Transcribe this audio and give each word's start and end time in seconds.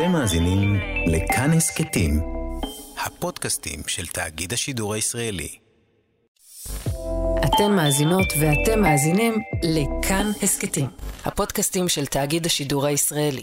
אתם 0.00 0.12
מאזינים 0.12 0.80
לכאן 1.06 1.50
הסכתים, 1.52 2.20
הפודקאסטים 3.06 3.80
של 3.86 4.06
תאגיד 4.06 4.52
השידור 4.52 4.94
הישראלי. 4.94 5.48
אתן 7.44 7.72
מאזינות 7.76 8.26
ואתם 8.40 8.80
מאזינים 8.82 9.34
לכאן 9.62 10.30
הסכתים, 10.42 10.86
הפודקאסטים 11.24 11.88
של 11.88 12.06
תאגיד 12.06 12.46
השידור 12.46 12.86
הישראלי. 12.86 13.42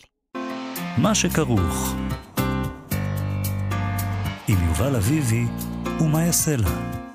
מה 0.97 1.15
שכרוך 1.15 1.96
עם 4.47 4.67
יובל 4.67 4.96
אביבי 4.96 5.44
ומה 5.99 6.24
יעשה 6.24 6.55
לה. 6.55 7.06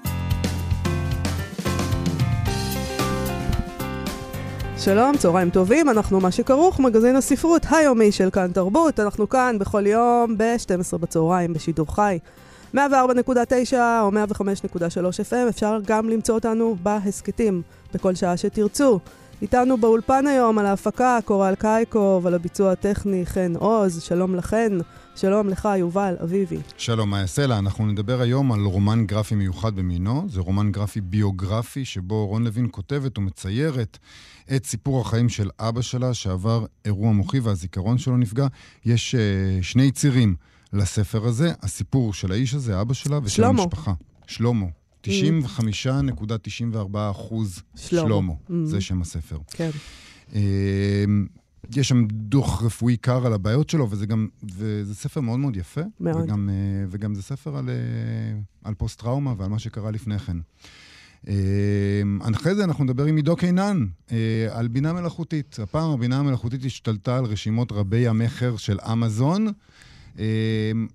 שלום, 4.85 5.17
צהריים 5.17 5.51
טובים, 5.51 5.89
אנחנו 5.89 6.21
מה 6.21 6.31
שכרוך, 6.31 6.81
מגזין 6.81 7.17
הספרות 7.17 7.67
היומי 7.71 8.13
של 8.13 8.31
כאן 8.31 8.53
תרבות. 8.53 9.01
אנחנו 9.01 9.29
כאן 9.29 9.57
בכל 9.59 9.87
יום 9.87 10.39
ב-12 10.39 10.99
בצהריים 10.99 11.53
בשידור 11.53 11.95
חי. 11.95 12.19
104.9 12.75 12.79
או 14.01 14.11
105.3 14.11 14.15
FM, 15.31 15.49
אפשר 15.49 15.79
גם 15.87 16.09
למצוא 16.09 16.35
אותנו 16.35 16.77
בהסכתים 16.83 17.63
בכל 17.95 18.15
שעה 18.15 18.37
שתרצו. 18.37 18.99
איתנו 19.43 19.77
באולפן 19.77 20.27
היום 20.27 20.59
על 20.59 20.67
ההפקה 20.67 21.19
קורל 21.25 21.55
קייקוב, 21.55 22.27
על 22.27 22.35
הביצוע 22.35 22.73
הטכני 22.73 23.27
חן 23.27 23.53
עוז, 23.57 24.03
שלום 24.03 24.35
לכן. 24.35 24.73
שלום 25.17 25.49
לך, 25.49 25.69
יובל 25.79 26.15
אביבי. 26.23 26.59
שלום, 26.79 27.11
מאיה 27.11 27.27
סלע. 27.27 27.59
אנחנו 27.59 27.87
נדבר 27.87 28.21
היום 28.21 28.53
על 28.53 28.61
רומן 28.61 29.07
גרפי 29.07 29.35
מיוחד 29.35 29.77
במינו. 29.77 30.27
זה 30.29 30.41
רומן 30.41 30.73
גרפי 30.73 31.01
ביוגרפי, 31.01 31.85
שבו 31.85 32.27
רון 32.27 32.45
לוין 32.45 32.69
כותבת 32.71 33.19
ומציירת 33.19 33.99
את 34.57 34.67
סיפור 34.67 35.01
החיים 35.01 35.29
של 35.29 35.51
אבא 35.59 35.83
שלה, 35.83 36.15
שעבר 36.15 36.67
אירוע 36.85 37.13
מוחי 37.13 37.41
והזיכרון 37.41 37.99
שלו 37.99 38.17
נפגע. 38.17 38.47
יש 38.85 39.15
uh, 39.15 39.19
שני 39.63 39.91
צירים 39.91 40.35
לספר 40.73 41.27
הזה, 41.27 41.53
הסיפור 41.63 42.15
של 42.15 42.33
האיש 42.33 42.55
הזה, 42.55 42.81
אבא 42.81 42.95
שלה, 42.95 43.19
ושל 43.23 43.37
שלמה. 43.37 43.63
המשפחה. 43.63 43.93
שלמה. 44.27 44.67
95.94 45.07 45.11
אחוז 47.11 47.63
שלמה. 47.77 48.33
Mm-hmm. 48.33 48.53
זה 48.65 48.81
שם 48.81 49.03
הספר. 49.03 49.39
כן. 49.51 49.71
יש 51.77 51.89
שם 51.89 52.07
דוח 52.11 52.63
רפואי 52.63 52.97
קר 52.97 53.27
על 53.27 53.33
הבעיות 53.33 53.71
שלו, 53.71 53.91
וזה 53.91 54.07
גם, 54.07 54.29
וזה 54.57 54.95
ספר 54.95 55.21
מאוד 55.21 55.39
מאוד 55.39 55.57
יפה. 55.57 55.81
מאוד. 56.01 56.25
וגם, 56.25 56.51
אה, 56.53 56.85
וגם 56.91 57.15
זה 57.15 57.23
ספר 57.23 57.57
על, 57.57 57.71
על 58.65 58.75
פוסט-טראומה 58.75 59.35
ועל 59.39 59.49
מה 59.49 59.59
שקרה 59.59 59.91
לפני 59.91 60.19
כן. 60.19 60.37
אחרי 62.35 62.55
זה 62.55 62.65
אנחנו 62.65 62.85
נדבר 62.85 63.05
עם 63.05 63.17
עידו 63.17 63.37
קינן 63.37 63.87
על 64.51 64.69
בינה 64.69 64.93
מלאכותית. 64.93 65.59
הפעם 65.63 65.91
הבינה 65.91 66.19
המלאכותית 66.19 66.65
השתלטה 66.65 67.19
על 67.19 67.25
רשימות 67.25 67.73
רבי 67.73 68.09
המכר 68.09 68.57
של 68.57 68.79
אמזון. 68.93 69.47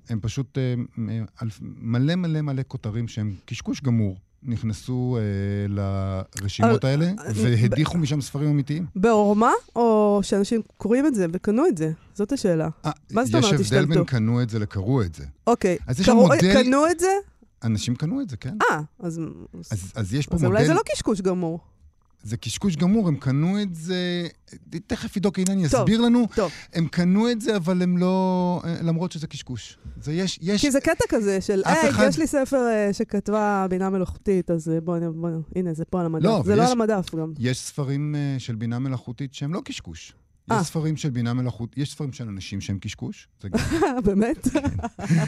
הם 0.09 0.19
פשוט 0.21 0.57
מלא 0.97 2.15
מלא 2.15 2.41
מלא 2.41 2.61
כותרים 2.67 3.07
שהם 3.07 3.33
קשקוש 3.45 3.81
גמור. 3.81 4.17
נכנסו 4.43 5.17
אה, 5.17 5.21
לרשימות 6.39 6.83
האלה 6.83 7.05
אה, 7.05 7.31
והדיחו 7.35 7.97
משם 7.97 8.21
ספרים 8.21 8.49
אמיתיים. 8.49 8.85
בעורמה, 8.95 9.51
או 9.75 10.06
שאנשים 10.23 10.61
קוראים 10.77 11.07
את 11.07 11.15
זה 11.15 11.25
וקנו 11.33 11.67
את 11.67 11.77
זה? 11.77 11.91
זאת 12.13 12.31
השאלה. 12.31 12.69
아, 12.85 12.89
מה 13.11 13.25
זאת 13.25 13.35
אומרת 13.35 13.45
השתלטו? 13.45 13.61
יש 13.61 13.73
הבדל 13.73 13.95
בין 13.95 14.05
קנו 14.05 14.41
את 14.41 14.49
זה 14.49 14.59
לקראו 14.59 15.01
את 15.01 15.15
זה. 15.15 15.25
אוקיי. 15.47 15.77
אז 15.87 15.99
יש 15.99 16.09
מודל... 16.09 16.63
קנו 16.63 16.87
את 16.91 16.99
זה? 16.99 17.11
אנשים 17.63 17.95
קנו 17.95 18.21
את 18.21 18.29
זה, 18.29 18.37
כן. 18.37 18.57
אה, 18.71 18.81
אז... 18.99 19.21
אז, 19.71 19.91
אז 19.95 20.13
יש 20.13 20.27
פה 20.27 20.35
אז 20.35 20.43
מודל... 20.43 20.55
אז 20.55 20.61
אולי 20.61 20.67
זה 20.67 20.73
לא 20.73 20.81
קשקוש 20.93 21.21
גמור. 21.21 21.59
זה 22.23 22.37
קשקוש 22.37 22.75
גמור, 22.75 23.07
הם 23.07 23.15
קנו 23.15 23.61
את 23.61 23.75
זה, 23.75 24.27
תכף 24.87 25.15
עידו 25.15 25.31
קינן 25.31 25.59
יסביר 25.59 26.01
לנו. 26.01 26.27
טוב. 26.35 26.51
הם 26.73 26.87
קנו 26.87 27.31
את 27.31 27.41
זה, 27.41 27.55
אבל 27.55 27.81
הם 27.81 27.97
לא, 27.97 28.61
למרות 28.81 29.11
שזה 29.11 29.27
קשקוש. 29.27 29.77
זה 30.01 30.13
יש, 30.13 30.39
יש... 30.41 30.61
כי 30.61 30.71
זה 30.71 30.81
קטע 30.81 31.03
כזה 31.09 31.41
של, 31.41 31.61
היי, 31.65 31.89
אחד... 31.89 32.05
יש 32.09 32.19
לי 32.19 32.27
ספר 32.27 32.57
uh, 32.57 32.93
שכתבה 32.93 33.65
בינה 33.69 33.89
מלאכותית, 33.89 34.51
אז 34.51 34.71
בואו, 34.83 35.13
בוא, 35.13 35.29
הנה, 35.55 35.73
זה 35.73 35.85
פה 35.85 35.99
על 35.99 36.05
המדף. 36.05 36.25
לא, 36.25 36.41
זה 36.45 36.51
ויש, 36.51 36.59
לא 36.59 36.65
על 36.65 36.71
המדף 36.71 37.15
גם. 37.15 37.33
יש 37.39 37.59
ספרים 37.59 38.15
uh, 38.15 38.39
של 38.39 38.55
בינה 38.55 38.79
מלאכותית 38.79 39.33
שהם 39.33 39.53
לא 39.53 39.61
קשקוש. 39.65 40.13
יש 40.47 40.53
אה. 40.53 40.63
ספרים 40.63 40.97
של 40.97 41.09
בינה 41.09 41.33
מלאכותית, 41.33 41.77
יש 41.77 41.91
ספרים 41.91 42.13
של 42.13 42.27
אנשים 42.27 42.61
שהם 42.61 42.79
קשקוש. 42.79 43.27
באמת? 44.05 44.47
כן, 44.47 44.59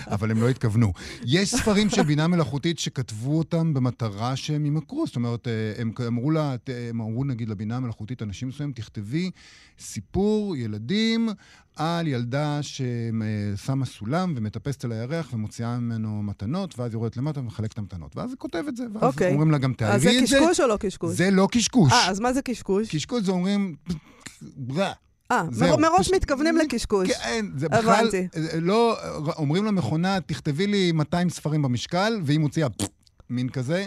אבל 0.07 0.31
הם 0.31 0.41
לא 0.41 0.50
התכוונו. 0.50 0.94
יש 1.25 1.56
ספרים 1.56 1.90
של 1.90 2.03
בינה 2.03 2.28
מלאכותית 2.28 2.80
שכתבו 2.80 3.38
אותם 3.38 3.74
במטרה 3.74 4.35
שהם 4.35 4.66
ימכרו. 4.66 5.07
זאת 5.07 5.16
אומרת, 5.16 5.47
אה, 5.47 5.81
הם 5.81 5.91
אמרו 6.07 6.31
לה, 6.31 6.56
הם 6.90 7.02
אמרו 7.02 7.24
נגיד 7.24 7.50
לבינה 7.50 7.78
המלאכותית, 7.78 8.22
אנשים 8.22 8.47
מסוימים, 8.47 8.74
תכתבי 8.74 9.31
סיפור 9.80 10.56
ילדים 10.56 11.30
על 11.75 12.07
ילדה 12.07 12.59
ששמה 12.62 13.86
סולם 13.86 14.34
ומטפסת 14.38 14.86
על 14.86 14.91
הירח 14.91 15.34
ומוציאה 15.34 15.80
ממנו 15.80 16.24
מתנות, 16.24 16.80
ואז 16.80 16.94
יורדת 16.94 17.18
למטה 17.18 17.40
ומחלקת 17.40 17.74
את 17.74 17.78
המתנות. 17.78 18.18
ואז 18.18 18.30
היא 18.30 18.38
כותבת 18.38 18.75
זה, 18.75 18.84
ואז 18.94 19.03
אוקיי. 19.03 19.31
אומרים 19.31 19.51
לה 19.51 19.57
גם 19.57 19.74
תארי 19.74 19.96
את 19.96 20.01
זה. 20.01 20.09
אז 20.09 20.30
זה 20.30 20.36
קשקוש 20.38 20.59
או 20.59 20.68
לא 20.68 20.78
קשקוש? 20.80 21.16
זה 21.16 21.31
לא 21.31 21.47
קשקוש. 21.51 21.91
אה, 21.91 22.09
אז 22.09 22.19
מה 22.19 22.34
זה 22.34 22.41
קשקוש? 22.41 22.96
קשקוש 22.96 23.24
זה 23.24 23.31
אומרים... 23.31 23.75
אה, 25.32 25.44
מראש 25.80 26.12
מתכוונים 26.14 26.58
לקשקוש. 26.58 27.10
כן, 27.12 27.46
זה 27.56 27.70
בכלל... 27.70 28.08
לא, 28.62 28.98
אומרים 29.38 29.66
למכונה, 29.66 30.22
תכתבי 30.22 30.68
לי 30.68 30.92
200 30.92 31.30
ספרים 31.30 31.62
במשקל, 31.62 32.20
והיא 32.24 32.40
מוציאה 32.40 32.68
מין 33.30 33.50
כזה, 33.50 33.86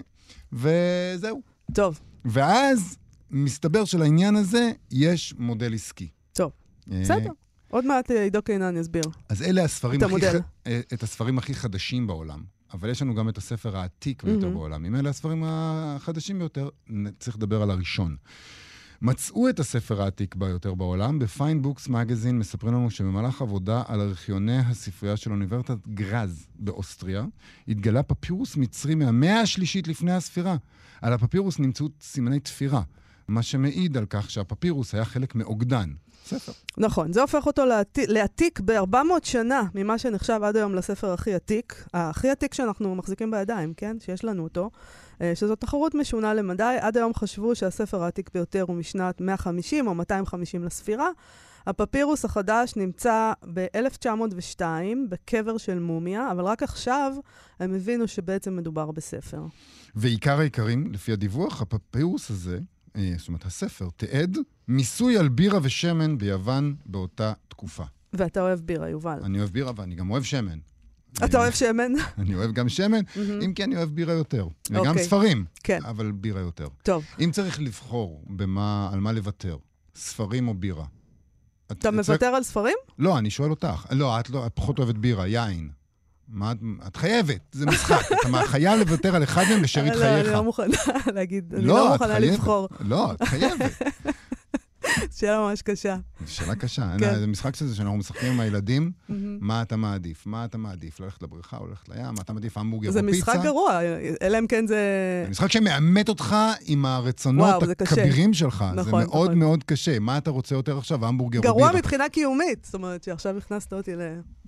וזהו. 0.52 1.42
טוב. 1.74 2.00
ואז 2.24 2.96
מסתבר 3.30 3.84
שלעניין 3.84 4.36
הזה 4.36 4.70
יש 4.90 5.34
מודל 5.38 5.74
עסקי. 5.74 6.08
טוב, 6.32 6.52
אה, 6.92 7.00
בסדר. 7.00 7.30
עוד 7.70 7.86
מעט 7.86 8.10
אה, 8.10 8.22
עידו 8.22 8.42
קינן 8.42 8.76
יסביר. 8.76 9.04
אז 9.28 9.42
אלה 9.42 9.64
הספרים 9.64 10.02
הכי, 10.02 10.26
אה, 10.66 10.80
את 10.92 11.02
הספרים 11.02 11.38
הכי 11.38 11.54
חדשים 11.54 12.06
בעולם. 12.06 12.42
אבל 12.72 12.90
יש 12.90 13.02
לנו 13.02 13.14
גם 13.14 13.28
את 13.28 13.38
הספר 13.38 13.76
העתיק 13.76 14.24
ביותר 14.24 14.48
mm-hmm. 14.48 14.50
בעולם. 14.50 14.84
אם 14.84 14.96
אלה 14.96 15.10
הספרים 15.10 15.44
החדשים 15.46 16.38
ביותר, 16.38 16.68
צריך 17.18 17.36
לדבר 17.36 17.62
על 17.62 17.70
הראשון. 17.70 18.16
מצאו 19.02 19.48
את 19.48 19.60
הספר 19.60 20.02
העתיק 20.02 20.34
ביותר 20.34 20.74
בעולם. 20.74 21.18
ב 21.18 21.25
Fine 21.25 21.53
Books 21.53 21.88
Magazine 21.88 22.38
מספרים 22.38 22.74
לנו 22.74 22.90
שבמהלך 22.90 23.42
עבודה 23.42 23.82
על 23.88 24.00
ארכיוני 24.00 24.58
הספרייה 24.58 25.16
של 25.16 25.30
אוניברסיטת 25.30 25.88
גראץ 25.88 26.46
באוסטריה, 26.58 27.24
התגלה 27.68 28.02
פפירוס 28.02 28.56
מצרי 28.56 28.94
מהמאה 28.94 29.40
השלישית 29.40 29.88
לפני 29.88 30.12
הספירה. 30.12 30.56
על 31.02 31.12
הפפירוס 31.12 31.58
נמצאו 31.58 31.86
סימני 32.00 32.40
תפירה, 32.40 32.82
מה 33.28 33.42
שמעיד 33.42 33.96
על 33.96 34.06
כך 34.10 34.30
שהפפירוס 34.30 34.94
היה 34.94 35.04
חלק 35.04 35.34
מאוגדן. 35.34 35.90
ספר. 36.24 36.52
נכון, 36.78 37.12
זה 37.12 37.20
הופך 37.20 37.46
אותו 37.46 37.62
לעתיק 38.08 38.60
ב-400 38.60 38.96
שנה 39.22 39.62
ממה 39.74 39.98
שנחשב 39.98 40.40
עד 40.42 40.56
היום 40.56 40.74
לספר 40.74 41.12
הכי 41.12 41.34
עתיק, 41.34 41.84
הכי 41.94 42.30
עתיק 42.30 42.54
שאנחנו 42.54 42.94
מחזיקים 42.94 43.30
בידיים, 43.30 43.74
כן? 43.76 43.96
שיש 44.00 44.24
לנו 44.24 44.44
אותו. 44.44 44.70
אה, 45.22 45.34
שזו 45.34 45.56
תחרות 45.56 45.94
משונה 45.94 46.34
למדי. 46.34 46.76
עד 46.80 46.96
היום 46.96 47.14
חשבו 47.14 47.54
שהספר 47.54 48.02
העתיק 48.02 48.30
ביותר 48.34 48.62
הוא 48.62 48.76
משנת 48.76 49.20
150 49.20 49.86
או 49.86 49.94
250 49.94 50.64
לספירה. 50.64 51.08
הפפירוס 51.66 52.24
החדש 52.24 52.76
נמצא 52.76 53.32
ב-1902 53.54 54.62
בקבר 55.08 55.58
של 55.58 55.78
מומיה, 55.78 56.30
אבל 56.30 56.44
רק 56.44 56.62
עכשיו 56.62 57.12
הם 57.60 57.74
הבינו 57.74 58.08
שבעצם 58.08 58.56
מדובר 58.56 58.90
בספר. 58.90 59.42
ועיקר 59.94 60.38
העיקרים, 60.38 60.92
לפי 60.92 61.12
הדיווח, 61.12 61.62
הפפירוס 61.62 62.30
הזה, 62.30 62.58
אה, 62.96 63.12
זאת 63.18 63.28
אומרת, 63.28 63.44
הספר, 63.44 63.88
תיעד 63.96 64.38
מיסוי 64.68 65.18
על 65.18 65.28
בירה 65.28 65.58
ושמן 65.62 66.18
ביוון 66.18 66.74
באותה 66.86 67.32
תקופה. 67.48 67.84
ואתה 68.12 68.40
אוהב 68.40 68.60
בירה, 68.60 68.88
יובל. 68.88 69.18
אני 69.24 69.38
אוהב 69.38 69.50
בירה 69.50 69.72
ואני 69.76 69.94
גם 69.94 70.10
אוהב 70.10 70.22
שמן. 70.22 70.58
אתה 71.24 71.38
אוהב 71.38 71.52
שמן? 71.52 71.92
אני 72.18 72.34
אוהב 72.34 72.52
גם 72.52 72.68
שמן, 72.68 73.00
אם 73.44 73.52
כי 73.54 73.64
אני 73.64 73.76
אוהב 73.76 73.88
בירה 73.88 74.14
יותר. 74.14 74.46
וגם 74.70 74.86
אוקיי. 74.86 75.04
ספרים, 75.04 75.44
כן. 75.62 75.78
אבל 75.84 76.12
בירה 76.12 76.40
יותר. 76.40 76.68
טוב. 76.82 77.04
אם 77.20 77.30
צריך 77.32 77.60
לבחור 77.60 78.24
על 78.92 79.00
מה 79.00 79.12
לוותר, 79.12 79.56
ספרים 79.94 80.48
או 80.48 80.54
בירה? 80.54 80.84
אתה 81.72 81.90
מוותר 81.90 82.26
על 82.26 82.42
ספרים? 82.42 82.76
לא, 82.98 83.18
אני 83.18 83.30
שואל 83.30 83.50
אותך. 83.50 83.86
לא, 83.90 84.20
את 84.20 84.30
לא, 84.30 84.46
פחות 84.54 84.78
אוהבת 84.78 84.94
בירה, 84.94 85.26
יין. 85.26 85.70
מה, 86.28 86.52
את 86.86 86.96
חייבת, 86.96 87.40
זה 87.52 87.66
משחק. 87.66 88.02
אתה 88.12 88.46
חייב 88.46 88.78
לוותר 88.78 89.16
על 89.16 89.22
אחד 89.22 89.44
מהם 89.50 89.62
לשארית 89.64 89.92
חייך. 89.92 90.02
לא, 90.02 90.20
אני 90.20 90.32
לא 90.32 90.44
מוכנה 90.44 90.76
להגיד, 91.14 91.54
אני 91.54 91.64
לא, 91.64 91.74
לא 91.74 91.92
מוכנה 91.92 92.18
לבחור. 92.18 92.68
לא, 92.80 93.12
את 93.12 93.22
חייבת. 93.22 93.82
שאלה 95.16 95.40
ממש 95.40 95.62
קשה. 95.62 95.96
שאלה 96.26 96.54
קשה. 96.54 96.94
כן. 96.98 97.18
זה 97.18 97.26
משחק 97.26 97.56
כזה 97.56 97.74
שאנחנו 97.76 97.96
משחקים 97.96 98.32
עם 98.32 98.40
הילדים, 98.40 98.92
מה 99.40 99.62
אתה 99.62 99.76
מעדיף? 99.76 100.26
מה 100.26 100.44
אתה 100.44 100.58
מעדיף? 100.58 101.00
ללכת 101.00 101.22
לבריכה 101.22 101.56
או 101.56 101.66
ללכת 101.66 101.88
לים? 101.88 102.04
מה 102.04 102.22
אתה 102.22 102.32
מעדיף? 102.32 102.58
המבורגר 102.58 102.88
או 102.88 102.94
פיצה? 102.94 103.06
זה 103.06 103.12
משחק 103.12 103.38
גרוע, 103.42 103.80
אלא 104.22 104.38
אם 104.38 104.46
כן 104.46 104.66
זה... 104.66 104.76
זה 105.24 105.30
משחק 105.30 105.52
שמאמת 105.52 106.08
אותך 106.08 106.36
עם 106.60 106.84
הרצונות 106.84 107.62
הכבירים 107.80 108.34
שלך. 108.34 108.64
נכון, 108.74 108.84
זה 108.84 108.90
מאוד 108.90 109.28
נכון. 109.28 109.38
מאוד 109.38 109.64
קשה. 109.64 109.98
מה 109.98 110.18
אתה 110.18 110.30
רוצה 110.30 110.54
יותר 110.54 110.78
עכשיו, 110.78 111.06
המבורגר 111.06 111.38
או 111.38 111.42
בירה? 111.42 111.54
גרוע 111.54 111.72
מבחינה 111.78 112.08
קיומית. 112.08 112.64
זאת 112.64 112.74
אומרת 112.74 113.02
שעכשיו 113.02 113.36
הכנסת 113.38 113.72
אותי 113.72 113.96
ל... 113.96 114.00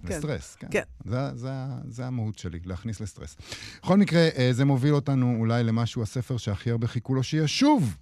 כן. 0.06 0.17
לסטרס, 0.17 0.56
כן. 0.61 0.67
כן. 0.70 0.82
זה, 1.05 1.31
זה, 1.35 1.50
זה 1.88 2.06
המהות 2.06 2.38
שלי, 2.38 2.58
להכניס 2.64 3.00
לסטרס. 3.00 3.37
בכל 3.82 3.97
מקרה, 3.97 4.29
אה, 4.37 4.49
זה 4.52 4.64
מוביל 4.64 4.94
אותנו 4.94 5.37
אולי 5.38 5.64
למשהו, 5.64 6.02
הספר 6.02 6.37
שהכי 6.37 6.70
הרבה 6.70 6.87
חיכו 6.87 7.14
לו 7.14 7.23
שישוב 7.23 7.97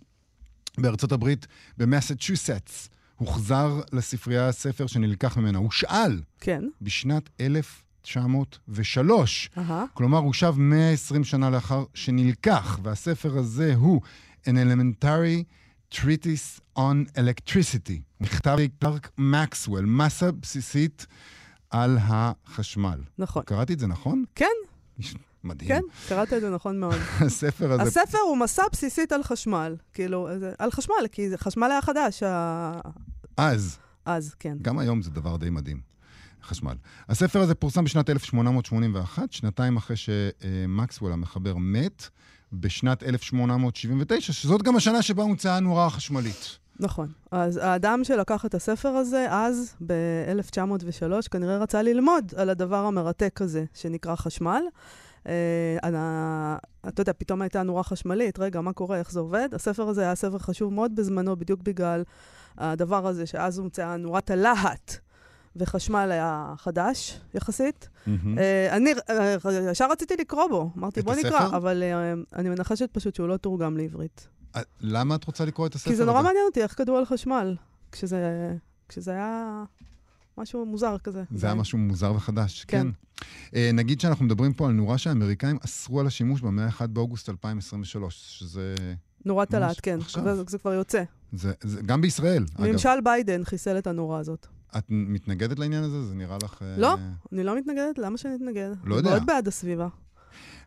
בארצות 0.78 1.12
הברית, 1.12 1.46
במסצ'וסטס. 1.78 2.88
הוחזר 3.16 3.80
לספרייה 3.92 4.48
הספר 4.48 4.86
שנלקח 4.86 5.36
ממנה. 5.36 5.58
הוא 5.58 5.70
שאל. 5.70 6.20
כן. 6.40 6.64
בשנת 6.80 7.30
1903. 7.40 9.50
Uh-huh. 9.56 9.60
כלומר, 9.94 10.18
הוא 10.18 10.32
שב 10.32 10.54
120 10.56 11.24
שנה 11.24 11.50
לאחר 11.50 11.84
שנלקח, 11.94 12.78
והספר 12.82 13.38
הזה 13.38 13.74
הוא 13.74 14.00
An 14.44 14.48
Elementary 14.48 15.44
Treatise 15.94 16.60
on 16.78 17.16
Electricity. 17.16 18.00
מכתב 18.20 18.56
קלארק 18.78 19.10
מקסוול, 19.18 19.84
מסה 19.84 20.32
בסיסית 20.32 21.06
על 21.70 21.98
החשמל. 22.00 23.00
נכון. 23.18 23.42
קראתי 23.46 23.72
את 23.72 23.78
זה 23.78 23.86
נכון? 23.86 24.24
כן. 24.34 24.46
מדהים. 25.44 25.68
כן, 25.68 25.82
קראת 26.08 26.32
את 26.32 26.40
זה 26.40 26.50
נכון 26.50 26.80
מאוד. 26.80 26.94
הספר 27.26 27.72
הזה... 27.72 27.82
הספר 27.82 28.18
הוא 28.18 28.36
מסע 28.36 28.62
בסיסית 28.72 29.12
על 29.12 29.22
חשמל. 29.22 29.76
כאילו, 29.92 30.28
על 30.58 30.70
חשמל, 30.70 31.06
כי 31.12 31.28
חשמל 31.36 31.70
היה 31.70 31.82
חדש. 31.82 32.22
ה... 32.22 32.80
אז. 33.36 33.78
אז, 34.04 34.34
כן. 34.38 34.56
גם 34.62 34.78
היום 34.78 35.02
זה 35.02 35.10
דבר 35.10 35.36
די 35.36 35.50
מדהים. 35.50 35.92
חשמל. 36.44 36.74
הספר 37.08 37.40
הזה 37.40 37.54
פורסם 37.54 37.84
בשנת 37.84 38.10
1881, 38.10 39.32
שנתיים 39.32 39.76
אחרי 39.76 39.96
שמקסוול 39.96 41.12
המחבר 41.12 41.54
מת, 41.56 42.08
בשנת 42.52 43.02
1879, 43.02 44.32
שזאת 44.32 44.62
גם 44.62 44.76
השנה 44.76 45.02
שבה 45.02 45.22
הומצאה 45.22 45.56
הנורה 45.56 45.86
החשמלית. 45.86 46.58
נכון. 46.80 47.08
אז 47.30 47.56
האדם 47.56 48.04
שלקח 48.04 48.46
את 48.46 48.54
הספר 48.54 48.88
הזה, 48.88 49.26
אז, 49.30 49.74
ב-1903, 49.86 51.28
כנראה 51.30 51.58
רצה 51.58 51.82
ללמוד 51.82 52.32
על 52.36 52.50
הדבר 52.50 52.84
המרתק 52.84 53.42
הזה, 53.42 53.64
שנקרא 53.74 54.16
חשמל. 54.16 54.62
אה, 55.26 56.56
אתה 56.88 57.00
יודע, 57.00 57.12
פתאום 57.18 57.42
הייתה 57.42 57.62
נורה 57.62 57.82
חשמלית, 57.82 58.38
רגע, 58.38 58.60
מה 58.60 58.72
קורה, 58.72 58.98
איך 58.98 59.12
זה 59.12 59.20
עובד? 59.20 59.48
הספר 59.52 59.88
הזה 59.88 60.02
היה 60.02 60.14
ספר 60.14 60.38
חשוב 60.38 60.72
מאוד 60.72 60.96
בזמנו, 60.96 61.36
בדיוק 61.36 61.62
בגלל 61.62 62.02
הדבר 62.58 63.06
הזה, 63.06 63.26
שאז 63.26 63.58
הומצאה 63.58 63.96
נורת 63.96 64.30
הלהט. 64.30 64.92
וחשמל 65.56 66.08
היה 66.12 66.54
חדש 66.58 67.20
יחסית. 67.34 67.88
Mm-hmm. 67.88 68.08
Uh, 68.10 68.72
אני 68.72 68.92
uh, 68.92 69.70
ישר 69.70 69.90
רציתי 69.90 70.14
לקרוא 70.16 70.46
בו, 70.46 70.70
אמרתי 70.78 71.02
בוא 71.02 71.14
נקרא, 71.14 71.46
אבל 71.46 71.82
uh, 71.82 72.36
אני 72.38 72.48
מנחשת 72.48 72.88
פשוט 72.92 73.14
שהוא 73.14 73.28
לא 73.28 73.36
תורגם 73.36 73.76
לעברית. 73.76 74.28
למה 74.80 75.14
את 75.14 75.24
רוצה 75.24 75.44
לקרוא 75.44 75.66
את 75.66 75.74
הספר 75.74 75.90
הזה? 75.90 75.94
כי 75.94 75.96
זה 75.96 76.04
נורא 76.04 76.22
מעניין 76.22 76.44
אותי 76.46 76.62
איך 76.62 76.78
כדור 76.78 76.98
על 76.98 77.04
חשמל, 77.04 77.56
כשזה, 77.92 78.52
כשזה 78.88 79.10
היה 79.10 79.64
משהו 80.38 80.66
מוזר 80.66 80.98
כזה. 80.98 81.22
זה 81.34 81.46
היה 81.46 81.54
משהו 81.54 81.78
מוזר 81.78 82.12
וחדש, 82.16 82.64
כן. 82.64 82.86
כן. 83.16 83.26
Uh, 83.26 83.56
נגיד 83.74 84.00
שאנחנו 84.00 84.24
מדברים 84.24 84.52
פה 84.52 84.66
על 84.66 84.72
נורה 84.72 84.98
שהאמריקאים 84.98 85.58
אסרו 85.64 86.00
על 86.00 86.06
השימוש 86.06 86.40
במאה 86.40 86.64
ה-1 86.64 86.86
באוגוסט 86.86 87.28
2023, 87.28 88.38
שזה... 88.38 88.74
נורת 89.24 89.54
הלהט, 89.54 89.76
כן. 89.82 89.98
עכשיו. 90.00 90.36
זה, 90.36 90.42
זה 90.48 90.58
כבר 90.58 90.72
יוצא. 90.72 91.02
זה, 91.32 91.52
זה, 91.62 91.82
גם 91.82 92.00
בישראל, 92.00 92.44
אגב. 92.54 92.72
ממשל 92.72 93.00
ביידן 93.04 93.44
חיסל 93.44 93.78
את 93.78 93.86
הנורה 93.86 94.18
הזאת. 94.18 94.46
את 94.78 94.84
מתנגדת 94.88 95.58
לעניין 95.58 95.84
הזה? 95.84 96.02
זה 96.02 96.14
נראה 96.14 96.36
לך... 96.42 96.62
לא, 96.76 96.96
אני 97.32 97.44
לא 97.44 97.56
מתנגדת. 97.56 97.98
למה 97.98 98.18
שאני 98.18 98.34
אתנגד? 98.34 98.70
לא 98.84 98.94
יודע. 98.94 99.10
מאוד 99.10 99.26
בעד 99.26 99.48
הסביבה. 99.48 99.88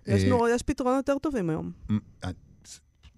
יש, 0.07 0.23
נור... 0.23 0.47
יש 0.47 0.63
פתרונות 0.63 0.97
יותר 0.97 1.19
טובים 1.19 1.49
היום. 1.49 1.71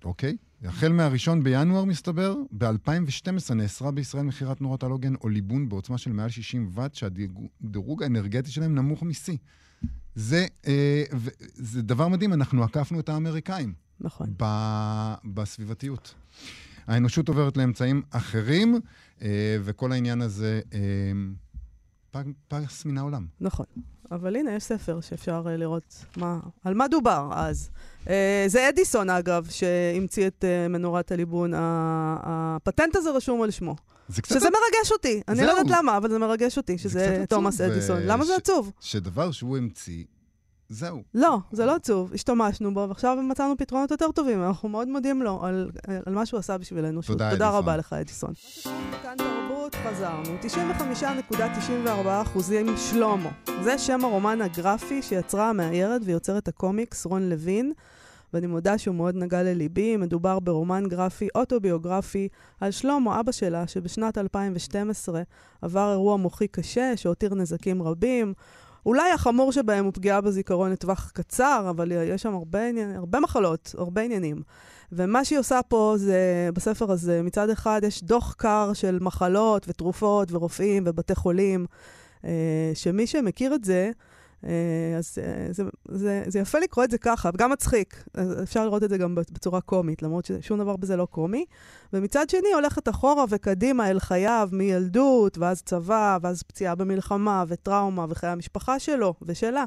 אוקיי. 0.04 0.38
החל 0.64 0.92
מהראשון 0.92 1.44
בינואר, 1.44 1.86
מסתבר, 1.86 2.36
ב-2012 2.52 3.54
נאסרה 3.54 3.92
בישראל 3.92 4.24
מכירת 4.24 4.62
נורות 4.62 4.84
הלוגן 4.84 5.16
או 5.16 5.30
ליבון 5.30 5.70
בעוצמה 5.70 5.98
של 5.98 6.12
מעל 6.12 6.30
60 6.30 6.70
ואט, 6.72 6.96
שהדירוג 6.96 8.04
האנרגטי 8.04 8.52
שלהם 8.52 8.76
נמוך 8.76 9.04
משיא. 9.04 9.38
זה, 10.16 10.46
אה, 10.68 11.04
זה 11.54 11.82
דבר 11.82 12.08
מדהים, 12.08 12.34
אנחנו 12.34 12.64
עקפנו 12.64 13.00
את 13.00 13.10
האמריקאים. 13.10 13.74
נכון. 14.00 14.34
ב- 14.38 15.14
בסביבתיות. 15.26 16.14
האנושות 16.88 17.28
עוברת 17.28 17.58
לאמצעים 17.58 18.02
אחרים, 18.10 18.80
אה, 19.22 19.58
וכל 19.64 19.92
העניין 19.92 20.22
הזה 20.22 20.62
אה, 20.74 22.22
פס 22.48 22.86
מן 22.86 22.98
העולם. 22.98 23.26
נכון. 23.42 23.66
אבל 24.12 24.36
הנה, 24.36 24.52
יש 24.52 24.64
ספר 24.64 25.02
שאפשר 25.02 25.44
uh, 25.46 25.50
לראות 25.50 26.06
מה, 26.18 26.40
על 26.64 26.74
מה 26.74 26.88
דובר 26.88 27.30
אז. 27.34 27.70
Uh, 28.04 28.08
זה 28.48 28.70
אדיסון, 28.70 29.10
אגב, 29.10 29.48
שהמציא 29.50 30.28
את 30.28 30.44
uh, 30.44 30.70
מנורת 30.70 31.12
הליבון. 31.12 31.52
הפטנט 31.56 32.96
הזה 32.96 33.12
רשום 33.12 33.42
על 33.42 33.52
שמו. 33.52 33.76
זה 34.10 34.22
קצת... 34.22 34.36
שזה 34.36 34.48
מרגש 34.50 34.92
אותי. 34.92 35.22
אני 35.28 35.46
לא 35.46 35.52
יודעת 35.52 35.78
למה, 35.78 35.98
אבל 35.98 36.10
זה 36.10 36.18
מרגש 36.18 36.58
אותי, 36.58 36.78
שזה 36.78 37.24
תומאס 37.30 37.62
אדיסון. 37.62 38.02
למה 38.02 38.26
זה 38.26 38.36
עצוב? 38.36 38.72
שדבר 38.80 39.32
שהוא 39.32 39.58
המציא, 39.58 40.04
זהו. 40.70 41.04
לא, 41.14 41.38
זה 41.52 41.66
לא 41.66 41.76
עצוב, 41.76 42.14
השתמשנו 42.14 42.74
בו, 42.74 42.86
ועכשיו 42.90 43.18
מצאנו 43.22 43.58
פתרונות 43.58 43.92
יותר 43.92 44.12
טובים, 44.12 44.44
אנחנו 44.44 44.70
מאוד 44.70 44.88
מודים 44.88 45.22
לו 45.22 45.46
על, 45.46 45.72
על 46.06 46.14
מה 46.14 46.26
שהוא 46.26 46.40
עשה 46.40 46.58
בשבילנו. 46.58 47.02
תודה, 47.02 47.32
תודה 47.32 47.50
רבה 47.50 47.78
לך, 47.78 47.94
אדיסון. 47.94 48.34
תרבות, 49.70 49.88
חזרנו. 49.96 50.38
95.94 51.32 52.08
אחוזים 52.22 52.66
שלמה. 52.78 53.32
זה 53.64 53.78
שם 53.78 54.06
הרומן 54.06 54.42
הגרפי 54.42 55.02
שיצרה 55.02 55.50
המאיירת 55.50 56.02
ויוצרת 56.06 56.48
הקומיקס 56.48 57.06
רון 57.06 57.30
לוין. 57.30 57.74
ואני 58.34 58.48
מודה 58.48 58.78
שהוא 58.78 58.96
מאוד 58.96 59.16
נגע 59.16 59.44
לליבי. 59.44 59.98
מדובר 59.98 60.40
ברומן 60.40 60.84
גרפי 60.88 61.28
אוטוביוגרפי 61.36 62.28
על 62.62 62.72
שלמה, 62.72 63.20
אבא 63.20 63.32
שלה, 63.32 63.68
שבשנת 63.68 64.18
2012 64.18 65.22
עבר 65.62 65.92
אירוע 65.92 66.18
מוחי 66.18 66.48
קשה 66.48 66.98
שהותיר 66.98 67.36
נזקים 67.36 67.84
רבים. 67.84 68.34
אולי 68.86 69.12
החמור 69.12 69.52
שבהם 69.52 69.86
הוא 69.86 69.94
פגיעה 69.94 70.22
בזיכרון 70.22 70.72
לטווח 70.72 71.12
קצר, 71.14 71.68
אבל 71.70 71.92
יש 71.92 72.22
שם 72.22 72.34
הרבה, 72.34 72.68
עניין, 72.68 72.96
הרבה 72.96 73.20
מחלות, 73.20 73.76
הרבה 73.78 74.02
עניינים. 74.02 74.42
ומה 74.92 75.26
שהיא 75.26 75.40
עושה 75.40 75.60
פה 75.68 75.94
זה, 75.98 76.50
בספר 76.54 76.92
הזה, 76.92 77.22
מצד 77.24 77.50
אחד 77.50 77.82
יש 77.84 78.04
דוח 78.04 78.34
קר 78.38 78.72
של 78.74 78.98
מחלות 79.02 79.66
ותרופות 79.70 80.32
ורופאים 80.32 80.84
ובתי 80.86 81.16
חולים, 81.16 81.66
אה, 82.26 82.72
שמי 82.74 83.08
שמכיר 83.08 83.56
את 83.56 83.64
זה, 83.64 83.92
אה, 84.46 84.98
אז 84.98 85.18
אה, 85.22 85.54
זה, 85.54 85.64
זה, 85.88 86.24
זה 86.28 86.40
יפה 86.40 86.60
לקרוא 86.60 86.86
את 86.86 86.92
זה 86.92 86.98
ככה, 86.98 87.30
וגם 87.34 87.52
מצחיק. 87.52 88.04
אפשר 88.44 88.66
לראות 88.66 88.84
את 88.84 88.90
זה 88.90 88.98
גם 88.98 89.16
בצורה 89.16 89.62
קומית, 89.62 90.02
למרות 90.02 90.26
ששום 90.26 90.60
דבר 90.60 90.76
בזה 90.76 90.96
לא 90.96 91.06
קומי. 91.06 91.46
ומצד 91.94 92.30
שני, 92.30 92.54
הולכת 92.54 92.90
אחורה 92.90 93.26
וקדימה 93.30 93.90
אל 93.90 94.00
חייו 94.00 94.50
מילדות, 94.52 95.38
ואז 95.38 95.62
צבא, 95.62 96.18
ואז 96.22 96.44
פציעה 96.44 96.76
במלחמה, 96.76 97.44
וטראומה, 97.48 98.06
וחיי 98.10 98.30
המשפחה 98.30 98.80
שלו 98.80 99.14
ושלה. 99.22 99.66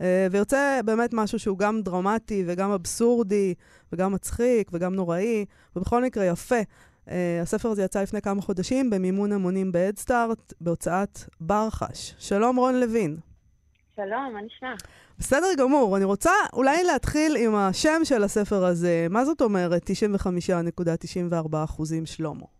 אה, 0.00 0.26
ויוצא 0.30 0.80
באמת 0.84 1.10
משהו 1.12 1.38
שהוא 1.38 1.58
גם 1.58 1.82
דרמטי, 1.82 2.44
וגם 2.46 2.70
אבסורדי, 2.70 3.54
וגם 3.92 4.12
מצחיק, 4.12 4.70
וגם 4.72 4.94
נוראי, 4.94 5.44
ובכל 5.76 6.02
מקרה 6.02 6.24
יפה. 6.24 6.60
Uh, 7.06 7.10
הספר 7.42 7.68
הזה 7.68 7.82
יצא 7.82 8.02
לפני 8.02 8.22
כמה 8.22 8.42
חודשים 8.42 8.90
במימון 8.90 9.32
המונים 9.32 9.72
בהדסטארט, 9.72 10.52
בהוצאת 10.60 11.18
ברחש. 11.40 12.14
שלום 12.18 12.56
רון 12.56 12.80
לוין. 12.80 13.16
שלום, 13.96 14.32
מה 14.32 14.40
נשמע? 14.42 14.74
בסדר 15.18 15.46
גמור. 15.58 15.96
אני 15.96 16.04
רוצה 16.04 16.30
אולי 16.52 16.84
להתחיל 16.84 17.36
עם 17.36 17.54
השם 17.54 18.00
של 18.04 18.24
הספר 18.24 18.64
הזה. 18.64 19.06
מה 19.10 19.24
זאת 19.24 19.40
אומרת 19.40 19.90
95.94 19.90 21.64
אחוזים 21.64 22.06
שלמה? 22.06 22.53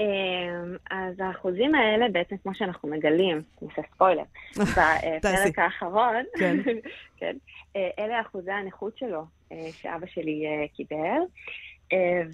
אמ, 0.00 0.76
אז 0.90 1.14
האחוזים 1.20 1.74
האלה, 1.74 2.08
בעצם 2.08 2.36
כמו 2.36 2.54
שאנחנו 2.54 2.88
מגלים, 2.88 3.42
נעשה 3.62 3.82
ספוילר, 3.94 4.22
בפרק 4.58 5.58
האחרון, 5.58 6.24
כן. 6.38 6.56
כן, 7.18 7.36
אה, 7.76 7.90
אלה 7.98 8.20
אחוזי 8.20 8.52
הנכות 8.52 8.98
שלו 8.98 9.24
אה, 9.52 9.68
שאבא 9.72 10.06
שלי 10.06 10.46
אה, 10.46 10.68
קיבל, 10.74 11.20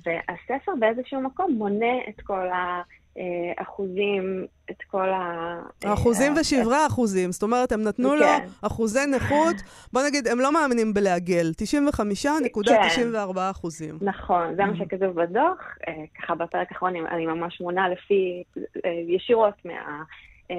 והספר 0.04 0.72
באיזשהו 0.80 1.20
מקום 1.20 1.52
מונה 1.52 1.98
את 2.08 2.20
כל 2.20 2.48
ה... 2.48 2.82
אה, 3.18 3.62
אחוזים, 3.62 4.46
את 4.70 4.82
כל 4.90 5.08
ה... 5.08 5.54
אחוזים 5.84 6.34
ושברי 6.40 6.86
אחוזים, 6.86 7.32
זאת 7.32 7.42
אומרת, 7.42 7.72
הם 7.72 7.82
נתנו 7.82 8.10
כן. 8.10 8.16
לו 8.16 8.26
אחוזי 8.62 9.06
נכות, 9.06 9.56
בוא 9.92 10.02
נגיד, 10.02 10.28
הם 10.28 10.40
לא 10.40 10.52
מאמינים 10.52 10.94
בלעגל, 10.94 11.50
95.94 11.62 13.38
אחוזים. 13.50 13.98
נכון, 14.00 14.54
זה 14.56 14.64
מה 14.64 14.76
שכתוב 14.76 15.22
בדוח, 15.22 15.58
אה, 15.88 15.92
ככה 16.18 16.34
בפרק 16.34 16.72
האחרון 16.72 16.96
אני 16.96 17.26
ממש 17.26 17.60
מונה 17.60 17.88
לפי, 17.88 18.42
אה, 18.84 18.90
ישירות 19.08 19.54
מה, 19.64 20.02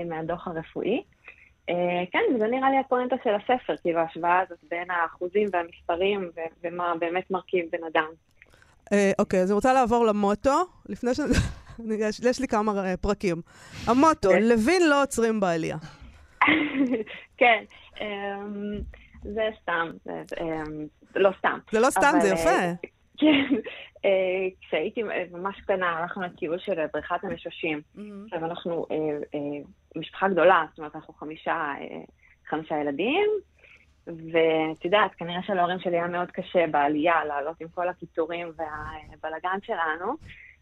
מהדוח 0.06 0.48
הרפואי. 0.48 1.04
כן, 2.12 2.20
וזה 2.36 2.48
נראה 2.48 2.70
לי 2.70 2.78
הפואנטה 2.78 3.16
של 3.24 3.30
הספר, 3.30 3.76
כאילו 3.82 4.00
ההשוואה 4.00 4.40
הזאת 4.40 4.58
בין 4.70 4.92
האחוזים 4.92 5.48
והמספרים 5.54 6.30
ומה 6.64 6.94
באמת 7.00 7.32
מרכיב 7.32 7.66
בן 7.72 7.84
אדם. 7.94 8.08
אוקיי, 9.20 9.42
אז 9.42 9.52
אני 9.52 9.56
רוצה 9.56 9.74
לעבור 9.74 10.06
למוטו, 10.06 10.64
לפני 10.90 11.14
ש... 11.14 11.20
יש, 12.00 12.20
יש 12.20 12.40
לי 12.40 12.48
כמה 12.48 12.86
אה, 12.86 12.98
פרקים. 12.98 13.42
המוטו, 13.88 14.30
כן. 14.30 14.44
לוין 14.44 14.82
לא 14.90 15.04
עוצרים 15.04 15.40
בעלייה. 15.40 15.78
כן, 17.38 17.64
אמ, 18.02 18.78
זה 19.22 19.50
סתם, 19.62 19.92
זה 20.06 20.24
אמ, 20.42 20.88
לא 21.16 21.30
סתם. 21.40 21.60
זה 21.72 21.80
לא 21.80 21.90
סתם, 21.90 22.14
זה 22.22 22.28
יפה. 22.28 22.50
אה, 22.50 22.74
כן, 23.20 23.56
אה, 24.06 24.48
כשהייתי 24.62 25.02
ממש 25.32 25.62
קטנה, 25.62 25.90
הלכנו 25.90 26.24
לטיול 26.24 26.60
של 26.60 26.86
בריכת 26.94 27.24
המשושים. 27.24 27.82
Mm-hmm. 27.98 28.00
עכשיו, 28.26 28.46
אנחנו 28.46 28.86
משפחה 29.96 30.30
גדולה, 30.30 30.66
זאת 30.70 30.78
אומרת, 30.78 30.96
אנחנו 30.96 31.14
חמישה, 31.14 31.74
חמישה 32.48 32.76
ילדים, 32.82 33.30
ואת 34.08 34.86
יודעת, 34.86 35.16
כנראה 35.18 35.44
שלהורים 35.44 35.80
שלי 35.80 35.98
היה 35.98 36.08
מאוד 36.08 36.32
קשה 36.32 36.68
בעלייה 36.72 37.26
לעלות 37.26 37.62
עם 37.62 37.68
כל 37.68 37.90
הקיטורים 37.90 38.52
והבלגן 38.56 39.58
שלנו. 39.62 40.16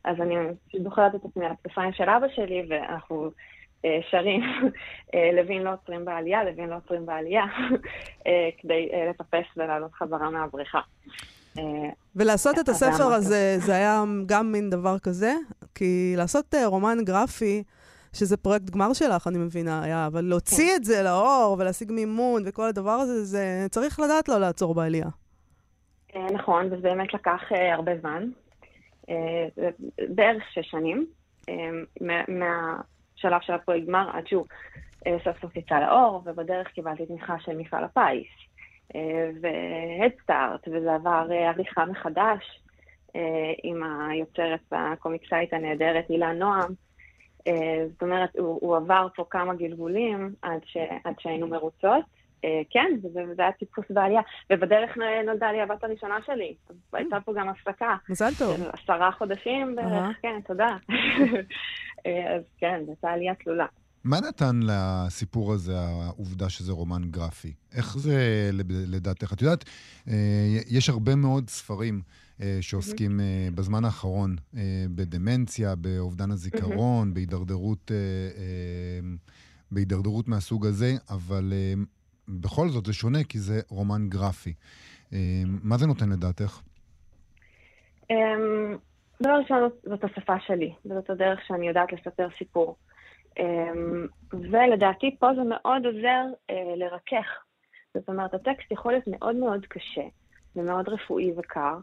אז 0.04 0.22
אני 0.22 0.36
זוכרת 0.84 1.16
את 1.16 1.26
עצמי 1.26 1.46
על 1.46 1.52
הכתפיים 1.52 1.94
של 1.94 2.10
אבא 2.10 2.28
שלי, 2.36 2.66
ואנחנו 2.70 3.32
אה, 3.86 4.00
שרים, 4.10 4.42
אה, 5.16 5.30
לוין 5.34 5.62
לא 5.62 5.74
עוצרים 5.74 6.06
בעלייה, 6.06 6.44
לוין 6.44 6.70
לא 6.70 6.76
עוצרים 6.76 7.06
בעלייה, 7.06 7.44
אה, 8.28 8.50
כדי 8.62 8.90
לטפס 9.10 9.58
ולעלות 9.58 9.94
חזרה 9.94 10.30
מהבריכה. 10.30 10.80
ולעשות 12.16 12.60
את 12.60 12.70
הספר 12.70 13.04
הזה, 13.04 13.56
זה 13.58 13.76
היה 13.76 14.04
גם 14.26 14.52
מין 14.52 14.70
דבר 14.70 15.00
כזה? 15.00 15.34
כי 15.76 16.14
לעשות 16.18 16.56
רומן 16.66 16.98
גרפי, 17.04 17.64
שזה 18.14 18.38
פרויקט 18.38 18.70
גמר 18.70 18.94
שלך, 18.94 19.28
אני 19.28 19.38
מבינה, 19.38 19.84
היה, 19.84 20.08
אבל 20.08 20.22
להוציא 20.22 20.70
כן. 20.70 20.76
את 20.76 20.84
זה 20.84 21.04
לאור 21.04 21.56
ולהשיג 21.60 21.92
מימון 21.92 22.44
וכל 22.46 22.68
הדבר 22.68 22.92
הזה, 22.92 23.24
זה 23.24 23.66
צריך 23.70 24.00
לדעת 24.00 24.30
לא 24.30 24.38
לעצור 24.38 24.76
בעלייה. 24.76 25.08
נכון, 26.34 26.66
וזה 26.66 26.82
באמת 26.82 27.14
לקח 27.14 27.42
הרבה 27.74 27.92
זמן, 28.02 28.24
בערך 30.10 30.44
שש 30.52 30.72
שנים. 30.72 31.08
מה, 32.28 32.82
שלב 33.16 33.42
של 33.42 33.54
הפרויקט 33.54 33.88
גמר 33.88 34.10
עד 34.14 34.28
שהוא 34.28 34.46
אה, 35.08 35.18
סוף 35.24 35.42
סוף 35.42 35.56
יצא 35.56 35.80
לאור, 35.80 36.22
ובדרך 36.26 36.68
קיבלתי 36.68 37.06
תמיכה 37.06 37.36
של 37.40 37.58
מפעל 37.58 37.84
הפיס 37.84 38.28
אה, 38.96 39.30
והדסטארט, 39.42 40.68
וזה 40.68 40.96
עבר 40.96 41.28
אה, 41.32 41.50
עריכה 41.50 41.86
מחדש 41.86 42.60
עם 43.64 43.84
היוצרת 43.84 44.60
הקומיקסאית 44.72 45.54
הנהדרת 45.54 46.10
הילה 46.10 46.34
נועם. 46.34 46.72
זאת 47.92 48.02
אומרת, 48.02 48.30
הוא, 48.38 48.78
עבר 48.78 49.08
פה 49.16 49.26
כמה 49.30 49.56
גלגולים 49.56 50.34
עד 50.42 51.16
שהיינו 51.20 51.48
מרוצות. 51.48 52.06
כן, 52.70 52.92
וזה, 53.04 53.20
וזה 53.32 53.42
היה 53.42 53.52
טיפוס 53.52 53.86
בעלייה. 53.90 54.22
ובדרך 54.50 54.98
נולדה 55.26 55.52
לי 55.52 55.62
הבת 55.62 55.84
הראשונה 55.84 56.18
שלי. 56.26 56.56
אז 56.70 56.76
הייתה 56.94 57.18
פה 57.26 57.34
גם 57.34 57.50
הפסקה. 57.50 57.96
מזל 58.10 58.34
טוב. 58.40 58.62
עשרה 58.74 59.12
חודשים 59.12 59.76
בערך, 59.76 60.18
כן, 60.22 60.40
תודה. 60.48 60.78
אז 62.06 62.44
כן, 62.58 62.82
זו 62.86 62.92
הייתה 62.92 63.10
עלייה 63.10 63.36
תלולה. 63.36 63.66
מה 64.04 64.20
נתן 64.20 64.60
לסיפור 64.64 65.54
הזה 65.54 65.80
העובדה 65.80 66.50
שזה 66.50 66.72
רומן 66.72 67.02
גרפי? 67.12 67.54
איך 67.74 67.98
זה 67.98 68.50
לדעתך? 68.88 69.34
את 69.34 69.42
יודעת, 69.42 69.64
אה, 70.08 70.14
יש 70.70 70.90
הרבה 70.90 71.16
מאוד 71.16 71.50
ספרים 71.50 72.02
אה, 72.42 72.58
שעוסקים 72.62 73.20
אה, 73.20 73.48
בזמן 73.56 73.86
האחרון 73.86 74.36
בדמנציה, 74.96 75.76
באובדן 75.76 76.32
הזיכרון, 76.32 77.14
בהידרדרות, 77.14 77.92
בהידרדרות 79.72 80.28
מהסוג 80.28 80.66
הזה, 80.66 80.96
אבל 81.10 81.54
בכל 82.28 82.70
זאת 82.70 82.86
זה 82.86 82.94
שונה 82.94 83.24
כי 83.24 83.40
זה 83.40 83.62
רומן 83.70 84.10
גרפי. 84.10 84.54
מה 85.64 85.78
זה 85.78 85.88
נותן 85.88 86.10
לדעתך? 86.10 86.62
אמ, 88.10 88.78
דבר 89.24 89.40
ראשון, 89.44 89.70
זאת 89.84 90.04
השפה 90.04 90.40
שלי, 90.48 90.74
וזאת 90.86 91.10
הדרך 91.10 91.40
שאני 91.48 91.68
יודעת 91.68 91.94
לספר 91.94 92.28
סיפור. 92.38 92.76
אמ, 93.40 94.08
ולדעתי 94.34 95.16
פה 95.20 95.28
זה 95.36 95.42
מאוד 95.50 95.86
עוזר 95.86 96.24
אה, 96.50 96.76
לרכך. 96.76 97.26
זאת 97.94 98.10
אומרת, 98.10 98.34
הטקסט 98.34 98.72
יכול 98.72 98.92
להיות 98.92 99.08
מאוד 99.08 99.36
מאוד 99.36 99.66
קשה 99.66 100.08
ומאוד 100.56 100.90
רפואי 100.90 101.32
וקר, 101.38 101.78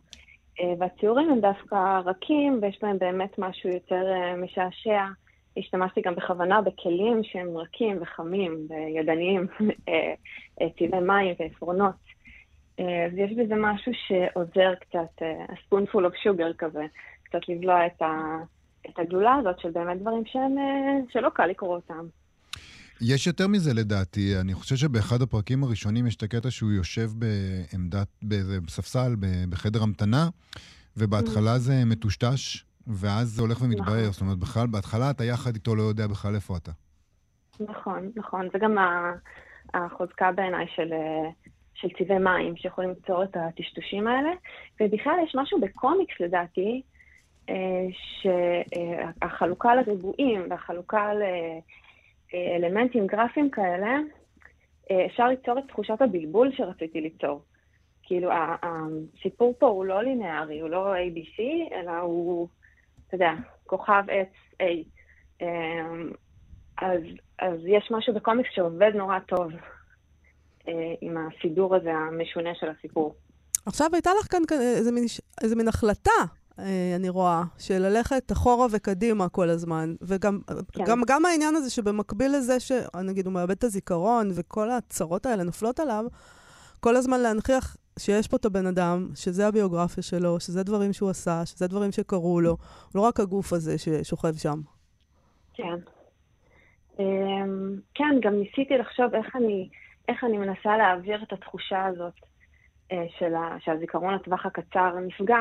אה, 0.61 0.75
והציורים 0.79 1.31
הם 1.31 1.41
דווקא 1.41 2.01
רכים 2.05 2.59
ויש 2.63 2.79
בהם 2.83 2.99
באמת 2.99 3.39
משהו 3.39 3.71
יותר 3.71 4.03
אה, 4.13 4.37
משעשע. 4.37 5.05
השתמשתי 5.57 6.01
גם 6.01 6.15
בכוונה 6.15 6.61
בכלים 6.61 7.21
שהם 7.25 7.57
רכים 7.57 7.99
וחמים 8.03 8.67
וידניים, 8.69 9.47
צבעי 10.79 11.01
מים 11.01 11.35
ועפרונות. 11.41 11.95
אז 12.79 13.13
יש 13.17 13.31
בזה 13.39 13.55
משהו 13.57 13.93
שעוזר 14.07 14.75
קצת, 14.81 15.23
spoonful 15.69 16.01
of 16.01 16.27
sugar 16.27 16.55
כזה, 16.59 16.87
קצת 17.23 17.49
לבלוע 17.49 17.87
את, 17.87 18.03
ה, 18.03 18.37
את 18.89 18.99
הגלולה 18.99 19.35
הזאת 19.35 19.61
של 19.61 19.71
באמת 19.71 20.01
דברים 20.01 20.23
שהם, 20.27 20.59
אה, 20.59 21.13
שלא 21.13 21.29
קל 21.35 21.47
לקרוא 21.47 21.77
אותם. 21.77 22.07
יש 23.01 23.27
יותר 23.27 23.49
מזה 23.49 23.75
לדעתי, 23.75 24.41
אני 24.41 24.55
חושב 24.55 24.77
שבאחד 24.77 25.23
הפרקים 25.23 25.65
הראשונים 25.65 26.07
יש 26.07 26.17
את 26.17 26.23
הקטע 26.23 26.51
שהוא 26.51 26.73
יושב 26.73 27.11
בעמדת, 27.15 28.09
באיזה 28.23 28.59
ספסל, 28.69 29.17
בחדר 29.49 29.83
המתנה, 29.83 30.29
ובהתחלה 30.97 31.59
זה 31.59 31.85
מטושטש, 31.87 32.65
ואז 32.93 33.29
זה 33.29 33.43
הולך 33.43 33.63
ומתבהר. 33.63 34.01
נכון. 34.01 34.13
זאת 34.13 34.21
אומרת, 34.21 34.39
בכלל, 34.39 34.67
בהתחלה 34.67 35.11
אתה 35.11 35.25
יחד 35.25 35.55
איתו 35.55 35.75
לא 35.75 35.83
יודע 35.83 36.07
בכלל 36.07 36.35
איפה 36.35 36.57
אתה. 36.57 36.73
נכון, 37.61 38.11
נכון. 38.17 38.49
זה 38.53 38.59
גם 38.59 38.77
החוזקה 39.75 40.33
בעיניי 40.33 40.67
של, 40.75 40.93
אה, 40.93 41.31
של 41.75 41.89
צבעי 41.99 42.19
מים, 42.19 42.57
שיכולים 42.57 42.91
ליצור 42.91 43.25
את 43.25 43.37
הטשטושים 43.37 44.07
האלה. 44.07 44.31
ובכלל 44.81 45.15
יש 45.25 45.35
משהו 45.35 45.61
בקומיקס, 45.61 46.21
לדעתי, 46.21 46.83
שהחלוקה 49.21 49.75
לריבועים 49.75 50.47
והחלוקה 50.51 51.11
לאלמנטים 52.33 53.07
גרפיים 53.07 53.51
כאלה, 53.51 53.99
אפשר 55.07 55.27
ליצור 55.27 55.59
את 55.59 55.65
תחושת 55.69 56.03
הבלבול 56.03 56.53
שרציתי 56.57 57.01
ליצור. 57.01 57.43
כאילו, 58.03 58.31
הסיפור 58.63 59.55
פה 59.59 59.67
הוא 59.67 59.85
לא 59.85 60.03
לינארי, 60.03 60.61
הוא 60.61 60.71
לא 60.71 60.95
ABC, 60.95 61.41
אלא 61.75 61.99
הוא, 61.99 62.49
אתה 63.11 63.17
יודע, 63.17 63.33
כוכב 63.67 64.03
עץ 64.09 64.63
A. 64.63 64.65
אמ, 65.41 66.11
אז, 66.79 67.01
אז 67.39 67.59
יש 67.67 67.89
משהו 67.91 68.15
בקומיקס 68.15 68.49
שעובד 68.55 68.91
נורא 68.95 69.19
טוב 69.19 69.53
אה, 70.69 70.73
עם 71.01 71.17
הסידור 71.17 71.77
הזה 71.77 71.93
המשונה 71.93 72.51
של 72.61 72.67
הסיפור. 72.79 73.15
עכשיו 73.67 73.91
הייתה 73.93 74.11
לך 74.21 74.33
כאן 74.33 74.43
איזה 74.61 74.93
מין, 74.93 75.05
איזה 75.43 75.57
מין 75.57 75.69
החלטה 75.69 76.11
אה, 76.59 76.93
אני 76.97 77.09
רואה, 77.09 77.43
של 77.59 77.79
ללכת 77.79 78.33
אחורה 78.33 78.67
וקדימה 78.71 79.29
כל 79.29 79.49
הזמן. 79.49 79.95
וגם 80.03 80.41
כן. 80.73 80.85
גם, 80.85 81.03
גם 81.07 81.27
העניין 81.27 81.57
הזה 81.57 81.71
שבמקביל 81.71 82.37
לזה, 82.37 82.61
שנגיד 82.61 83.27
הוא 83.27 83.35
מאבד 83.35 83.51
את 83.51 83.65
הזיכרון 83.65 84.31
וכל 84.35 84.71
הצרות 84.71 85.27
האלה 85.27 85.43
נופלות 85.43 85.81
עליו, 85.81 86.05
כל 86.81 86.97
הזמן 86.97 87.21
להנכיח 87.21 87.77
שיש 88.01 88.29
פה 88.29 88.37
את 88.37 88.45
הבן 88.45 88.67
אדם, 88.67 89.09
שזה 89.15 89.47
הביוגרפיה 89.47 90.03
שלו, 90.03 90.41
שזה 90.41 90.63
דברים 90.63 90.93
שהוא 90.93 91.11
עשה, 91.11 91.47
שזה 91.47 91.67
דברים 91.69 91.93
שקרו 91.93 92.41
לו, 92.41 92.57
לא 92.95 93.01
רק 93.01 93.21
הגוף 93.21 93.53
הזה 93.53 93.79
ששוכב 93.79 94.33
שם. 94.33 94.61
כן. 95.55 95.79
אמ, 96.99 97.77
כן, 97.95 98.21
גם 98.23 98.35
ניסיתי 98.35 98.79
לחשוב 98.79 99.15
איך 99.15 99.37
אני, 99.37 99.69
איך 100.09 100.25
אני 100.25 100.39
מנסה 100.39 100.77
להעביר 100.77 101.23
את 101.23 101.33
התחושה 101.33 101.85
הזאת 101.87 102.15
אה, 102.93 103.07
של 103.19 103.33
שהזיכרון 103.59 104.15
לטווח 104.15 104.47
הקצר 104.47 104.99
נפגע, 104.99 105.41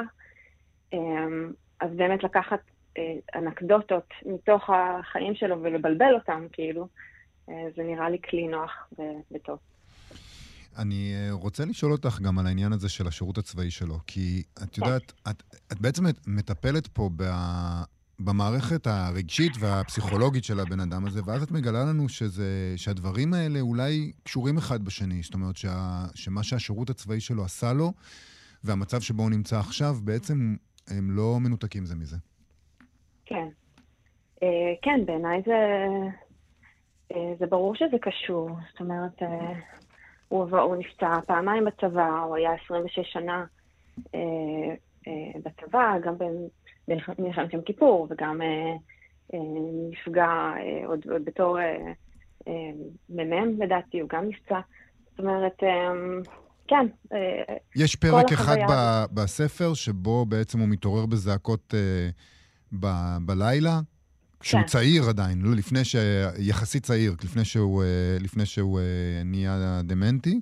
אמ, 0.93 1.51
אז 1.79 1.89
באמת 1.95 2.23
לקחת 2.23 2.59
אה, 2.97 3.13
אנקדוטות 3.35 4.07
מתוך 4.25 4.69
החיים 4.69 5.35
שלו 5.35 5.63
ולבלבל 5.63 6.13
אותם, 6.13 6.45
כאילו, 6.51 6.87
אה, 7.49 7.67
זה 7.75 7.83
נראה 7.83 8.09
לי 8.09 8.17
כלי 8.29 8.47
נוח 8.47 8.89
וטוב. 9.31 9.59
אני 10.79 11.13
אה, 11.15 11.31
רוצה 11.31 11.65
לשאול 11.65 11.91
אותך 11.91 12.19
גם 12.21 12.39
על 12.39 12.47
העניין 12.47 12.73
הזה 12.73 12.89
של 12.89 13.07
השירות 13.07 13.37
הצבאי 13.37 13.71
שלו, 13.71 13.95
כי 14.07 14.43
את 14.63 14.75
כן. 14.75 14.85
יודעת, 14.85 15.13
את, 15.29 15.43
את 15.71 15.81
בעצם 15.81 16.03
מטפלת 16.27 16.87
פה 16.87 17.09
ב, 17.15 17.23
במערכת 18.19 18.87
הרגשית 18.87 19.51
והפסיכולוגית 19.59 20.43
של 20.43 20.59
הבן 20.59 20.79
אדם 20.79 21.05
הזה, 21.05 21.21
ואז 21.25 21.43
את 21.43 21.51
מגלה 21.51 21.85
לנו 21.85 22.09
שזה, 22.09 22.73
שהדברים 22.75 23.33
האלה 23.33 23.59
אולי 23.59 24.11
קשורים 24.23 24.57
אחד 24.57 24.85
בשני. 24.85 25.21
זאת 25.21 25.33
אומרת, 25.33 25.57
שה, 25.57 26.05
שמה 26.15 26.43
שהשירות 26.43 26.89
הצבאי 26.89 27.19
שלו 27.19 27.43
עשה 27.43 27.73
לו, 27.73 27.93
והמצב 28.63 29.01
שבו 29.01 29.23
הוא 29.23 29.31
נמצא 29.31 29.59
עכשיו, 29.59 29.95
בעצם 30.03 30.55
הם 30.87 31.11
לא 31.11 31.37
מנותקים 31.39 31.85
זה 31.85 31.95
מזה. 31.95 32.17
כן. 33.25 33.47
אה, 34.43 34.73
כן, 34.81 35.05
בעיניי 35.05 35.41
זה, 35.45 35.87
אה, 37.15 37.33
זה 37.39 37.45
ברור 37.45 37.75
שזה 37.75 37.97
קשור. 38.01 38.49
זאת 38.71 38.79
אומרת, 38.79 39.21
אה, 40.31 40.37
הוא, 40.37 40.57
הוא 40.57 40.75
נפצע 40.75 41.19
פעמיים 41.27 41.65
בצבא, 41.65 42.09
הוא 42.09 42.35
היה 42.35 42.51
26 42.65 42.99
שנה 43.13 43.45
בצבא, 45.35 45.99
גם 46.03 46.13
במלחמת 46.87 47.53
יום 47.53 47.61
כיפור, 47.61 48.07
וגם 48.09 48.41
נפגע 49.89 50.53
עוד, 50.85 50.99
עוד 51.11 51.25
בתור 51.25 51.57
מ"מ, 53.09 53.61
לדעתי, 53.61 53.99
הוא 53.99 54.09
גם 54.09 54.29
נפצע. 54.29 54.59
זאת 55.09 55.19
אומרת, 55.19 55.63
כן. 56.69 56.87
אה, 57.13 57.55
יש 57.75 57.95
פרק 57.95 58.31
אחד 58.31 58.55
ב- 58.69 59.05
בספר 59.13 59.73
שבו 59.73 60.25
בעצם 60.25 60.59
הוא 60.59 60.67
מתעורר 60.67 61.05
בזעקות 61.05 61.73
אה, 61.73 62.09
ב- 62.79 63.17
בלילה, 63.25 63.79
כשהוא 64.39 64.61
כן. 64.61 64.67
צעיר 64.67 65.03
עדיין, 65.09 65.41
לא, 65.41 65.55
לפני 65.55 65.83
ש... 65.83 65.95
יחסית 66.39 66.83
צעיר, 66.83 67.11
לפני 67.23 67.45
שהוא, 67.45 67.83
אה, 67.83 68.17
לפני 68.21 68.45
שהוא 68.45 68.79
אה, 68.79 69.21
נהיה 69.25 69.81
דמנטי, 69.83 70.39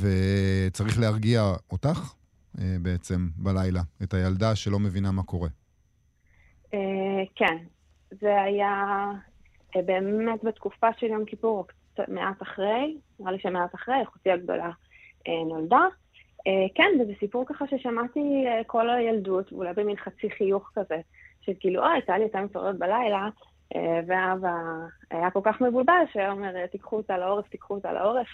וצריך 0.00 1.00
להרגיע 1.00 1.40
אותך 1.72 2.14
אה, 2.58 2.76
בעצם 2.82 3.28
בלילה, 3.36 3.80
את 4.02 4.14
הילדה 4.14 4.56
שלא 4.56 4.78
מבינה 4.78 5.12
מה 5.12 5.22
קורה. 5.22 5.48
כן, 7.34 7.56
זה 8.10 8.42
היה 8.42 9.04
באמת 9.76 10.44
בתקופה 10.44 10.86
של 10.98 11.06
יום 11.06 11.24
כיפור, 11.24 11.66
מעט 12.08 12.42
אחרי, 12.42 12.96
נראה 13.20 13.32
לי 13.32 13.38
שמעט 13.38 13.74
אחרי, 13.74 14.02
אחותי 14.02 14.30
הגדולה 14.30 14.70
נולדה. 15.28 15.84
כן, 16.74 16.90
וזה 17.00 17.12
סיפור 17.20 17.44
ככה 17.46 17.64
ששמעתי 17.70 18.44
כל 18.66 18.90
הילדות, 18.90 19.52
ואולי 19.52 19.72
במין 19.76 19.96
חצי 19.96 20.30
חיוך 20.30 20.70
כזה, 20.74 20.96
שכאילו, 21.48 21.82
אוי, 21.82 22.02
טלי 22.06 22.22
הייתה 22.22 22.40
מתעוררת 22.40 22.78
בלילה, 22.78 23.28
אה, 23.76 24.00
ואבא 24.06 24.52
היה 25.10 25.30
כל 25.30 25.40
כך 25.44 25.60
מבולבל, 25.60 26.02
שהיה 26.12 26.30
אומר, 26.30 26.66
תיקחו 26.66 26.96
אותה 26.96 27.18
לעורף, 27.18 27.48
תיקחו 27.48 27.74
אותה 27.74 27.92
לעורף. 27.92 28.26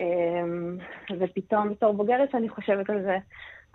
אמ, 0.00 0.78
ופתאום 1.20 1.70
בתור 1.70 1.92
בוגרת 1.92 2.30
שאני 2.32 2.48
חושבת 2.48 2.90
על 2.90 3.02
זה, 3.02 3.16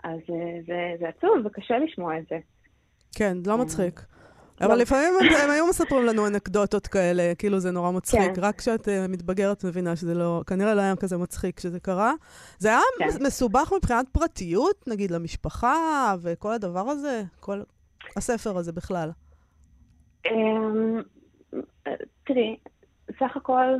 אז 0.03 0.19
זה, 0.67 0.95
זה 0.99 1.07
עצוב 1.07 1.45
וקשה 1.45 1.77
לשמוע 1.77 2.17
את 2.17 2.23
זה. 2.29 2.37
כן, 3.15 3.37
לא 3.45 3.57
מצחיק. 3.57 4.01
אבל 4.61 4.69
לא. 4.69 4.75
לפעמים 4.75 5.13
הם, 5.43 5.49
היו 5.49 5.67
מספרים 5.67 6.05
לנו 6.05 6.27
אנקדוטות 6.27 6.87
כאלה, 6.87 7.33
כאילו 7.37 7.59
זה 7.59 7.71
נורא 7.71 7.91
מצחיק. 7.91 8.35
כן. 8.35 8.41
רק 8.41 8.59
כשאת 8.59 8.87
uh, 8.87 8.91
מתבגרת 9.09 9.63
מבינה 9.63 9.95
שזה 9.95 10.13
לא, 10.13 10.41
כנראה 10.47 10.73
לא 10.73 10.81
היה 10.81 10.95
כזה 10.95 11.17
מצחיק 11.17 11.57
כשזה 11.57 11.79
קרה. 11.79 12.13
זה 12.57 12.69
היה 12.69 12.79
כן. 12.99 13.07
מסובך 13.25 13.73
מבחינת 13.77 14.05
פרטיות, 14.11 14.87
נגיד 14.87 15.11
למשפחה 15.11 16.15
וכל 16.21 16.53
הדבר 16.53 16.89
הזה, 16.89 17.23
כל 17.39 17.61
הספר 18.17 18.57
הזה 18.57 18.71
בכלל. 18.71 19.09
אמ, 20.25 21.01
תראי, 22.25 22.57
סך 23.19 23.37
הכל 23.37 23.75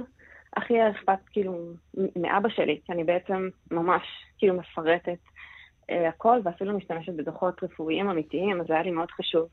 הכי 0.57 0.73
אכפת 0.91 1.19
כאילו 1.31 1.73
מאבא 2.15 2.49
שלי, 2.49 2.79
כי 2.85 2.91
אני 2.91 3.03
בעצם 3.03 3.49
ממש 3.71 4.01
כאילו 4.37 4.53
מפרטת 4.53 5.19
אה, 5.89 6.09
הכל, 6.09 6.39
ואפילו 6.43 6.77
משתמשת 6.77 7.13
בדוחות 7.13 7.63
רפואיים 7.63 8.09
אמיתיים, 8.09 8.61
אז 8.61 8.67
זה 8.67 8.73
היה 8.73 8.83
לי 8.83 8.91
מאוד 8.91 9.11
חשוב. 9.11 9.47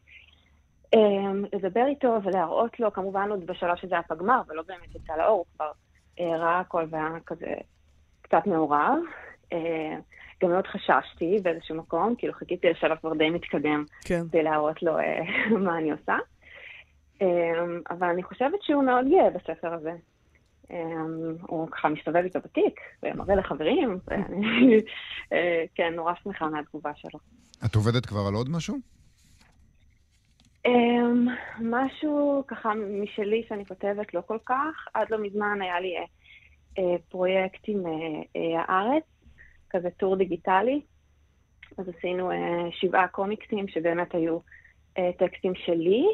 אמ, 0.95 1.45
לדבר 1.53 1.87
איתו 1.87 2.19
ולהראות 2.25 2.81
לו, 2.81 2.93
כמובן 2.93 3.31
עוד 3.31 3.47
בשלב 3.47 3.77
שזה 3.77 3.95
היה 3.95 4.03
פגמר, 4.03 4.41
ולא 4.49 4.63
באמת 4.69 4.95
יצא 4.95 5.17
לאור, 5.17 5.39
הוא 5.39 5.47
כבר 5.57 5.71
אה, 6.21 6.39
ראה 6.39 6.61
הכל 6.61 6.85
והיה 6.91 7.09
כזה 7.27 7.55
קצת 8.23 8.47
מעורב. 8.47 8.99
אה, 9.53 9.97
גם 10.43 10.51
מאוד 10.51 10.67
חששתי 10.67 11.39
באיזשהו 11.43 11.77
מקום, 11.77 12.15
כאילו 12.19 12.33
חיכיתי 12.33 12.71
לשלב 12.71 12.97
כבר 12.97 13.15
די 13.15 13.31
מתקדם, 13.31 13.85
כן. 14.05 14.23
כדי 14.29 14.43
להראות 14.43 14.83
לו 14.83 14.99
אה, 14.99 15.21
מה 15.65 15.79
אני 15.79 15.91
עושה. 15.91 16.17
אמ, 17.21 17.81
אבל 17.91 18.09
אני 18.09 18.23
חושבת 18.23 18.63
שהוא 18.63 18.85
מאוד 18.85 19.05
גאה 19.11 19.31
בספר 19.31 19.75
הזה. 19.75 19.93
אמ, 20.71 21.35
הוא 21.41 21.69
ככה 21.71 21.89
מסתובב 21.89 22.25
איתו 22.25 22.41
בתיק, 22.41 22.81
ומראה 23.03 23.35
לחברים, 23.35 23.99
ואני 24.07 24.81
כן, 25.75 25.93
נורא 25.95 26.13
שמחה 26.23 26.49
מהתגובה 26.49 26.91
שלו. 26.95 27.19
את 27.65 27.75
עובדת 27.75 28.07
כבר 28.07 28.21
על 28.29 28.35
עוד 28.35 28.49
משהו? 28.51 28.77
Um, 30.67 31.31
משהו 31.61 32.45
ככה 32.49 32.73
משלי 32.75 33.45
שאני 33.49 33.67
כותבת 33.67 34.15
לא 34.15 34.21
כל 34.27 34.39
כך. 34.47 34.89
עד 34.95 35.11
לא 35.11 35.19
מזמן 35.23 35.59
היה 35.63 35.81
לי 35.81 35.95
uh, 35.99 36.81
פרויקט 37.09 37.61
עם 37.67 37.83
הארץ, 38.69 39.05
כזה 39.71 39.89
טור 39.91 40.17
דיגיטלי. 40.17 40.81
אז 41.79 41.87
עשינו 41.99 42.31
uh, 42.31 42.35
שבעה 42.71 43.09
קומיקסים 43.09 43.69
שבאמת 43.69 44.15
היו 44.15 44.39
uh, 44.99 45.01
טקסטים 45.19 45.53
שלי 45.55 46.07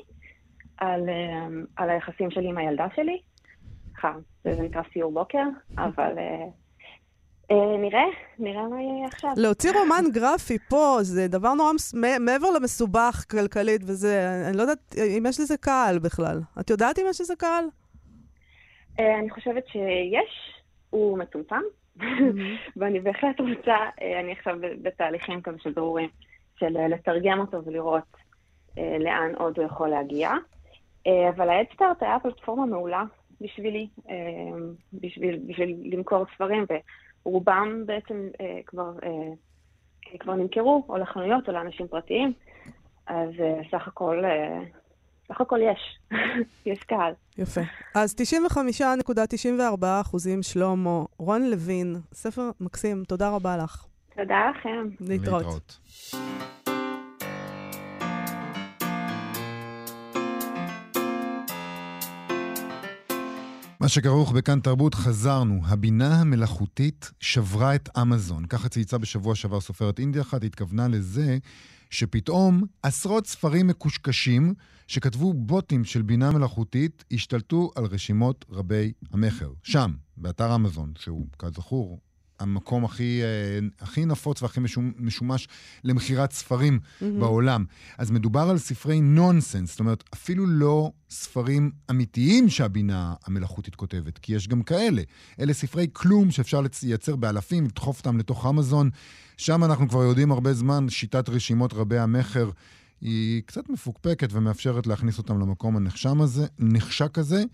על, 0.76 1.08
uh, 1.08 1.66
על 1.76 1.90
היחסים 1.90 2.30
שלי 2.30 2.48
עם 2.48 2.58
הילדה 2.58 2.86
שלי. 2.96 3.20
ככה, 3.94 4.12
זה 4.44 4.62
נקרא 4.62 4.82
סיור 4.92 5.12
בוקר, 5.12 5.44
אבל... 5.78 6.18
Uh, 6.18 6.62
אה, 7.52 7.76
נראה, 7.78 8.04
נראה 8.38 8.68
מה 8.68 8.82
יהיה 8.82 9.06
עכשיו. 9.06 9.30
להוציא 9.36 9.72
רומן 9.72 10.04
גרפי 10.12 10.58
פה 10.58 10.98
זה 11.02 11.28
דבר 11.28 11.54
נורא, 11.54 11.70
מעבר 12.20 12.50
למסובך 12.50 13.24
כלכלית 13.30 13.82
וזה, 13.86 14.42
אני 14.48 14.56
לא 14.56 14.62
יודעת 14.62 14.94
אם 15.18 15.24
יש 15.28 15.40
לזה 15.40 15.56
קהל 15.56 15.98
בכלל. 15.98 16.40
את 16.60 16.70
יודעת 16.70 16.98
אם 16.98 17.04
יש 17.10 17.20
לזה 17.20 17.36
קהל? 17.36 17.64
אה, 19.00 19.18
אני 19.18 19.30
חושבת 19.30 19.66
שיש, 19.66 20.62
הוא 20.90 21.18
מצומצם, 21.18 21.62
ואני 22.76 23.00
בהחלט 23.00 23.40
רוצה, 23.40 23.76
אה, 24.02 24.20
אני 24.20 24.32
עכשיו 24.32 24.56
בתהליכים 24.82 25.42
כזה 25.42 25.58
של 25.58 25.72
ברורים, 25.72 26.08
של 26.58 26.86
לתרגם 26.88 27.40
אותו 27.40 27.64
ולראות 27.64 28.16
לאן 29.00 29.34
עוד 29.38 29.58
הוא 29.58 29.66
יכול 29.66 29.88
להגיע. 29.88 30.30
אבל 31.28 31.48
האדסטארט 31.48 32.02
היה 32.02 32.18
פלטפורמה 32.20 32.66
מעולה 32.66 33.04
בשבילי, 33.40 33.88
בשביל, 34.92 35.40
בשביל 35.46 35.76
למכור 35.92 36.24
ספרים, 36.34 36.66
רובם 37.24 37.82
בעצם 37.86 38.28
אה, 38.40 38.60
כבר, 38.66 38.92
אה, 39.02 40.18
כבר 40.18 40.34
נמכרו, 40.34 40.84
או 40.88 40.96
לחנויות 40.96 41.48
או 41.48 41.52
לאנשים 41.52 41.88
פרטיים, 41.88 42.32
אז 43.06 43.30
אה, 43.40 43.60
סך 43.70 43.88
הכל... 43.88 44.24
אה, 45.32 45.36
סך 45.36 45.40
הכל 45.40 45.58
יש, 45.72 45.98
יש 46.72 46.78
קהל. 46.78 47.12
יפה. 47.38 47.60
אז 47.94 48.14
95.94 48.48 49.84
אחוזים 50.00 50.42
שלמה, 50.42 51.02
רון 51.18 51.50
לוין, 51.50 51.96
ספר 52.12 52.50
מקסים, 52.60 53.04
תודה 53.04 53.30
רבה 53.30 53.56
לך. 53.56 53.84
תודה 54.16 54.50
לכם. 54.50 54.88
להתראות. 55.00 55.42
להתראות. 55.42 55.78
מה 63.80 63.88
שכרוך 63.88 64.32
בכאן 64.32 64.60
תרבות, 64.60 64.94
חזרנו. 64.94 65.60
הבינה 65.68 66.20
המלאכותית 66.20 67.10
שברה 67.20 67.74
את 67.74 67.88
אמזון. 68.02 68.46
ככה 68.46 68.68
צייצה 68.68 68.98
בשבוע 68.98 69.34
שעבר 69.34 69.60
סופרת 69.60 69.98
אינדיה 69.98 70.22
אחת, 70.22 70.44
התכוונה 70.44 70.88
לזה 70.88 71.38
שפתאום 71.92 72.62
עשרות 72.82 73.26
ספרים 73.26 73.66
מקושקשים 73.66 74.54
שכתבו 74.86 75.34
בוטים 75.34 75.84
של 75.84 76.02
בינה 76.02 76.30
מלאכותית 76.30 77.04
השתלטו 77.12 77.70
על 77.74 77.84
רשימות 77.84 78.44
רבי 78.50 78.92
המכר. 79.12 79.52
שם, 79.62 79.92
באתר 80.16 80.54
אמזון, 80.54 80.92
שהוא 80.98 81.26
כזכור 81.38 82.00
המקום 82.40 82.84
הכי, 82.84 83.20
אה, 83.22 83.58
הכי 83.80 84.04
נפוץ 84.04 84.42
והכי 84.42 84.60
משומש 84.98 85.48
למכירת 85.84 86.32
ספרים 86.32 86.78
mm-hmm. 86.82 87.04
בעולם. 87.18 87.64
אז 87.98 88.10
מדובר 88.10 88.40
על 88.40 88.58
ספרי 88.58 89.00
נונסנס, 89.00 89.70
זאת 89.70 89.80
אומרת, 89.80 90.04
אפילו 90.14 90.46
לא 90.46 90.90
ספרים 91.10 91.70
אמיתיים 91.90 92.48
שהבינה 92.48 93.14
המלאכותית 93.26 93.74
כותבת, 93.74 94.18
כי 94.18 94.34
יש 94.34 94.48
גם 94.48 94.62
כאלה. 94.62 95.02
אלה 95.40 95.52
ספרי 95.52 95.86
כלום 95.92 96.30
שאפשר 96.30 96.62
לייצר 96.82 97.16
באלפים, 97.16 97.64
לדחוף 97.64 97.98
אותם 97.98 98.18
לתוך 98.18 98.46
אמזון. 98.46 98.90
שם 99.36 99.64
אנחנו 99.64 99.88
כבר 99.88 100.02
יודעים 100.02 100.32
הרבה 100.32 100.52
זמן, 100.52 100.88
שיטת 100.88 101.28
רשימות 101.28 101.72
רבי 101.72 101.98
המכר 101.98 102.50
היא 103.00 103.42
קצת 103.46 103.68
מפוקפקת 103.68 104.28
ומאפשרת 104.32 104.86
להכניס 104.86 105.18
אותם 105.18 105.40
למקום 105.40 105.76
הנחשם 105.76 106.20
הזה, 106.20 106.46
נחשק 106.58 107.18
הזה. 107.18 107.44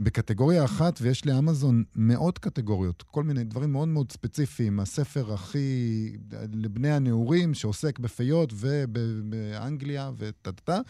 בקטגוריה 0.00 0.64
אחת, 0.64 0.98
ויש 1.02 1.26
לאמזון 1.26 1.84
מאות 1.96 2.38
קטגוריות, 2.38 3.02
כל 3.02 3.24
מיני 3.24 3.44
דברים 3.44 3.72
מאוד 3.72 3.88
מאוד 3.88 4.12
ספציפיים. 4.12 4.80
הספר 4.80 5.32
הכי 5.32 6.16
לבני 6.52 6.90
הנעורים, 6.90 7.54
שעוסק 7.54 7.98
בפיות 7.98 8.52
ובאנגליה 8.56 10.10
וטה-טה. 10.18 10.80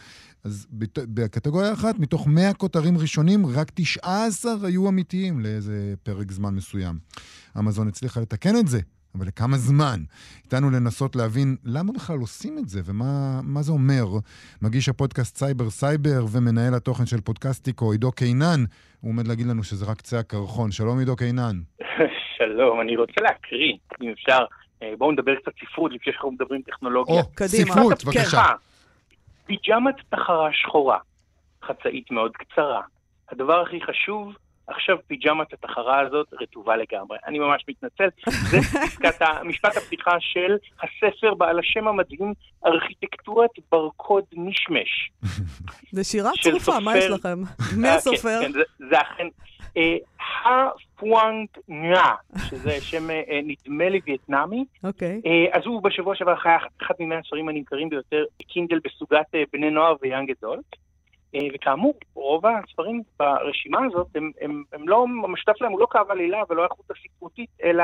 אז 0.43 0.67
בקטגוריה 0.97 1.73
אחת, 1.73 1.99
מתוך 1.99 2.27
100 2.27 2.53
כותרים 2.53 2.97
ראשונים, 2.97 3.45
רק 3.45 3.71
19 3.73 4.67
היו 4.67 4.89
אמיתיים 4.89 5.39
לאיזה 5.39 5.93
פרק 6.03 6.31
זמן 6.31 6.55
מסוים. 6.55 6.99
אמזון 7.59 7.87
הצליחה 7.87 8.21
לתקן 8.21 8.57
את 8.57 8.67
זה. 8.67 8.79
אבל 9.15 9.27
לכמה 9.27 9.57
זמן? 9.57 9.99
איתנו 10.43 10.69
לנסות 10.69 11.15
להבין 11.15 11.55
למה 11.65 11.93
בכלל 11.93 12.19
עושים 12.19 12.57
את 12.57 12.69
זה 12.69 12.81
ומה 12.85 13.61
זה 13.61 13.71
אומר. 13.71 14.05
מגיש 14.61 14.89
הפודקאסט 14.89 15.37
סייבר 15.37 15.69
סייבר 15.69 16.25
ומנהל 16.31 16.73
התוכן 16.73 17.05
של 17.05 17.21
פודקאסטיקו, 17.21 17.91
עידו 17.91 18.11
קינן, 18.11 18.63
הוא 19.01 19.11
עומד 19.11 19.27
להגיד 19.27 19.47
לנו 19.47 19.63
שזה 19.63 19.91
רק 19.91 19.97
קצה 19.97 20.19
הקרחון. 20.19 20.71
שלום 20.71 20.99
עידו 20.99 21.15
קינן. 21.15 21.55
שלום, 22.37 22.81
אני 22.81 22.97
רוצה 22.97 23.21
להקריא, 23.21 23.73
אם 24.01 24.09
אפשר. 24.11 24.39
אה, 24.83 24.93
בואו 24.97 25.11
נדבר 25.11 25.35
קצת 25.35 25.51
ספרות 25.59 25.91
לפני 25.91 26.13
שאנחנו 26.13 26.31
מדברים 26.31 26.61
טכנולוגיה. 26.61 27.15
או, 27.15 27.31
קדימה. 27.35 27.73
ספרות, 27.73 28.05
בבקשה. 28.05 28.43
פיג'מת 29.45 29.95
תחרה 30.09 30.49
שחורה, 30.53 30.97
חצאית 31.63 32.11
מאוד 32.11 32.31
קצרה. 32.37 32.81
הדבר 33.31 33.61
הכי 33.61 33.81
חשוב, 33.81 34.35
עכשיו 34.69 34.97
פיג'מת 35.07 35.53
התחרה 35.53 35.99
הזאת 35.99 36.27
רטובה 36.41 36.75
לגמרי. 36.75 37.17
אני 37.27 37.39
ממש 37.39 37.65
מתנצל. 37.67 38.07
זה 38.49 38.57
פסקת, 38.57 39.21
משפט 39.43 39.77
הפתיחה 39.77 40.11
של 40.19 40.57
הספר 40.81 41.33
בעל 41.33 41.59
השם 41.59 41.87
המדהים, 41.87 42.33
ארכיטקטורת 42.65 43.49
ברקוד 43.71 44.23
משמש. 44.33 45.11
זה 45.91 46.03
שירה 46.03 46.31
צרופה, 46.41 46.79
מה 46.79 46.97
יש 46.97 47.05
לכם? 47.05 47.39
מי 47.77 47.87
אה, 47.87 47.93
כן, 47.93 47.97
הסופר? 47.97 48.39
כן, 48.41 48.51
זה 48.89 49.01
אכן... 49.01 49.27
הפואנג 50.45 51.47
נאה, 51.67 52.15
שזה 52.49 52.81
שם 52.81 53.09
אה, 53.09 53.21
אה, 53.29 53.39
נדמה 53.43 53.89
לי 53.89 53.99
וייטנאמי. 54.05 54.65
אוקיי. 54.83 55.21
אז 55.51 55.61
הוא 55.65 55.83
בשבוע 55.83 56.15
שעבר 56.15 56.35
היה 56.43 56.57
אחד 56.81 56.93
ממאה 56.99 57.17
הספרים 57.19 57.49
הנמכרים 57.49 57.89
ביותר, 57.89 58.23
קינדל 58.47 58.79
בסוגת 58.83 59.25
בני 59.53 59.69
נוער 59.69 59.95
ו 60.01 60.06
young 60.06 60.31
adult. 60.31 60.75
אה, 61.35 61.39
וכאמור, 61.53 61.93
רוב 62.13 62.43
הספרים 62.45 63.01
ברשימה 63.19 63.79
הזאת, 63.85 64.07
הם, 64.15 64.31
הם, 64.41 64.63
הם 64.73 64.89
לא, 64.89 65.05
המשותף 65.23 65.61
להם 65.61 65.71
הוא 65.71 65.79
לא 65.79 65.85
קו 65.85 65.99
עלילה 66.09 66.37
ולא 66.49 66.63
איכות 66.63 66.85
הספרותית, 66.91 67.49
אלא 67.63 67.83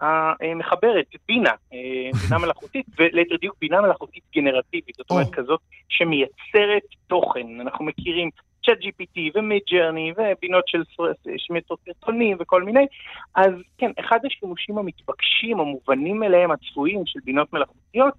המחברת, 0.00 1.06
בינה, 1.28 1.50
אה, 1.72 2.10
בינה 2.22 2.38
מלאכותית, 2.44 2.86
וליתר 2.98 3.36
דיוק 3.36 3.56
בינה 3.60 3.80
מלאכותית 3.80 4.22
גנרטיבית, 4.34 4.96
זאת 4.96 5.10
אומרת 5.10 5.30
כזאת 5.30 5.60
שמייצרת 5.88 6.82
תוכן. 7.06 7.60
אנחנו 7.60 7.84
מכירים 7.84 8.30
ChatGPT 8.66 9.20
ומידג'רני 9.34 10.12
ובינות 10.12 10.68
שעושות 10.68 11.78
סרטונים 11.84 12.36
וכל 12.40 12.62
מיני. 12.62 12.86
אז 13.34 13.52
כן, 13.78 13.90
אחד 14.00 14.18
השימושים 14.24 14.78
המתבקשים, 14.78 15.60
המובנים 15.60 16.22
אליהם, 16.22 16.50
הצפויים 16.50 17.02
של 17.06 17.20
בינות 17.24 17.52
מלאכותיות, 17.52 18.14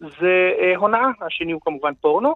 זה 0.00 0.52
הונאה, 0.76 1.06
השני 1.20 1.52
הוא 1.52 1.60
כמובן 1.64 1.94
פורנו, 2.00 2.34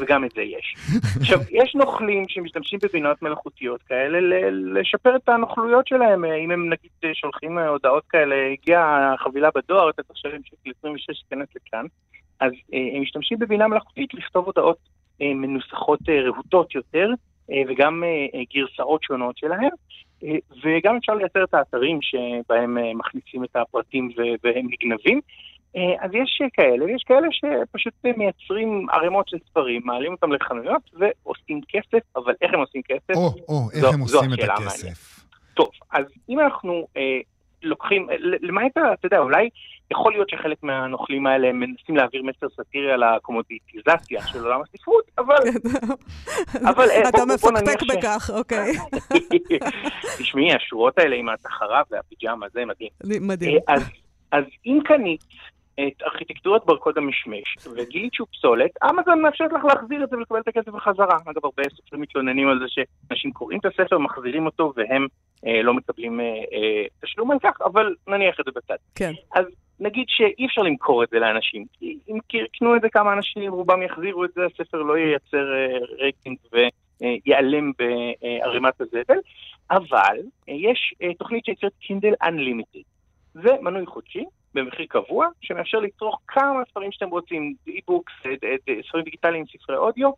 וגם 0.00 0.24
את 0.24 0.30
זה 0.30 0.42
יש. 0.42 0.76
עכשיו, 1.20 1.40
יש 1.50 1.74
נוכלים 1.74 2.24
שמשתמשים 2.28 2.78
בבינות 2.82 3.22
מלאכותיות 3.22 3.82
כאלה 3.82 4.18
לשפר 4.50 5.16
את 5.16 5.28
הנוכלויות 5.28 5.86
שלהם. 5.86 6.24
אם 6.24 6.50
הם 6.50 6.66
נגיד 6.66 6.90
שולחים 7.12 7.58
הודעות 7.58 8.04
כאלה, 8.08 8.34
הגיעה 8.52 9.14
חבילה 9.18 9.48
בדואר, 9.54 9.90
אתה 9.90 10.02
תחשב 10.02 10.28
עם 10.28 10.40
שקל 10.44 10.70
26 10.78 11.06
להיכנס 11.08 11.48
לכאן, 11.56 11.84
אז 12.40 12.52
הם 12.72 13.02
משתמשים 13.02 13.38
בבינה 13.38 13.68
מלאכותית 13.68 14.14
לכתוב 14.14 14.46
הודעות 14.46 14.78
מנוסחות 15.20 16.00
רהוטות 16.08 16.74
יותר, 16.74 17.10
וגם 17.68 18.02
גרסאות 18.54 19.02
שונות 19.02 19.38
שלהם. 19.38 19.70
וגם 20.64 20.96
אפשר 20.96 21.14
לייצר 21.14 21.44
את 21.44 21.54
האתרים 21.54 21.98
שבהם 22.02 22.98
מכניסים 22.98 23.44
את 23.44 23.56
הפרטים 23.56 24.10
והם 24.16 24.66
נגנבים. 24.70 25.20
אז 25.76 26.10
יש 26.14 26.42
כאלה, 26.52 26.84
ויש 26.84 27.02
כאלה 27.06 27.28
שפשוט 27.30 27.94
מייצרים 28.16 28.86
ערימות 28.92 29.28
של 29.28 29.36
ספרים, 29.50 29.82
מעלים 29.84 30.12
אותם 30.12 30.32
לחנויות 30.32 30.82
ועושים 30.92 31.60
כסף, 31.68 32.02
אבל 32.16 32.34
איך 32.42 32.54
הם 32.54 32.60
עושים 32.60 32.82
כסף? 32.82 33.14
או, 33.14 33.34
או, 33.48 33.70
איך 33.72 33.80
זו, 33.80 33.92
הם 33.92 34.00
עושים 34.00 34.32
את 34.32 34.38
הכסף. 34.38 34.78
מעניין. 34.78 34.94
טוב, 35.54 35.68
אז 35.92 36.04
אם 36.28 36.40
אנחנו 36.40 36.86
אה, 36.96 37.20
לוקחים, 37.62 38.08
למעט, 38.40 38.72
אתה 38.76 39.06
יודע, 39.06 39.18
אולי 39.18 39.48
יכול 39.90 40.12
להיות 40.12 40.28
שחלק 40.30 40.62
מהנוכלים 40.62 41.26
האלה 41.26 41.52
מנסים 41.52 41.96
להעביר 41.96 42.22
מסר 42.22 42.46
סאטירי 42.56 42.92
על 42.92 43.02
הקומודיטיזציה 43.02 44.22
של 44.26 44.44
עולם 44.44 44.60
הספרות, 44.62 45.04
אבל... 45.18 45.36
אבל 46.70 46.88
אתה 47.08 47.24
מפקפק 47.34 47.82
בכך, 47.88 48.30
אוקיי. 48.34 48.72
תשמעי, 50.18 50.54
השורות 50.54 50.98
האלה 50.98 51.16
עם 51.16 51.28
התחרה 51.28 51.82
והפיג'מה, 51.90 52.46
זה 52.52 52.64
מדהים. 52.64 52.90
מדהים. 53.20 53.58
אז 54.32 54.44
אם 54.66 54.78
קנית 54.84 55.24
את 55.86 56.02
ארכיטקטורת 56.02 56.64
ברקוד 56.64 56.98
המשמש, 56.98 57.56
וגילית 57.76 58.14
שהוא 58.14 58.28
פסולת, 58.32 58.70
אמזון 58.90 59.22
מאפשרת 59.22 59.52
לך 59.52 59.64
להחזיר 59.64 60.04
את 60.04 60.10
זה 60.10 60.16
ולקבל 60.16 60.40
את 60.40 60.48
הכסף 60.48 60.68
בחזרה. 60.68 61.16
אגב, 61.26 61.44
הרבה 61.44 61.62
סופרים 61.76 62.02
מתלוננים 62.02 62.48
על 62.48 62.58
זה 62.58 62.64
שאנשים 62.68 63.32
קוראים 63.32 63.58
את 63.58 63.64
הספר, 63.64 63.98
מחזירים 63.98 64.46
אותו, 64.46 64.72
והם 64.76 65.06
אה, 65.46 65.62
לא 65.62 65.74
מקבלים 65.74 66.20
אה, 66.20 66.24
אה, 66.26 66.84
תשלום 67.02 67.30
על 67.30 67.38
כך, 67.42 67.62
אבל 67.64 67.94
נניח 68.08 68.40
את 68.40 68.44
זה 68.44 68.50
בצד. 68.56 68.76
כן. 68.94 69.12
אז 69.34 69.44
נגיד 69.80 70.04
שאי 70.08 70.46
אפשר 70.46 70.62
למכור 70.62 71.04
את 71.04 71.08
זה 71.10 71.18
לאנשים, 71.18 71.64
כי 71.72 71.98
אם 72.08 72.18
יקנו 72.34 72.76
את 72.76 72.80
זה 72.80 72.88
כמה 72.88 73.12
אנשים, 73.12 73.52
רובם 73.52 73.82
יחזירו 73.82 74.24
את 74.24 74.30
זה, 74.34 74.40
הספר 74.46 74.82
לא 74.82 74.98
ייצר 74.98 75.52
אה, 75.54 75.78
רייטינג 75.98 76.38
ויעלם 76.52 77.72
בערימת 77.78 78.80
הזבל, 78.80 79.18
אבל 79.70 80.18
אה, 80.48 80.54
יש 80.54 80.94
אה, 81.02 81.14
תוכנית 81.14 81.44
שנקראת 81.44 81.72
קינדל 81.80 82.12
Unlimited. 82.22 82.84
זה 83.34 83.50
מנוי 83.60 83.86
חודשי, 83.86 84.24
במחיר 84.54 84.86
קבוע, 84.88 85.26
שמאפשר 85.40 85.78
לצרוך 85.78 86.20
כמה 86.28 86.62
ספרים 86.70 86.92
שאתם 86.92 87.08
רוצים, 87.08 87.54
e-books, 87.68 88.28
ספרים 88.88 89.04
דיגיטליים, 89.04 89.44
ספרי 89.46 89.76
אודיו, 89.76 90.10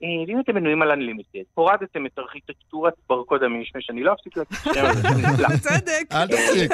ואם 0.00 0.40
אתם 0.40 0.54
מנויים 0.54 0.82
על 0.82 0.92
Unlimited, 0.92 1.44
הורדתם 1.54 2.06
את 2.06 2.18
ארכיטקטורת 2.18 2.94
ברקוד 3.08 3.42
המשמש, 3.42 3.90
אני 3.90 4.02
לא 4.02 4.12
אפסיק 4.12 4.36
להגיד 4.36 4.58
שם 4.74 4.84
הזה, 4.86 5.08
בצדק. 5.54 6.12
אל 6.12 6.26
תפסיק. 6.26 6.72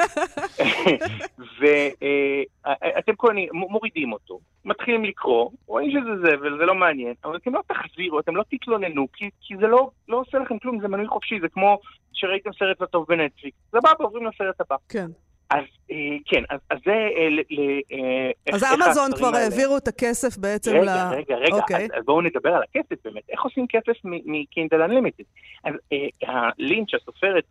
ואתם 1.59 3.13
מורידים 3.53 4.13
אותו, 4.13 4.39
מתחילים 4.65 5.05
לקרוא, 5.05 5.49
רואים 5.67 5.91
שזה 5.91 6.15
זבל, 6.21 6.57
זה 6.59 6.65
לא 6.65 6.75
מעניין, 6.75 7.13
אבל 7.23 7.35
אתם 7.35 7.53
לא 7.53 7.61
תחזירו, 7.67 8.19
אתם 8.19 8.35
לא 8.35 8.43
תתלוננו, 8.49 9.07
כי 9.41 9.57
זה 9.59 9.67
לא 9.67 9.89
עושה 10.09 10.37
לכם 10.37 10.59
כלום, 10.59 10.79
זה 10.81 10.87
מנוי 10.87 11.07
חופשי, 11.07 11.39
זה 11.41 11.47
כמו 11.49 11.79
שראיתם 12.13 12.49
סרט 12.59 12.81
לא 12.81 12.85
טוב 12.85 13.05
בנטפליקס. 13.07 13.57
סבבה, 13.71 14.03
עוברים 14.03 14.25
לסרט 14.25 14.61
הבא. 14.61 14.75
כן. 14.89 15.07
אז 15.51 15.63
כן, 16.25 16.43
אז 16.49 16.77
זה... 16.85 17.09
אז 18.53 18.63
אמזון 18.63 19.11
כבר 19.17 19.35
העבירו 19.35 19.77
את 19.77 19.87
הכסף 19.87 20.37
בעצם 20.37 20.75
ל... 20.75 20.79
רגע, 20.79 21.35
רגע, 21.35 21.35
רגע, 21.35 21.95
אז 21.97 22.05
בואו 22.05 22.21
נדבר 22.21 22.49
על 22.49 22.63
הכסף 22.63 23.03
באמת. 23.05 23.29
איך 23.29 23.41
עושים 23.41 23.65
כסף 23.67 24.01
מקינדל 24.03 24.81
אנלימיטד? 24.81 25.23
אז 25.63 25.73
הלינץ', 26.21 26.93
הסופרת, 26.93 27.49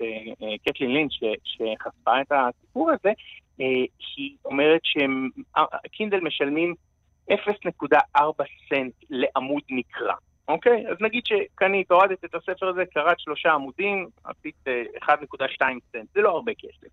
קטלין 0.64 0.92
לינץ', 0.92 1.12
שחשפה 1.44 2.20
את 2.20 2.32
הסיפור 2.32 2.90
הזה, 2.90 3.12
היא 3.58 4.36
אומרת 4.44 4.80
שקינדל 4.84 6.20
משלמים 6.20 6.74
0.4 7.30 7.34
סנט 8.68 8.92
לעמוד 9.10 9.62
נקרא. 9.70 10.14
אוקיי? 10.48 10.84
אז 10.90 10.96
נגיד 11.00 11.22
שקנית, 11.26 11.90
הורדת 11.90 12.24
את 12.24 12.34
הספר 12.34 12.68
הזה, 12.68 12.84
קראת 12.94 13.20
שלושה 13.20 13.52
עמודים, 13.52 14.08
עשית 14.24 14.64
1.2 15.02 15.10
סנט, 15.92 16.08
זה 16.14 16.20
לא 16.20 16.30
הרבה 16.30 16.52
כסף. 16.58 16.88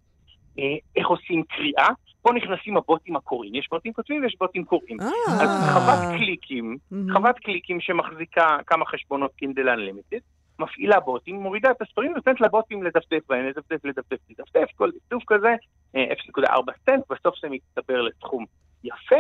איך 0.96 1.08
עושים 1.08 1.43
קריאה, 1.43 1.88
פה 2.22 2.34
נכנסים 2.34 2.78
הבוטים 2.78 3.15
הקוראים. 3.15 3.56
יש 3.56 3.67
בוטים 3.72 3.93
כותבים 3.93 4.24
ויש 4.24 4.36
בוטים 4.39 4.63
קוראים. 4.63 4.98
אז 5.28 5.50
חוות 5.74 6.17
קליקים, 6.17 6.78
חוות 7.13 7.39
קליקים 7.39 7.80
שמחזיקה 7.82 8.58
כמה 8.67 8.86
חשבונות 8.86 9.32
קינדל 9.36 9.70
Unlimited, 9.70 10.20
מפעילה 10.60 11.00
בוטים, 11.00 11.36
מורידה 11.36 11.72
את 11.72 11.82
הספרים, 11.82 12.13
נותנת 12.13 12.41
לבוטים 12.41 12.84
לדפדף 12.84 13.28
בהם, 13.30 13.46
לדפדף, 13.46 13.86
לדפדף, 13.86 14.20
לדפדף, 14.30 14.67
כל 14.76 14.91
דפדוף 14.91 15.24
כזה, 15.28 15.56
0.4 15.96 16.00
סנט, 16.86 17.04
בסוף 17.10 17.36
זה 17.41 17.48
מצטבר 17.50 18.02
לסכום 18.02 18.46
יפה. 18.84 19.15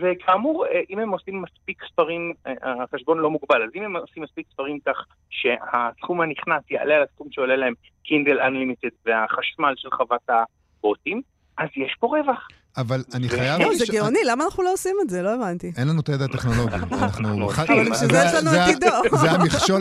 וכאמור, 0.00 0.66
אם 0.90 0.98
הם 0.98 1.10
עושים 1.10 1.42
מספיק 1.42 1.82
ספרים, 1.92 2.32
החשבון 2.62 3.18
לא 3.18 3.30
מוגבל, 3.30 3.62
אז 3.62 3.70
אם 3.74 3.82
הם 3.82 3.96
עושים 3.96 4.22
מספיק 4.22 4.46
ספרים 4.52 4.78
כך 4.86 5.06
שהסכום 5.30 6.20
הנכנס 6.20 6.70
יעלה 6.70 6.96
על 6.96 7.02
הסכום 7.02 7.28
שעולה 7.30 7.56
להם 7.56 7.74
קינדל 8.02 8.40
Unlimited 8.40 8.94
והחשמל 9.06 9.74
של 9.76 9.90
חוות 9.90 10.28
הבוטים, 10.28 11.22
אז 11.58 11.68
יש 11.76 11.96
פה 12.00 12.06
רווח. 12.06 12.48
אבל 12.76 13.00
אני 13.14 13.28
חייב... 13.28 13.60
לא, 13.60 13.74
זה 13.74 13.84
גאוני, 13.92 14.18
למה 14.26 14.44
אנחנו 14.44 14.62
לא 14.62 14.72
עושים 14.72 14.96
את 15.02 15.10
זה? 15.10 15.22
לא 15.22 15.34
הבנתי. 15.34 15.72
אין 15.78 15.88
לנו 15.88 16.00
את 16.00 16.08
הידע 16.08 16.24
הטכנולוגי. 16.24 16.74
אנחנו... 17.02 17.50
אבל 17.50 17.90
בשביל 17.90 18.10
זה 18.10 18.22
יש 18.26 18.34
לנו 18.34 18.50
את 18.50 18.68
עידו. 18.68 19.16
זה 19.22 19.28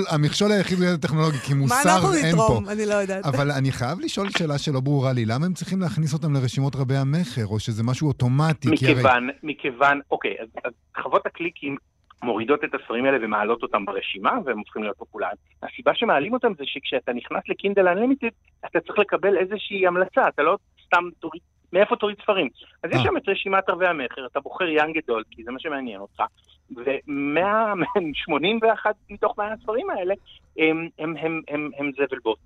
המכשול 0.09 0.51
היחיד 0.51 0.79
בידע 0.79 0.93
הטכנולוגי, 0.93 1.37
כי 1.37 1.53
מוסר 1.53 1.75
אין 1.75 1.83
פה. 1.83 1.89
מה 1.89 1.95
אנחנו 1.95 2.29
נתרום? 2.29 2.69
אני 2.69 2.85
לא 2.85 2.93
יודעת. 2.93 3.25
אבל 3.25 3.51
אני 3.51 3.71
חייב 3.71 3.99
לשאול 3.99 4.29
שאלה 4.29 4.57
שלא 4.57 4.79
ברורה 4.79 5.13
לי. 5.13 5.25
למה 5.25 5.45
הם 5.45 5.53
צריכים 5.53 5.81
להכניס 5.81 6.13
אותם 6.13 6.33
לרשימות 6.33 6.75
רבי 6.75 6.95
המכר, 6.95 7.47
או 7.47 7.59
שזה 7.59 7.83
משהו 7.83 8.07
אוטומטי? 8.07 8.69
מכיוון, 8.71 9.29
מכיוון, 9.43 9.99
אוקיי, 10.11 10.35
אז 10.65 10.71
חוות 11.01 11.25
הקליקים 11.25 11.77
מורידות 12.23 12.63
את 12.63 12.69
הספרים 12.75 13.05
האלה 13.05 13.17
ומעלות 13.21 13.63
אותם 13.63 13.85
ברשימה, 13.85 14.31
והם 14.45 14.57
הופכים 14.59 14.83
להיות 14.83 14.97
פופולריים. 14.97 15.37
הסיבה 15.63 15.91
שמעלים 15.95 16.33
אותם 16.33 16.51
זה 16.57 16.63
שכשאתה 16.65 17.13
נכנס 17.13 17.43
לקינדל 17.47 17.87
אנלימיטד, 17.87 18.27
אתה 18.65 18.79
צריך 18.79 18.99
לקבל 18.99 19.37
איזושהי 19.37 19.87
המלצה, 19.87 20.27
אתה 20.27 20.43
לא 20.43 20.57
סתם 20.85 21.03
תוריד, 21.19 21.41
מאיפה 21.75 21.95
תוריד 21.95 22.17
ספרים. 22.21 22.49
אז 22.83 22.91
יש 22.91 23.01
שם 23.03 23.17
את 23.17 23.29
רשימת 23.29 23.69
רבי 23.69 23.87
המכר, 23.87 24.25
אתה 24.25 24.39
בוחר 24.39 24.67
יאנג 24.67 24.97
גדול, 24.97 25.23
כי 25.31 25.43
זה 25.43 25.51
מה 25.51 25.59
שמעניין 25.59 26.01
אותך, 26.01 26.23
ו-181 26.71 28.91
מתוך 29.09 29.37
100 29.37 29.53
הספרים 29.53 29.89
האלה 29.89 30.13
הם, 30.57 30.89
הם, 30.99 31.15
הם, 31.17 31.41
הם, 31.47 31.69
הם 31.77 31.91
זבל 31.97 32.19
בוט. 32.23 32.37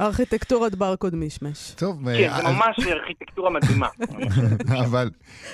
ארכיטקטורת 0.00 0.74
ברקוד 0.74 1.14
מישמש. 1.14 1.70
טוב, 1.70 2.04
כן, 2.04 2.30
זה 2.36 2.42
ממש 2.42 2.76
ארכיטקטורה 2.86 3.50
מדהימה. 3.50 3.88
אבל 4.86 5.10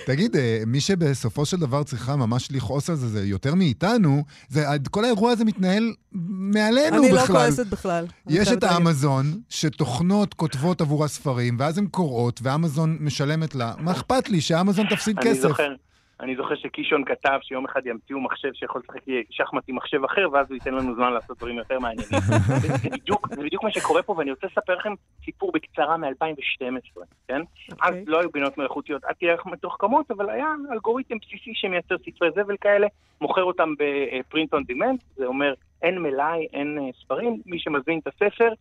תגיד, 0.07 0.37
מי 0.67 0.81
שבסופו 0.81 1.47
של 1.47 1.57
דבר 1.57 1.83
צריכה 1.83 2.17
ממש 2.17 2.49
לכעוס 2.53 2.91
על 2.91 2.97
זה, 2.97 3.09
זה 3.09 3.27
יותר 3.27 3.55
מאיתנו, 3.55 4.25
זה, 4.49 4.65
כל 4.91 5.05
האירוע 5.05 5.33
הזה 5.33 5.45
מתנהל 5.45 5.93
מעלינו 6.13 6.97
בכלל. 6.97 7.05
אני 7.05 7.13
לא 7.13 7.27
כועסת 7.27 7.67
בכלל. 7.67 8.07
יש 8.29 8.53
את 8.53 8.65
האמזון, 8.65 9.25
שתוכנות 9.49 10.35
כותבות 10.35 10.81
עבור 10.81 11.05
הספרים, 11.05 11.57
ואז 11.59 11.79
הן 11.79 11.87
קוראות, 11.87 12.41
ואמזון 12.43 12.97
משלמת 13.01 13.55
לה. 13.55 13.73
מה 13.79 13.93
אכפת 13.93 14.29
לי 14.29 14.41
שהאמזון 14.41 14.87
תפסיד 14.91 15.19
כסף? 15.19 15.29
אני 15.29 15.35
זוכר. 15.35 15.75
אני 16.21 16.37
זוכר 16.37 16.55
שקישון 16.55 17.05
כתב 17.05 17.39
שיום 17.43 17.65
אחד 17.65 17.87
ימציאו 17.87 18.21
מחשב 18.21 18.49
שיכול 18.55 18.83
לשחק 18.85 19.01
שחמט 19.31 19.63
עם 19.69 19.77
מחשב 19.77 20.05
אחר, 20.05 20.29
ואז 20.33 20.47
הוא 20.49 20.55
ייתן 20.55 20.75
לנו 20.75 20.95
זמן 20.95 21.13
לעשות 21.13 21.39
דברים 21.39 21.59
יותר 21.59 21.79
מעניינים. 21.79 22.21
זה, 22.63 22.89
בדיוק, 22.91 23.29
זה 23.35 23.43
בדיוק 23.43 23.65
מה 23.65 23.71
שקורה 23.71 24.03
פה, 24.03 24.15
ואני 24.19 24.31
רוצה 24.31 24.47
לספר 24.47 24.75
לכם 24.75 24.93
סיפור 25.25 25.53
בקצרה 25.53 25.97
מ-2012, 25.97 27.01
כן? 27.29 27.41
Okay. 27.41 27.75
אז 27.81 27.95
לא 28.07 28.21
היו 28.21 28.31
בינות 28.31 28.59
מלאכותיות 28.59 29.05
עד 29.05 29.15
כדי 29.15 29.37
מתוחכמות, 29.47 30.11
אבל 30.11 30.31
היה 30.31 30.47
אלגוריתם 30.73 31.17
בסיסי 31.19 31.51
שמייצר 31.55 31.97
ספרי 31.99 32.31
זבל 32.31 32.57
כאלה, 32.61 32.87
מוכר 33.21 33.43
אותם 33.43 33.75
ב 33.79 33.92
print 33.92 34.55
on 34.55 34.65
demand, 34.65 35.03
זה 35.17 35.27
אומר 35.27 35.55
אין 35.83 35.99
מלאי, 35.99 36.47
אין 36.53 36.79
ספרים, 37.05 37.41
מי 37.47 37.59
שמזמין 37.59 37.99
את 37.99 38.07
הספר, 38.07 38.53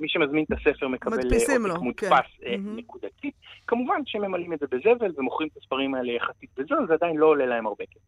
מי 0.00 0.08
שמזמין 0.08 0.44
את 0.44 0.52
הספר 0.52 0.88
מקבל 0.88 1.16
עותק 1.16 1.80
מודפס 1.80 2.26
כן. 2.40 2.60
נקודתית. 2.76 3.34
כמובן 3.66 4.00
שממלאים 4.06 4.52
את 4.52 4.58
זה 4.58 4.66
בזבל 4.70 5.12
ומוכרים 5.16 5.48
את 5.52 5.56
הספרים 5.56 5.94
האלה 5.94 6.12
יחסית 6.12 6.50
בזול, 6.56 6.86
זה 6.88 6.94
עדיין 6.94 7.16
לא 7.16 7.26
עולה 7.26 7.46
להם 7.46 7.66
הרבה 7.66 7.84
כסף. 7.86 8.00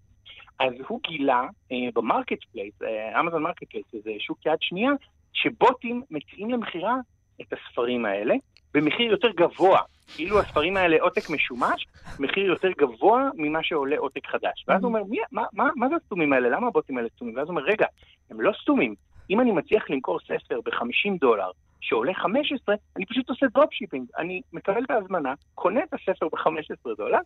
אז 0.61 0.73
הוא 0.89 1.01
גילה 1.03 1.43
אה, 1.73 1.77
ב 1.95 2.45
marketplace, 2.53 2.75
אמזון 3.21 3.43
Marketplace, 3.43 3.87
זה 4.05 4.11
שוק 4.19 4.47
יד 4.47 4.59
שנייה, 4.61 4.93
שבוטים 5.33 6.03
מציעים 6.11 6.51
למכירה 6.51 6.97
את 7.41 7.53
הספרים 7.53 8.05
האלה 8.05 8.35
במחיר 8.75 9.11
יותר 9.11 9.31
גבוה. 9.31 9.81
כאילו 10.17 10.41
הספרים 10.41 10.77
האלה 10.77 10.97
עותק 11.01 11.31
משומש, 11.31 11.87
מחיר 12.19 12.47
יותר 12.47 12.69
גבוה 12.79 13.31
ממה 13.35 13.63
שעולה 13.63 13.99
עותק 13.99 14.27
חדש. 14.27 14.65
ואז 14.69 14.83
הוא 14.83 14.89
אומר, 14.89 15.05
מי, 15.05 15.19
מה, 15.33 15.45
מה, 15.53 15.69
מה 15.77 15.89
זה 15.89 15.95
הסתומים 15.97 16.33
האלה? 16.33 16.49
למה 16.49 16.67
הבוטים 16.67 16.99
האלה 16.99 17.09
סתומים? 17.17 17.37
ואז 17.37 17.49
הוא 17.49 17.57
אומר, 17.57 17.63
רגע, 17.63 17.87
הם 18.31 18.41
לא 18.41 18.53
סתומים. 18.63 18.95
אם 19.31 19.41
אני 19.41 19.53
מצליח 19.53 19.91
למכור 19.91 20.21
ספר 20.21 20.61
ב-50 20.65 21.19
דולר 21.21 21.51
שעולה 21.83 22.15
15, 22.15 22.75
אני 22.97 23.07
פשוט 23.07 23.29
עושה 23.29 23.47
dropshipping. 23.55 24.07
אני 24.19 24.41
מקבל 24.53 24.85
את 24.85 24.91
ההזמנה, 24.91 25.35
קונה 25.55 25.81
את 25.81 25.95
הספר 25.95 26.29
ב-15 26.29 26.97
דולר, 26.97 27.19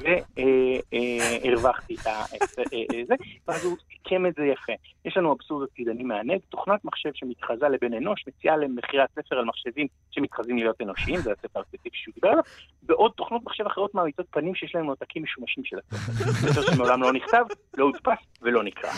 והרווחתי 0.00 1.94
את 1.94 3.06
זה, 3.06 3.14
ואז 3.48 3.64
הוא 3.64 3.76
סיכם 3.92 4.26
את 4.26 4.34
זה 4.34 4.42
יפה. 4.42 4.72
יש 5.04 5.16
לנו 5.16 5.32
אבסורד 5.32 5.68
עתידני 5.72 6.02
מענג, 6.02 6.40
תוכנת 6.48 6.84
מחשב 6.84 7.10
שמתחזה 7.14 7.68
לבן 7.68 7.94
אנוש, 7.94 8.24
מציעה 8.28 8.56
למכירת 8.56 9.08
ספר 9.10 9.38
על 9.38 9.44
מחשבים 9.44 9.86
שמתחזים 10.10 10.58
להיות 10.58 10.80
אנושיים, 10.82 11.20
זה 11.20 11.32
הספר 11.32 11.60
הספציפי 11.60 11.98
שהוא 11.98 12.14
דיבר 12.14 12.28
עליו, 12.28 12.42
ועוד 12.88 13.12
תוכנות 13.16 13.44
מחשב 13.44 13.66
אחרות 13.66 13.94
מעמיתות 13.94 14.26
פנים 14.30 14.54
שיש 14.54 14.74
להם 14.74 14.86
עותקים 14.86 15.22
משומשים 15.22 15.64
של 15.64 15.76
הספר. 15.78 16.32
ספר 16.32 16.62
שמעולם 16.62 17.02
לא 17.02 17.12
נכתב, 17.12 17.44
לא 17.76 17.84
הודפס 17.84 18.18
ולא 18.42 18.62
נקרא. 18.62 18.90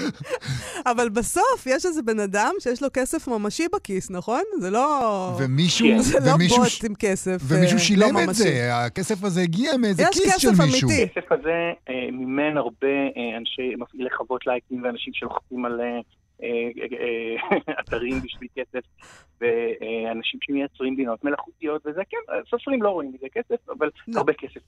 אבל 0.87 1.09
בסוף 1.09 1.66
יש 1.66 1.87
איזה 1.87 2.03
בן 2.03 2.21
אדם 2.21 2.55
שיש 2.61 2.83
לו 2.83 2.88
כסף 2.94 3.29
ממשי 3.29 3.66
בכיס, 3.75 4.11
נכון? 4.11 4.42
זה 4.61 4.71
לא... 4.71 4.97
ומישהו... 5.38 5.87
כן. 5.88 5.98
זה 5.98 6.18
לא 6.26 6.37
בוט 6.48 6.84
עם 6.88 6.94
כסף 6.98 7.37
ומישהו 7.48 7.78
אה, 7.78 7.82
שילם 7.82 8.14
לא 8.14 8.24
את 8.24 8.34
זה, 8.34 8.70
הכסף 8.74 9.24
הזה 9.24 9.40
הגיע 9.40 9.76
מאיזה 9.76 10.02
כיס 10.12 10.38
של 10.38 10.48
מישהו. 10.50 10.66
יש 10.66 10.74
כסף 10.74 10.88
אמיתי. 10.88 11.02
הכסף 11.02 11.32
הזה 11.32 11.72
אה, 11.88 12.11
מימן 12.12 12.56
הרבה 12.56 12.87
אה, 13.16 13.38
אנשי 13.38 13.74
מפעילי 13.78 14.11
חוות 14.11 14.46
לייקים 14.46 14.82
ואנשים 14.82 15.12
שלוחצים 15.14 15.64
על 15.64 15.80
אתרים 17.80 18.20
בשביל 18.24 18.48
כסף, 18.54 18.87
ואנשים 19.40 20.40
שמייצרים 20.42 20.96
בינות 20.96 21.24
מלאכותיות 21.24 21.87
וזה, 21.87 22.00
כן, 22.11 22.34
סופרים 22.50 22.82
לא 22.82 22.88
רואים 22.88 23.12
מזה 23.14 23.26
כסף, 23.32 23.68
אבל 23.68 23.90
לא. 24.08 24.18
הרבה 24.18 24.32
כסף. 24.32 24.61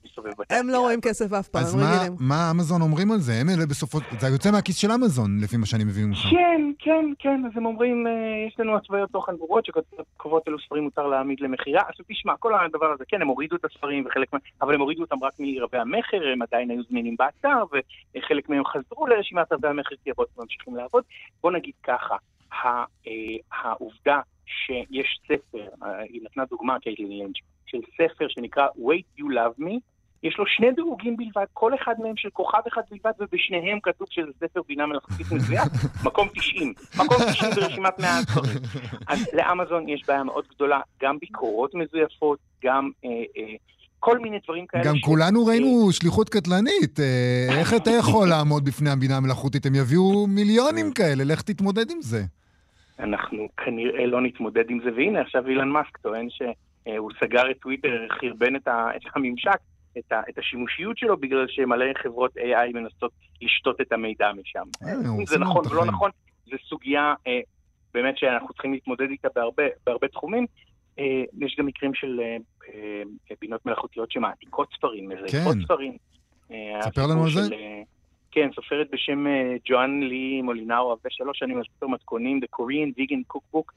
הם 0.49 0.69
לא 0.69 0.79
רואים 0.79 1.01
כסף 1.01 1.33
אף 1.33 1.47
פעם, 1.47 1.61
אז 1.61 1.75
מה, 1.75 2.05
מה 2.19 2.51
אמזון 2.51 2.81
אומרים 2.81 3.11
על 3.11 3.17
זה? 3.17 3.33
הם 3.33 3.49
אלה 3.49 3.65
בסופו... 3.65 3.99
זה 4.19 4.27
יוצא 4.27 4.51
מהכיס 4.51 4.77
של 4.77 4.91
אמזון, 4.91 5.39
לפי 5.43 5.57
מה 5.57 5.65
שאני 5.65 5.83
מבין 5.83 6.05
ממך. 6.05 6.17
כן, 6.31 6.61
כן, 6.79 7.05
כן, 7.19 7.41
אז 7.45 7.51
הם 7.55 7.65
אומרים, 7.65 8.07
יש 8.47 8.59
לנו 8.59 8.77
התוויות 8.77 9.09
תוכן 9.09 9.37
ברורות 9.37 9.65
שקובעות 9.65 10.43
אילו 10.47 10.59
ספרים 10.59 10.83
מותר 10.83 11.07
להעמיד 11.07 11.39
למכירה. 11.39 11.81
אז 11.81 12.05
תשמע, 12.07 12.33
כל 12.39 12.53
הדבר 12.65 12.85
הזה, 12.85 13.03
כן, 13.07 13.21
הם 13.21 13.27
הורידו 13.27 13.55
את 13.55 13.65
הספרים 13.65 14.05
וחלק 14.05 14.33
מה... 14.33 14.39
אבל 14.61 14.73
הם 14.73 14.79
הורידו 14.81 15.01
אותם 15.01 15.23
רק 15.23 15.33
מרבי 15.39 15.77
המכר, 15.77 16.27
הם 16.33 16.41
עדיין 16.41 16.71
היו 16.71 16.83
זמינים 16.89 17.15
באתר, 17.19 17.63
וחלק 18.17 18.49
מהם 18.49 18.65
חזרו 18.65 19.07
לרשימת 19.07 19.51
רבי 19.51 19.67
המכר 19.67 19.95
כי 20.03 20.11
הבוטים 20.11 20.43
ממשיכים 20.43 20.75
לעבוד. 20.75 21.03
בוא 21.43 21.51
נגיד 21.51 21.73
ככה, 21.83 22.15
העובדה 23.51 24.19
שיש 24.45 25.19
ספר, 25.27 25.67
היא 26.09 26.21
נתנה 26.23 26.43
דוגמה, 26.49 26.79
קייטלין 26.79 27.09
לינץ', 27.09 27.37
של 27.65 27.77
ספר 27.97 28.27
שנקרא 28.27 28.67
Wait 28.67 29.19
You 29.19 29.23
Love 29.23 29.61
Me, 29.61 29.79
יש 30.23 30.37
לו 30.37 30.45
שני 30.47 30.71
דירוגים 30.71 31.17
בלבד, 31.17 31.45
כל 31.53 31.75
אחד 31.75 31.95
מהם 31.99 32.17
של 32.17 32.29
כוכב 32.29 32.61
אחד 32.67 32.81
בלבד, 32.91 33.11
ובשניהם 33.19 33.79
כתוב 33.83 34.07
שזה 34.09 34.31
ספר 34.39 34.61
בינה 34.67 34.85
מלאכותית 34.85 35.31
מזויף, 35.31 35.67
מקום 36.07 36.27
90. 36.35 36.73
מקום 36.95 37.17
90 37.17 37.51
ברשימת 37.55 37.99
100 37.99 38.09
הספרים. 38.17 38.57
אז 39.07 39.27
לאמזון 39.33 39.89
יש 39.89 40.03
בעיה 40.07 40.23
מאוד 40.23 40.45
גדולה, 40.55 40.79
גם 41.01 41.17
ביקורות 41.17 41.75
מזויפות, 41.75 42.39
גם... 42.63 42.89
אה, 43.05 43.09
אה, 43.09 43.55
כל 44.03 44.19
מיני 44.19 44.39
דברים 44.43 44.65
כאלה. 44.67 44.83
גם 44.83 44.95
ש... 44.95 45.01
כולנו 45.01 45.45
ראינו 45.45 45.91
שליחות 45.91 46.29
קטלנית. 46.29 46.99
אה, 46.99 47.59
איך 47.59 47.73
אתה 47.73 47.91
יכול 47.99 48.29
לעמוד 48.33 48.65
בפני 48.65 48.89
הבינה 48.89 49.17
המלאכותית? 49.17 49.65
הם 49.65 49.75
יביאו 49.75 50.27
מיליונים 50.27 50.93
כאלה, 50.93 51.23
לך 51.23 51.41
תתמודד 51.41 51.91
עם 51.91 52.01
זה. 52.01 52.21
אנחנו 52.99 53.47
כנראה 53.65 54.05
לא 54.05 54.21
נתמודד 54.21 54.69
עם 54.69 54.79
זה, 54.83 54.89
והנה 54.95 55.21
עכשיו 55.21 55.47
אילן 55.47 55.69
מאסק 55.69 55.97
טוען 55.97 56.27
שהוא 56.29 57.11
סגר 57.19 57.51
את 57.51 57.57
טוויטר, 57.61 58.07
חרבן 58.21 58.55
את 58.55 58.67
הממשק, 59.15 59.59
את, 59.97 60.11
ה, 60.11 60.21
את 60.29 60.37
השימושיות 60.37 60.97
שלו, 60.97 61.17
בגלל 61.17 61.45
שמלא 61.47 61.85
חברות 62.03 62.37
AI 62.37 62.73
מנסות 62.73 63.11
לשתות 63.41 63.81
את 63.81 63.91
המידע 63.91 64.31
משם. 64.41 64.63
אה, 64.83 64.93
אם 65.19 65.25
זה 65.25 65.39
נכון 65.39 65.65
או 65.69 65.75
לא 65.75 65.85
נכון, 65.85 66.11
זו 66.45 66.57
סוגיה 66.69 67.13
אה, 67.27 67.39
באמת 67.93 68.17
שאנחנו 68.17 68.53
צריכים 68.53 68.73
להתמודד 68.73 69.09
איתה 69.09 69.27
בהרבה, 69.35 69.63
בהרבה 69.85 70.07
תחומים. 70.07 70.45
אה, 70.99 71.23
יש 71.39 71.55
גם 71.59 71.65
מקרים 71.65 71.93
של 71.93 72.19
אה, 72.19 72.37
אה, 72.73 73.35
בינות 73.41 73.65
מלאכותיות 73.65 74.11
שמעתיקות 74.11 74.69
ספרים, 74.77 75.09
מזייפות 75.09 75.53
כן. 75.53 75.61
ספרים. 75.61 75.97
ספר 76.81 77.07
לנו 77.07 77.23
על 77.23 77.29
זה. 77.29 77.55
כן, 78.33 78.49
סופרת 78.55 78.87
בשם 78.91 79.25
ג'ואן 79.65 80.03
לי 80.03 80.41
מולינאו, 80.41 80.89
עבדה 80.89 81.09
שלוש 81.09 81.39
שנים 81.39 81.57
על 81.57 81.63
ספר 81.77 81.87
מתכונים, 81.87 82.39
The 82.43 82.59
Korean 82.59 82.99
Vegan 82.99 83.35
Cookbook. 83.35 83.71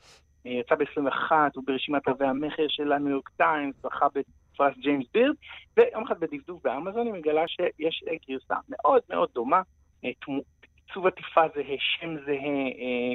יצא 0.44 0.74
ב-21, 0.74 1.32
הוא 1.54 1.64
ברשימת 1.66 2.08
רבי 2.08 2.24
המכר 2.24 2.66
של 2.68 2.92
הניו 2.92 3.10
יורק 3.10 3.28
טיימס, 3.28 3.74
זכה 3.82 4.06
בפרס 4.54 4.74
ג'יימס 4.78 5.06
בירד, 5.14 5.34
ויום 5.76 6.04
אחד 6.06 6.20
בדפדוף 6.20 6.62
באמזון 6.64 7.06
היא 7.06 7.14
מגלה 7.14 7.42
שיש 7.48 8.04
גרסה 8.28 8.54
מאוד 8.68 9.02
מאוד 9.10 9.28
דומה, 9.34 9.62
עיצוב 10.02 11.06
עטיפה 11.06 11.42
זהה, 11.54 11.76
שם 11.78 12.16
זהה, 12.26 13.14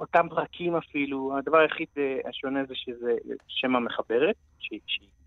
אותם 0.00 0.26
פרקים 0.28 0.76
אפילו, 0.76 1.38
הדבר 1.38 1.58
היחיד 1.58 1.88
אה, 1.98 2.28
השונה 2.28 2.60
זה 2.68 2.74
שזה 2.74 3.12
שם 3.48 3.76
המחברת, 3.76 4.34
שהיא, 4.58 4.80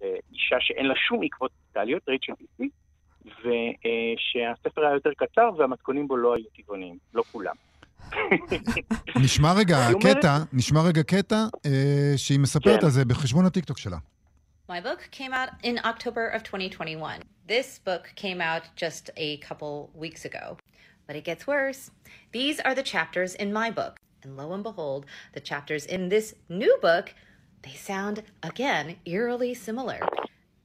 אה, 0.03 0.15
אישה 0.33 0.55
שאין 0.59 0.85
לה 0.85 0.93
שום 1.07 1.23
עקבות 1.23 1.51
דיגיטליות, 1.51 2.09
רייצ'ל 2.09 2.33
פיסי, 2.35 2.69
ושהספר 3.25 4.81
היה 4.85 4.93
יותר 4.93 5.09
קצר 5.17 5.49
והמתכונים 5.57 6.07
בו 6.07 6.17
לא 6.17 6.35
היו 6.35 6.45
טבעוניים, 6.57 6.97
לא 7.13 7.23
כולם. 7.31 7.55
נשמע 9.23 9.53
רגע 9.53 9.77
קטע, 10.01 10.37
נשמע 10.53 10.79
רגע 10.87 11.03
קטע 11.03 11.45
אה, 11.65 12.13
שהיא 12.17 12.39
מספרת. 12.39 12.83
על 12.83 12.89
זה 12.89 13.05
בחשבון 13.05 13.45
הטיקטוק 13.45 13.77
שלה. 13.77 13.97
My 14.69 14.81
book 14.81 15.07
came 15.11 15.31
out 15.31 15.51
in 15.63 15.79
October 15.85 16.27
of 16.27 16.43
2021. 16.43 17.21
This 17.47 17.79
book 17.79 18.11
came 18.15 18.41
out 18.41 18.63
just 18.75 19.09
a 19.15 19.37
couple 19.37 19.89
weeks 19.93 20.25
ago. 20.25 20.57
But 21.05 21.15
it 21.15 21.23
gets 21.23 21.47
worse. 21.47 21.89
These 22.33 22.59
are 22.59 22.75
the 22.75 22.83
chapters 22.83 23.33
in 23.33 23.53
my 23.53 23.71
book. 23.71 23.97
And 24.23 24.35
lo 24.35 24.51
and 24.51 24.63
behold, 24.63 25.05
the 25.31 25.39
chapters 25.39 25.85
in 25.85 26.09
this 26.09 26.35
new 26.49 26.77
book, 26.81 27.15
they 27.61 27.75
sound 27.75 28.23
again 28.43 28.97
eerily 29.05 29.53
similar. 29.53 30.01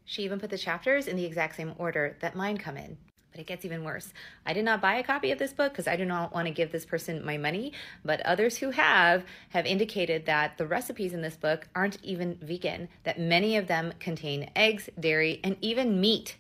She 0.05 0.25
even 0.25 0.41
put 0.41 0.51
the 0.51 0.59
chapters 0.59 1.07
in 1.07 1.15
the 1.15 1.25
exact 1.25 1.55
same 1.55 1.75
order 1.79 2.17
that 2.23 2.35
mine 2.35 2.59
come 2.59 2.77
in. 2.77 2.99
But 3.33 3.41
it 3.41 3.47
gets 3.47 3.65
even 3.65 3.83
worse. 3.83 4.13
I 4.47 4.53
did 4.53 4.65
not 4.65 4.81
buy 4.81 4.97
a 4.97 5.03
copy 5.03 5.33
of 5.33 5.39
this 5.39 5.53
book 5.53 5.73
because 5.73 5.89
I 5.89 5.97
do 5.97 6.05
not 6.05 6.35
want 6.35 6.47
to 6.47 6.53
give 6.53 6.71
this 6.71 6.85
person 6.85 7.25
my 7.25 7.39
money, 7.39 7.73
but 8.05 8.21
others 8.21 8.59
who 8.59 8.71
have 8.71 9.25
have 9.49 9.67
indicated 9.67 10.27
that 10.27 10.59
the 10.59 10.67
recipes 10.67 11.15
in 11.15 11.23
this 11.23 11.37
book 11.37 11.67
aren't 11.75 11.99
even 12.03 12.39
vegan, 12.43 12.89
that 13.05 13.19
many 13.19 13.57
of 13.57 13.67
them 13.67 13.95
contain 13.99 14.51
eggs, 14.55 14.91
dairy, 15.01 15.41
and 15.43 15.57
even 15.61 16.01
meat. 16.01 16.37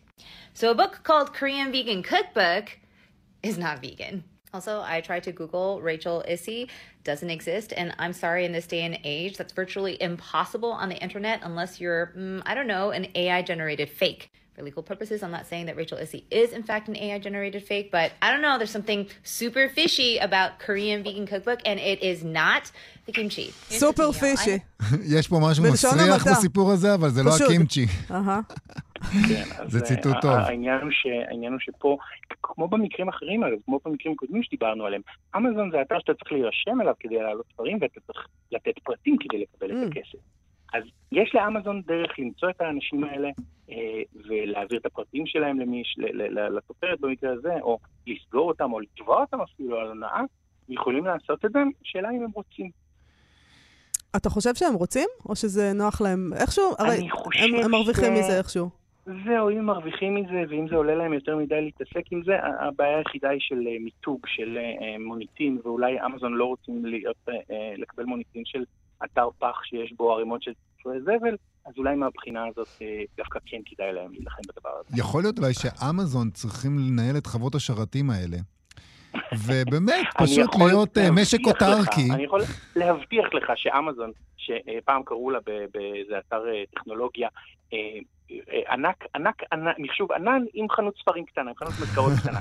So 0.53 0.71
a 0.71 0.75
book 0.75 1.01
called 1.03 1.33
Korean 1.33 1.73
Vegan 1.73 2.03
Cookbook 2.03 2.79
is 3.43 3.59
not 3.59 3.81
vegan. 3.81 4.25
Also, 4.55 4.83
I 4.83 5.01
tried 5.01 5.23
to 5.25 5.33
Google 5.33 5.81
Rachel 5.81 6.23
Issy, 6.29 6.69
doesn't 7.05 7.31
exist. 7.31 7.73
And 7.75 7.95
I'm 7.99 8.13
sorry, 8.13 8.45
in 8.45 8.53
this 8.53 8.67
day 8.67 8.83
and 8.83 8.99
age, 9.03 9.39
that's 9.39 9.53
virtually 9.53 10.01
impossible 10.01 10.73
on 10.73 10.91
the 10.91 10.97
internet 10.97 11.41
unless 11.43 11.81
you're, 11.81 12.13
mm, 12.17 12.43
I 12.45 12.55
don't 12.55 12.67
know, 12.67 12.91
an 12.91 13.09
AI 13.15 13.41
generated 13.43 13.89
fake. 13.89 14.29
For 14.55 14.63
legal 14.63 14.83
purposes, 14.83 15.23
I'm 15.23 15.31
not 15.31 15.47
saying 15.47 15.65
that 15.67 15.77
Rachel 15.77 15.97
Issy 15.97 16.25
is 16.31 16.53
in 16.53 16.63
fact 16.63 16.87
an 16.87 16.97
AI 16.97 17.19
generated 17.19 17.63
fake, 17.71 17.91
but 17.91 18.13
I 18.21 18.31
don't 18.31 18.43
know, 18.43 18.59
there's 18.59 18.71
something 18.71 19.09
super 19.23 19.71
fishy 19.71 20.19
about 20.19 20.59
Korean 20.59 21.03
vegan 21.03 21.27
cookbook, 21.27 21.61
and 21.65 21.81
it 21.81 22.03
is 22.03 22.23
not 22.23 22.71
the 23.07 23.13
kimchi. 23.13 23.53
סופר 23.71 24.13
פישי. 24.13 24.59
יש 25.17 25.29
פה 25.29 25.39
משהו 25.43 25.65
מסריח 25.65 26.27
בסיפור 26.27 26.73
הזה, 26.73 26.95
אבל 26.95 27.09
זה 27.09 27.23
לא 27.23 27.31
הקימצ'י. 27.45 27.87
כן, 29.29 29.45
זה 29.69 29.81
ציטוט 29.81 30.17
טוב. 30.23 30.31
העניין 30.31 31.53
הוא 31.53 31.61
שפה, 31.61 31.97
כמו 32.43 32.69
במקרים 32.69 33.09
אחרים, 33.09 33.45
אגב, 33.45 33.57
כמו 33.65 33.81
במקרים 33.85 34.17
קודמים 34.17 34.43
שדיברנו 34.43 34.87
עליהם, 34.87 35.03
אמזון 35.37 35.71
זה 35.71 35.83
אתר 35.83 35.99
שאתה 35.99 36.15
צריך 36.15 36.33
להירשם 36.33 36.81
אליו 36.81 36.95
כדי 37.01 37.15
להעלות 37.15 37.47
דברים, 37.55 37.79
ואתה 37.81 38.01
צריך 38.07 38.27
לתת 38.53 38.79
פרטים 38.83 39.17
כדי 39.21 39.43
לקבל 39.43 39.71
את 39.71 39.77
mm. 39.77 39.99
הכסף. 39.99 40.19
אז 40.73 40.83
יש 41.13 41.35
לאמזון 41.35 41.83
דרך 41.87 42.19
למצוא 42.19 42.51
את 42.51 42.61
האנשים 42.61 43.05
האלה 43.05 43.29
אה, 43.71 44.03
ולהעביר 44.29 44.79
את 44.79 44.87
הפרטים 44.87 45.27
שלהם 45.27 45.61
למי, 45.61 45.83
לסופרת 46.57 47.01
במקרה 47.01 47.33
הזה, 47.33 47.55
או 47.61 47.79
לסגור 48.07 48.49
אותם, 48.49 48.73
או 48.73 48.81
לתבוע 48.81 49.21
אותם 49.21 49.41
אפילו 49.41 49.79
על 49.79 49.89
הונאה, 49.89 50.21
יכולים 50.69 51.05
לעשות 51.05 51.45
את 51.45 51.53
זה, 51.53 51.59
השאלה 51.83 52.11
אם 52.11 52.23
הם 52.23 52.31
רוצים. 52.35 52.71
אתה 54.17 54.31
חושב 54.31 54.55
שהם 54.55 54.75
רוצים? 54.75 55.09
או 55.29 55.37
שזה 55.37 55.73
נוח 55.73 56.01
להם 56.01 56.31
איכשהו? 56.41 56.65
הרי 56.79 57.09
הם, 57.35 57.65
הם 57.65 57.71
מרוויחים 57.71 58.17
ש... 58.17 58.19
מזה 58.19 58.39
איכשהו. 58.39 58.69
זהו, 59.05 59.51
אם 59.51 59.59
הם 59.59 59.65
מרוויחים 59.65 60.15
מזה, 60.15 60.43
ואם 60.49 60.69
זה 60.69 60.77
עולה 60.77 60.95
להם 60.95 61.13
יותר 61.13 61.37
מדי 61.37 61.61
להתעסק 61.61 62.13
עם 62.13 62.23
זה, 62.25 62.33
הבעיה 62.61 62.99
היחידה 62.99 63.29
היא 63.29 63.41
של 63.41 63.67
אה, 63.67 63.77
מיתוג, 63.81 64.21
של 64.27 64.59
אה, 64.59 64.99
מוניטין, 64.99 65.59
ואולי 65.65 66.05
אמזון 66.07 66.35
לא 66.35 66.45
רוצים 66.45 66.85
להיות, 66.85 67.29
לקבל 67.77 68.05
מוניטין 68.05 68.43
של 68.45 68.65
אתר 69.05 69.29
פח 69.39 69.61
שיש 69.65 69.93
בו 69.93 70.13
ערימות 70.13 70.43
של 70.43 70.53
ספרי 70.81 71.01
זבל, 71.01 71.37
אז 71.67 71.73
אולי 71.79 71.97
מהבחינה 71.97 72.47
הזאת 72.47 72.69
דווקא 73.17 73.39
כן 73.47 73.61
כדאי 73.67 73.93
להם 73.93 74.13
להילחם 74.13 74.43
בדבר 74.49 74.71
הזה. 74.81 75.01
יכול 75.01 75.23
להיות 75.23 75.39
אולי 75.39 75.55
שאמזון 75.55 76.31
צריכים 76.31 76.79
לנהל 76.79 77.17
את 77.17 77.27
חוות 77.27 77.55
השרתים 77.55 78.11
האלה. 78.11 78.37
ובאמת, 79.47 80.07
פשוט 80.23 80.51
להיות 80.59 80.99
משק 81.13 81.39
אוטרקי. 81.47 82.11
אני 82.13 82.25
יכול 82.25 82.41
להבטיח 82.77 83.35
לך 83.35 83.53
שאמזון, 83.57 84.11
שפעם 84.37 85.03
קראו 85.05 85.31
לה 85.31 85.39
באיזה 85.75 86.19
אתר 86.19 86.43
טכנולוגיה, 86.75 87.29
ענק, 88.71 89.05
ענק, 89.15 89.43
ענק, 89.53 89.77
מחשוב 89.79 90.13
ענן 90.13 90.43
עם 90.55 90.67
חנות 90.71 90.95
ספרים 91.03 91.25
קטנה, 91.25 91.51
עם 91.51 91.57
חנות 91.57 91.73
מזכרות 91.83 92.13
קטנה, 92.23 92.41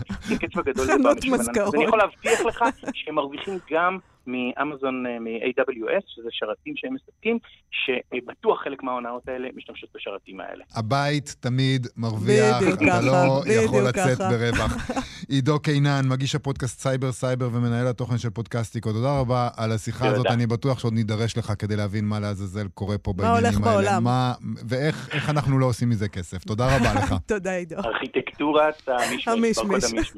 גדול. 0.66 0.88
חנות 0.88 1.18
מזכרות. 1.32 1.76
אני 1.76 1.84
יכול 1.84 2.00
להבטיח 2.00 2.42
לך 2.42 2.66
שהם 2.94 3.16
מרוויחים 3.16 3.60
גם 3.72 3.98
מאמזון, 4.28 5.04
מ-AWS, 5.04 6.04
שזה 6.08 6.30
שרתים 6.32 6.74
שהם 6.78 6.94
מספקים, 6.94 7.38
שבטוח 7.72 8.64
חלק 8.64 8.84
מההונאות 8.84 9.28
האלה 9.28 9.48
משתמשות 9.56 9.90
בשרתים 9.96 10.40
האלה. 10.40 10.64
הבית 10.76 11.36
תמיד 11.40 11.88
מרוויח, 11.98 12.58
אתה 12.74 13.02
לא 13.02 13.44
יכול 13.48 13.84
לצאת 13.84 14.18
ברווח. 14.18 14.90
עידו 15.30 15.60
קינן, 15.60 16.02
מגיש 16.10 16.36
הפודקאסט 16.36 16.80
סייבר 16.80 17.12
סייבר 17.12 17.50
ומנהל 17.54 17.88
התוכן 17.88 18.18
של 18.18 18.30
פודקאסטיקו, 18.30 18.92
תודה 18.92 19.20
רבה 19.20 19.50
על 19.58 19.72
השיחה 19.72 20.08
הזאת. 20.08 20.26
אני 20.26 20.48
בטוח 20.48 20.80
שעוד 20.80 20.94
נידרש 20.94 21.38
לך 21.38 21.54
כדי 21.60 21.76
להבין 21.76 22.06
מה 22.06 22.20
לעזאזל 22.20 22.68
קורה 22.68 22.98
פה 22.98 23.14
בעניינים 23.14 23.46
האלה. 23.46 23.60
מה 23.60 23.72
הולך 23.72 23.86
בעולם. 23.86 24.04
מה, 24.04 24.34
ואיך 24.68 25.30
אנחנו 25.30 25.60
לא 25.60 25.66
עושים 25.66 25.90
מזה 25.90 26.08
כסף. 26.08 26.44
תודה 26.44 26.76
רבה 26.78 26.94
לך. 26.94 27.16
תודה, 27.26 27.56
עידו. 27.56 27.76
ארכיטקטורת 27.76 28.88
המשמש. 28.88 30.14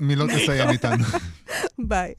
מילות 0.00 0.30
תסיים 0.30 0.68
איתנו. 0.68 1.04
ביי. 1.88 2.14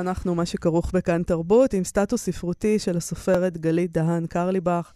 אנחנו 0.00 0.34
מה 0.34 0.46
שכרוך 0.46 0.92
בכאן 0.92 1.22
תרבות, 1.22 1.74
עם 1.74 1.84
סטטוס 1.84 2.22
ספרותי 2.22 2.78
של 2.78 2.96
הסופרת 2.96 3.58
גלית 3.58 3.92
דהן 3.92 4.26
קרליבך, 4.26 4.92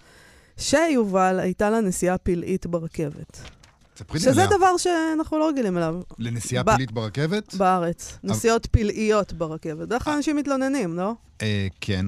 שיובל 0.57 1.40
הייתה 1.40 1.70
לה 1.70 1.81
נסיעה 1.81 2.18
פלאית 2.18 2.66
ברכבת. 2.66 3.58
ספרי 3.98 4.20
לי 4.20 4.28
עליה. 4.28 4.46
שזה 4.46 4.56
דבר 4.56 4.76
שאנחנו 4.76 5.38
לא 5.38 5.48
רגילים 5.48 5.76
אליו. 5.78 6.00
לנסיעה 6.18 6.62
ב- 6.62 6.74
פלאית 6.74 6.92
ברכבת? 6.92 7.54
בארץ. 7.54 8.18
נסיעות 8.24 8.66
אבל... 8.66 8.82
פלאיות 8.82 9.32
ברכבת. 9.32 9.78
בדרך 9.78 10.04
כלל 10.04 10.12
אנשים 10.12 10.37
מתלוננים, 10.37 10.96
לא? 10.96 11.12
אה, 11.42 11.66
כן. 11.80 12.06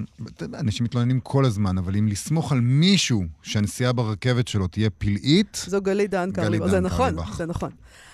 אנשים 0.54 0.84
מתלוננים 0.84 1.20
כל 1.20 1.44
הזמן, 1.44 1.78
אבל 1.78 1.96
אם 1.96 2.08
לסמוך 2.08 2.52
על 2.52 2.60
מישהו 2.60 3.24
שהנסיעה 3.42 3.92
ברכבת 3.92 4.48
שלו 4.48 4.66
תהיה 4.68 4.90
פלאית... 4.90 5.64
זו 5.66 5.80
גלית 5.80 6.10
דהן 6.10 6.32
קרליבך. 6.32 6.66
זה 6.66 6.80
נכון, 6.80 7.14
זה 7.36 7.46
נכון. 7.46 7.70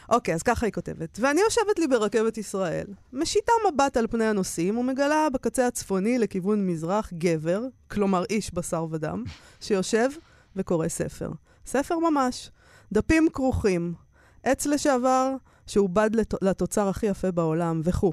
אוקיי, 0.08 0.34
אז 0.34 0.42
ככה 0.42 0.66
היא 0.66 0.72
כותבת. 0.72 1.18
ואני 1.22 1.40
יושבת 1.40 1.78
לי 1.78 1.86
ברכבת 1.86 2.38
ישראל, 2.38 2.86
משיתה 3.12 3.52
מבט 3.72 3.96
על 3.96 4.06
פני 4.10 4.24
הנוסעים 4.24 4.78
ומגלה 4.78 5.28
בקצה 5.32 5.66
הצפוני 5.66 6.18
לכיוון 6.18 6.66
מזרח 6.66 7.10
גבר, 7.18 7.62
כלומר 7.90 8.24
איש 8.30 8.54
בשר 8.54 8.86
ודם, 8.90 9.24
שיושב 9.60 10.08
וקורא 10.56 10.88
ספר. 10.88 11.30
ספר 11.66 11.94
ממש. 11.98 12.50
דפים 12.92 13.28
כרוכים, 13.32 13.94
עץ 14.42 14.66
לשעבר 14.66 15.34
שעובד 15.66 16.10
לת... 16.14 16.34
לתוצר 16.42 16.88
הכי 16.88 17.06
יפה 17.06 17.30
בעולם, 17.30 17.80
וכו'. 17.84 18.12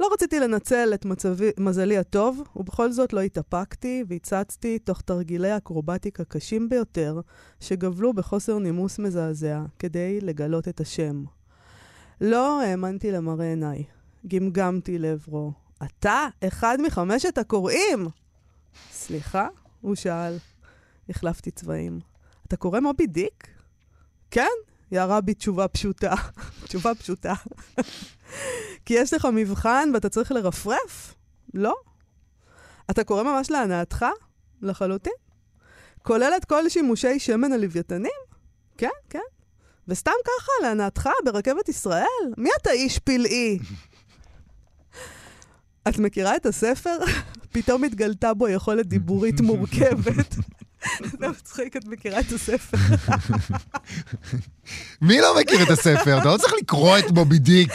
לא 0.00 0.10
רציתי 0.12 0.40
לנצל 0.40 0.90
את 0.94 1.04
מצבי, 1.04 1.50
מזלי 1.58 1.98
הטוב, 1.98 2.42
ובכל 2.56 2.92
זאת 2.92 3.12
לא 3.12 3.20
התאפקתי 3.20 4.04
והצצתי 4.08 4.78
תוך 4.78 5.00
תרגילי 5.00 5.56
אקרובטיקה 5.56 6.24
קשים 6.24 6.68
ביותר, 6.68 7.20
שגבלו 7.60 8.12
בחוסר 8.12 8.58
נימוס 8.58 8.98
מזעזע, 8.98 9.62
כדי 9.78 10.20
לגלות 10.20 10.68
את 10.68 10.80
השם. 10.80 11.24
לא 12.20 12.62
האמנתי 12.62 13.12
למראה 13.12 13.46
עיניי. 13.46 13.84
גמגמתי 14.26 14.98
לעברו. 14.98 15.52
אתה 15.84 16.28
אחד 16.44 16.78
מחמשת 16.86 17.38
הקוראים! 17.38 18.06
סליחה? 18.92 19.48
הוא 19.80 19.94
שאל. 19.94 20.36
החלפתי 21.08 21.50
צבעים. 21.50 22.00
אתה 22.46 22.56
קורא 22.56 22.80
מובי 22.80 23.06
דיק? 23.06 23.51
כן, 24.32 24.48
ירה 24.92 25.20
בי 25.20 25.34
תשובה 25.34 25.68
פשוטה. 25.68 26.14
תשובה 26.68 26.94
פשוטה. 26.94 27.34
כי 28.84 28.94
יש 28.94 29.12
לך 29.12 29.28
מבחן 29.32 29.90
ואתה 29.94 30.08
צריך 30.08 30.32
לרפרף? 30.32 31.14
לא. 31.54 31.74
אתה 32.90 33.04
קורא 33.04 33.22
ממש 33.22 33.50
להנאתך? 33.50 34.06
לחלוטין. 34.62 35.12
כולל 36.02 36.32
את 36.36 36.44
כל 36.44 36.68
שימושי 36.68 37.18
שמן 37.18 37.52
הלוויתנים? 37.52 38.10
כן, 38.76 38.88
כן. 39.10 39.18
וסתם 39.88 40.10
ככה, 40.24 40.52
להנאתך, 40.62 41.08
ברכבת 41.24 41.68
ישראל? 41.68 42.32
מי 42.38 42.50
אתה 42.62 42.70
איש 42.70 42.98
פלאי? 42.98 43.58
את 45.88 45.98
מכירה 45.98 46.36
את 46.36 46.46
הספר? 46.46 46.98
פתאום 47.52 47.84
התגלתה 47.84 48.34
בו 48.34 48.48
יכולת 48.48 48.86
דיבורית 48.86 49.40
מורכבת. 49.40 50.34
זה 51.04 51.28
מצחיק, 51.28 51.76
את 51.76 51.84
מכירה 51.84 52.20
את 52.20 52.32
הספר. 52.32 52.76
מי 55.02 55.20
לא 55.20 55.40
מכיר 55.40 55.62
את 55.62 55.70
הספר? 55.70 56.18
אתה 56.18 56.28
לא 56.28 56.36
צריך 56.36 56.54
לקרוא 56.54 56.98
את 56.98 57.10
מובי 57.10 57.38
דיק 57.38 57.72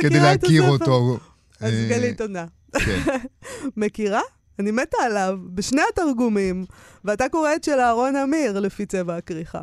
כדי 0.00 0.20
להכיר 0.20 0.68
אותו. 0.68 1.18
אז 1.60 1.72
אה, 1.72 1.86
גלית 1.88 2.20
עונה. 2.20 2.46
כן. 2.72 3.18
מכירה? 3.76 4.20
אני 4.58 4.70
מתה 4.70 4.96
עליו, 5.02 5.38
בשני 5.54 5.82
התרגומים, 5.92 6.64
ואתה 7.04 7.28
קורא 7.28 7.54
את 7.54 7.64
של 7.64 7.78
אהרון 7.80 8.16
אמיר 8.16 8.60
לפי 8.60 8.86
צבע 8.86 9.16
הכריכה. 9.16 9.62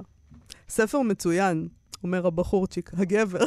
ספר 0.70 1.02
מצוין, 1.02 1.68
אומר 2.04 2.28
הבחורצ'יק, 2.28 2.92
הגבר. 2.94 3.46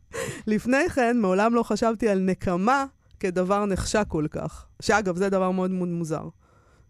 לפני 0.46 0.90
כן, 0.94 1.16
מעולם 1.20 1.54
לא 1.54 1.62
חשבתי 1.62 2.08
על 2.08 2.18
נקמה 2.18 2.84
כדבר 3.20 3.66
נחשק 3.66 4.04
כל 4.08 4.26
כך. 4.30 4.66
שאגב, 4.82 5.16
זה 5.16 5.28
דבר 5.28 5.50
מאוד 5.50 5.70
מאוד 5.70 5.88
מוזר. 5.88 6.28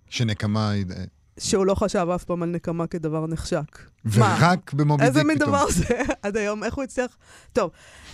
שנקמה 0.09 0.71
היא... 0.71 0.85
שהוא 1.43 1.67
לא 1.67 1.75
חשב 1.75 2.07
אף 2.15 2.25
פעם 2.25 2.43
על 2.43 2.49
נקמה 2.49 2.87
כדבר 2.87 3.27
נחשק. 3.27 3.79
ורק 4.05 4.73
במובי 4.73 5.05
דיק 5.05 5.11
פתאום. 5.13 5.19
איזה 5.19 5.25
מין 5.25 5.39
דבר 5.39 5.65
זה 5.71 6.03
עד 6.23 6.37
היום? 6.37 6.65
איך 6.65 6.75
הוא 6.75 6.85
הצליח? 6.85 7.17
טוב, 7.53 7.71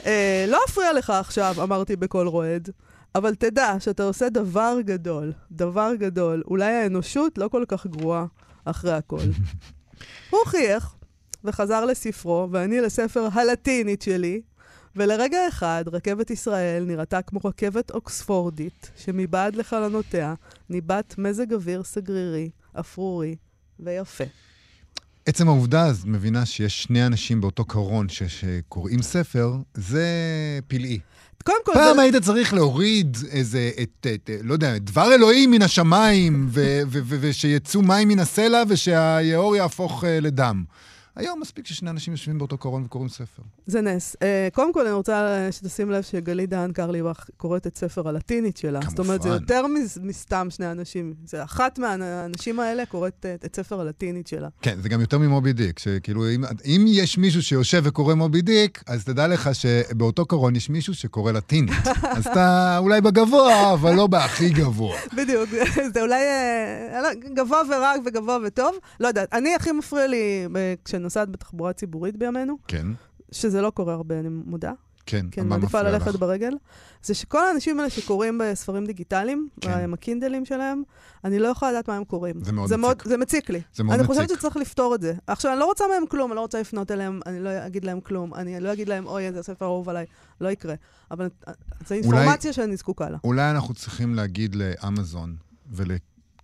אה, 0.06 0.44
לא 0.48 0.60
אפריע 0.68 0.92
לך 0.92 1.10
עכשיו, 1.10 1.54
אמרתי 1.62 1.96
בקול 1.96 2.26
רועד, 2.28 2.70
אבל 3.14 3.34
תדע 3.34 3.74
שאתה 3.78 4.02
עושה 4.02 4.28
דבר 4.28 4.76
גדול, 4.84 5.32
דבר 5.50 5.92
גדול. 5.98 6.42
אולי 6.46 6.72
האנושות 6.72 7.38
לא 7.38 7.48
כל 7.48 7.64
כך 7.68 7.86
גרועה 7.86 8.26
אחרי 8.64 8.92
הכל. 8.92 9.20
הוא 10.30 10.40
חייך 10.46 10.94
וחזר 11.44 11.84
לספרו, 11.84 12.48
ואני 12.50 12.80
לספר 12.80 13.28
הלטינית 13.32 14.02
שלי, 14.02 14.40
ולרגע 14.96 15.48
אחד 15.48 15.84
רכבת 15.92 16.30
ישראל 16.30 16.84
נראתה 16.84 17.22
כמו 17.22 17.40
רכבת 17.44 17.90
אוקספורדית, 17.90 18.90
שמבעד 18.96 19.56
לחלונותיה 19.56 20.34
ניבט 20.70 21.14
מזג 21.18 21.52
אוויר 21.54 21.82
סגרירי, 21.82 22.50
אפרורי 22.80 23.36
ויפה. 23.80 24.24
עצם 25.26 25.48
העובדה 25.48 25.86
אז 25.86 26.04
מבינה 26.04 26.46
שיש 26.46 26.82
שני 26.82 27.06
אנשים 27.06 27.40
באותו 27.40 27.64
קרון 27.64 28.08
ש- 28.08 28.22
שקוראים 28.22 29.02
ספר, 29.02 29.56
זה 29.74 30.08
פלאי. 30.68 30.98
קודם 31.44 31.58
כל... 31.64 31.72
פעם 31.74 31.96
זה... 31.96 32.02
היית 32.02 32.16
צריך 32.16 32.54
להוריד 32.54 33.16
איזה, 33.30 33.70
את, 33.82 33.88
את, 34.00 34.06
את, 34.06 34.30
לא 34.42 34.52
יודע, 34.52 34.78
דבר 34.78 35.14
אלוהים 35.14 35.50
מן 35.50 35.62
השמיים, 35.62 36.48
ושיצאו 36.90 37.82
מים 37.82 38.08
מן 38.08 38.18
הסלע, 38.18 38.62
ושהיאור 38.68 39.56
יהפוך 39.56 40.04
uh, 40.04 40.06
לדם. 40.06 40.64
היום 41.18 41.40
מספיק 41.40 41.66
ששני 41.66 41.90
אנשים 41.90 42.12
יושבים 42.12 42.38
באותו 42.38 42.58
קרון 42.58 42.84
וקוראים 42.84 43.08
ספר. 43.08 43.42
זה 43.66 43.80
נס. 43.80 44.16
Uh, 44.16 44.54
קודם 44.54 44.72
כל, 44.72 44.86
אני 44.86 44.92
רוצה 44.92 45.48
שתשים 45.50 45.90
לב 45.90 46.02
שגלית 46.02 46.50
דהן 46.50 46.72
קרליבך 46.72 47.26
קוראת 47.36 47.66
את 47.66 47.76
ספר 47.76 48.08
הלטינית 48.08 48.56
שלה. 48.56 48.80
כמובן. 48.80 48.90
זאת 48.90 48.98
אומרת, 48.98 49.22
זה 49.22 49.28
יותר 49.28 49.66
מסתם 50.02 50.46
שני 50.50 50.70
אנשים. 50.70 51.14
זה 51.24 51.44
אחת 51.44 51.78
מהאנשים 51.78 52.60
האלה 52.60 52.86
קוראת 52.86 53.26
את, 53.34 53.44
את 53.44 53.56
ספר 53.56 53.80
הלטינית 53.80 54.26
שלה. 54.26 54.48
כן, 54.62 54.80
זה 54.82 54.88
גם 54.88 55.00
יותר 55.00 55.18
ממובי 55.18 55.52
דיק. 55.52 55.78
שכאילו, 55.78 56.30
אם, 56.30 56.44
אם 56.64 56.84
יש 56.88 57.18
מישהו 57.18 57.42
שיושב 57.42 57.82
וקורא 57.84 58.14
מובי 58.14 58.42
דיק, 58.42 58.82
אז 58.86 59.04
תדע 59.04 59.26
לך 59.26 59.50
שבאותו 59.54 60.26
קרון 60.26 60.56
יש 60.56 60.70
מישהו 60.70 60.94
שקורא 60.94 61.32
לטינית. 61.32 61.88
אז 62.16 62.26
אתה 62.26 62.78
אולי 62.78 63.00
בגבוה, 63.00 63.72
אבל 63.72 63.94
לא 63.94 64.06
בהכי 64.06 64.50
גבוה. 64.50 64.98
בדיוק. 65.16 65.50
זה 65.94 66.02
אולי 66.02 66.22
uh, 66.22 67.34
גבוה 67.34 67.62
ורק 67.70 68.00
וגבוה 68.06 68.38
וטוב. 68.46 68.76
לא 69.00 69.08
יודעת, 69.08 69.34
אני 69.34 69.54
הכי 69.54 69.72
מפריע 69.72 70.06
לי 70.06 70.46
כשאני 70.84 71.07
נוסעת 71.08 71.30
בתחבורה 71.30 71.72
ציבורית 71.72 72.16
בימינו. 72.16 72.56
כן. 72.68 72.86
שזה 73.32 73.60
לא 73.60 73.70
קורה 73.70 73.94
הרבה, 73.94 74.20
אני 74.20 74.28
מודה. 74.28 74.72
כן, 75.06 75.26
כן 75.30 75.48
מה 75.48 75.56
מפריע 75.56 75.82
לך? 75.82 75.88
כן, 75.88 75.88
מעדיפה 75.92 76.06
ללכת 76.10 76.20
ברגל. 76.20 76.52
זה 77.02 77.14
שכל 77.14 77.44
האנשים 77.44 77.78
האלה 77.78 77.90
שקוראים 77.90 78.40
בספרים 78.44 78.86
דיגיטליים, 78.86 79.48
כן. 79.60 79.70
עם 79.70 79.94
הקינדלים 79.94 80.44
שלהם, 80.44 80.82
אני 81.24 81.38
לא 81.38 81.48
יכולה 81.48 81.72
לדעת 81.72 81.88
מה 81.88 81.96
הם 81.96 82.04
קוראים. 82.04 82.44
זה 82.44 82.52
מאוד 82.52 82.68
זה 82.68 82.76
מציק. 82.76 82.86
מאוד, 82.86 83.02
זה 83.04 83.16
מציק 83.16 83.50
לי. 83.50 83.60
זה 83.74 83.84
מאוד 83.84 83.94
אני 83.94 84.02
מציק. 84.02 84.16
אני 84.18 84.26
חושבת 84.26 84.38
שצריך 84.38 84.56
לפתור 84.56 84.94
את 84.94 85.02
זה. 85.02 85.14
עכשיו, 85.26 85.52
אני 85.52 85.60
לא 85.60 85.64
רוצה 85.64 85.84
מהם 85.94 86.06
כלום, 86.06 86.30
אני 86.30 86.36
לא 86.36 86.40
רוצה 86.40 86.60
לפנות 86.60 86.90
אליהם, 86.90 87.20
אני 87.26 87.40
לא 87.40 87.50
אגיד 87.66 87.84
להם 87.84 88.00
כלום, 88.00 88.34
אני 88.34 88.60
לא 88.60 88.72
אגיד 88.72 88.88
להם, 88.88 89.06
אוי, 89.06 89.26
איזה 89.26 89.42
ספר 89.42 89.66
אהוב 89.66 89.88
עליי, 89.88 90.06
לא 90.40 90.48
יקרה. 90.48 90.74
אבל 91.10 91.28
זו 91.86 91.94
אינפורמציה 91.94 92.52
שאני 92.52 92.76
זקוקה 92.76 93.08
לה. 93.10 93.18
אולי 93.24 93.50
אנחנו 93.50 93.74
צריכים 93.74 94.14
להגיד 94.14 94.54
לאמזון 94.54 95.36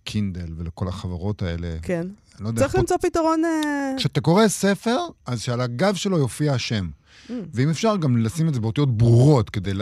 ולקינדל 0.05 0.53
ולכל 0.57 0.87
החברות 0.87 1.41
האלה, 1.41 1.67
כן. 1.81 2.07
לא 2.39 2.47
יודע, 2.47 2.61
צריך 2.61 2.75
למצוא 2.75 2.97
פתרון... 2.97 3.45
אה, 3.45 3.93
כשאתה 3.97 4.21
קורא 4.21 4.47
ספר, 4.47 4.97
אז 5.25 5.41
שעל 5.41 5.61
הגב 5.61 5.95
שלו 5.95 6.17
יופיע 6.17 6.53
השם. 6.53 6.89
Mm. 7.27 7.31
ואם 7.53 7.69
אפשר 7.69 7.97
גם 7.97 8.17
לשים 8.17 8.47
את 8.47 8.53
זה 8.53 8.59
באותיות 8.59 8.97
ברורות 8.97 9.49
כדי... 9.49 9.73
ל... 9.73 9.81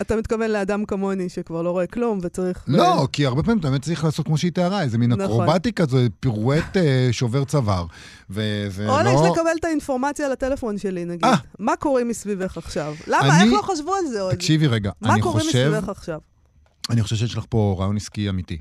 אתה 0.00 0.16
מתכוון 0.16 0.50
לאדם 0.50 0.84
כמוני 0.84 1.28
שכבר 1.28 1.62
לא 1.62 1.70
רואה 1.70 1.86
כלום 1.86 2.18
וצריך... 2.22 2.64
לא, 2.68 2.82
ו... 2.82 3.12
כי 3.12 3.26
הרבה 3.26 3.42
פעמים 3.42 3.58
אתה 3.58 3.70
באמת 3.70 3.82
צריך 3.82 4.04
לעשות 4.04 4.26
כמו 4.26 4.38
שהיא 4.38 4.52
תיארה, 4.52 4.82
איזה 4.82 4.98
מין 4.98 5.12
נכון. 5.12 5.24
אקרובטיקה, 5.24 5.86
זה 5.86 6.06
פירואט 6.20 6.76
אה, 6.76 7.08
שובר 7.12 7.44
צוואר. 7.44 7.86
וזה 8.30 8.88
או 8.88 9.02
לא... 9.02 9.10
או 9.10 9.32
לקבל 9.32 9.50
את 9.60 9.64
האינפורמציה 9.64 10.28
לטלפון 10.28 10.78
שלי, 10.78 11.04
נגיד. 11.04 11.24
아. 11.24 11.28
אה. 11.28 11.36
מה 11.58 11.76
קורה 11.76 12.04
מסביבך 12.04 12.58
עכשיו? 12.58 12.94
למה? 13.06 13.40
אני... 13.40 13.44
איך 13.44 13.52
לא 13.52 13.62
חשבו 13.62 13.94
על 13.94 14.06
זה 14.06 14.20
עוד? 14.20 14.34
תקשיבי 14.34 14.66
רגע, 14.66 14.90
אני 15.02 15.08
חושב... 15.08 15.16
מה 15.16 15.22
קורה 15.22 15.44
מסביבך 15.44 15.88
עכשיו? 15.88 16.18
אני 16.90 17.02
חושב 17.02 17.16
שיש 17.16 17.36
לך 17.36 17.44
פה 17.48 17.76
רעיון 17.78 17.96
עסקי 17.96 18.28
אמיתי. 18.28 18.58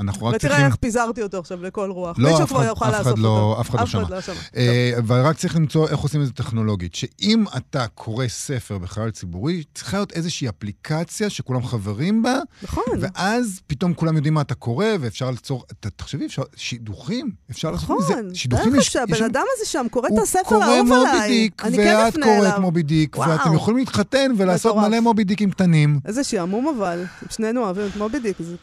אנחנו 0.00 0.26
רק 0.26 0.32
צריכים... 0.32 0.50
ותראה 0.50 0.66
איך 0.66 0.76
פיזרתי 0.76 1.22
אותו 1.22 1.38
עכשיו 1.38 1.62
לכל 1.62 1.90
רוח. 1.90 2.18
לא, 2.18 2.30
מישהו 2.30 2.46
כבר 2.46 2.64
יוכל 2.64 2.98
לאסוף 2.98 3.18
לא, 3.18 3.28
אותו. 3.28 3.60
אף 3.60 3.70
אחד 3.70 3.80
לא 3.80 3.86
שמע. 3.86 4.02
לא 4.10 4.20
שמע. 4.20 4.34
אה, 4.56 4.92
אבל 4.98 5.20
רק 5.20 5.36
צריך 5.36 5.56
למצוא 5.56 5.88
איך 5.88 6.00
עושים 6.00 6.20
את 6.20 6.26
זה 6.26 6.32
טכנולוגית. 6.32 6.94
שאם 6.94 7.44
אתה 7.56 7.86
קורא 7.94 8.28
ספר 8.28 8.78
בחלל 8.78 9.10
ציבורי, 9.10 9.62
צריכה 9.74 9.96
להיות 9.96 10.12
איזושהי 10.12 10.48
אפליקציה 10.48 11.30
שכולם 11.30 11.66
חברים 11.66 12.22
בה. 12.22 12.38
נכון. 12.62 12.84
ואז 13.00 13.60
פתאום 13.66 13.94
כולם 13.94 14.16
יודעים 14.16 14.34
מה 14.34 14.40
אתה 14.40 14.54
קורא, 14.54 14.86
ואפשר 15.00 15.30
ליצור... 15.30 15.64
תחשבי, 15.96 16.26
אפשר... 16.26 16.42
שידוכים. 16.56 17.30
אפשר 17.50 17.70
לעשות 17.70 17.90
מזה... 17.90 18.12
נכון. 18.12 18.34
שידוכים 18.34 18.74
יש... 18.74 18.96
נכון. 18.96 19.14
הבן 19.14 19.24
אדם 19.24 19.44
הזה 19.56 19.66
שם 19.66 19.86
קורא 19.90 20.08
את 20.08 20.18
הספר 20.22 20.62
האהוב 20.62 20.92
עליי. 20.92 21.50
אני 21.62 21.76
כן 21.76 21.96
אפנה 21.96 22.26
אליו. 22.26 22.42
ואת 22.42 22.44
קוראת 22.44 22.58
מובי 22.58 22.82
דיק, 22.82 23.18
ואתם 23.18 23.54
יכולים 23.54 23.78
להתחתן 23.78 24.32
ולעשות 24.36 24.76
מלא 24.76 25.00
מובי 25.00 25.24
דיקים 25.24 25.50
קטנים. 25.50 26.00
איזה 26.04 26.24
שעמום 26.24 26.74
אבל. 26.78 27.04
שנינו 27.30 27.62
אוהבים 27.62 27.86
את 27.86 27.96
מובי 27.96 28.18
דיק, 28.18 28.36
זה 28.40 28.56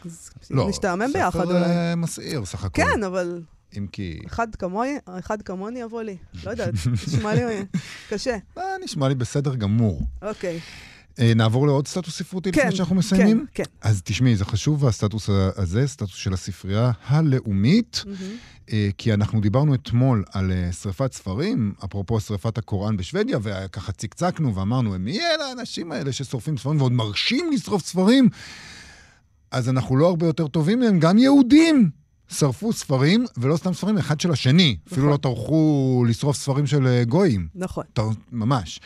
משתעמם 0.50 1.02
לא, 1.14 1.20
ביחד 1.24 1.50
אולי. 1.50 1.60
ספר 1.60 1.94
מסעיר 1.96 2.44
סך 2.44 2.64
הכול. 2.64 2.84
כן, 2.84 3.04
אבל... 3.04 3.42
אם 3.78 3.86
כי... 3.92 4.18
אחד 4.26 4.54
כמוני, 4.54 4.96
אחד 5.06 5.42
כמוני 5.42 5.80
יבוא 5.80 6.02
לי. 6.02 6.16
לא 6.44 6.50
יודעת, 6.50 6.74
נשמע 7.06 7.34
לי 7.34 7.64
קשה. 8.10 8.36
אה, 8.58 8.64
נשמע 8.84 9.08
לי 9.08 9.14
בסדר 9.14 9.54
גמור. 9.54 10.06
אוקיי. 10.22 10.60
אה, 11.18 11.32
נעבור 11.36 11.66
לעוד 11.66 11.88
סטטוס 11.88 12.18
ספרותי 12.18 12.52
כן, 12.52 12.60
לפני 12.60 12.76
שאנחנו 12.76 12.94
מסיימים? 12.94 13.46
כן, 13.54 13.64
כן. 13.64 13.88
אז 13.88 14.02
תשמעי, 14.04 14.36
זה 14.36 14.44
חשוב, 14.44 14.86
הסטטוס 14.86 15.28
הזה, 15.56 15.86
סטטוס 15.86 16.14
של 16.14 16.32
הספרייה 16.32 16.90
הלאומית, 17.06 18.04
mm-hmm. 18.06 18.72
כי 18.98 19.14
אנחנו 19.14 19.40
דיברנו 19.40 19.74
אתמול 19.74 20.24
על 20.32 20.52
אה, 20.52 20.72
שריפת 20.72 21.12
ספרים, 21.12 21.72
אפרופו 21.84 22.20
שריפת 22.20 22.58
הקוראן 22.58 22.96
בשוודיה, 22.96 23.38
וככה 23.42 23.92
צקצקנו 23.92 24.54
ואמרנו, 24.54 24.98
מי 24.98 25.20
אלה 25.20 25.44
האנשים 25.44 25.92
האלה 25.92 26.12
ששורפים 26.12 26.58
ספרים 26.58 26.80
ועוד 26.80 26.92
מרשים 26.92 27.50
לשרוף 27.52 27.82
ספרים? 27.82 28.28
אז 29.52 29.68
אנחנו 29.68 29.96
לא 29.96 30.08
הרבה 30.08 30.26
יותר 30.26 30.48
טובים 30.48 30.80
מהם, 30.80 30.98
גם 30.98 31.18
יהודים 31.18 31.90
שרפו 32.28 32.72
ספרים, 32.72 33.24
ולא 33.36 33.56
סתם 33.56 33.72
ספרים, 33.72 33.98
אחד 33.98 34.20
של 34.20 34.30
השני. 34.30 34.76
נכון. 34.86 34.92
אפילו 34.92 35.10
לא 35.10 35.16
טרחו 35.16 36.04
לשרוף 36.08 36.36
ספרים 36.36 36.66
של 36.66 36.86
אה, 36.86 37.04
גויים. 37.04 37.48
נכון. 37.54 37.84
ת... 37.92 37.98
ממש. 38.32 38.80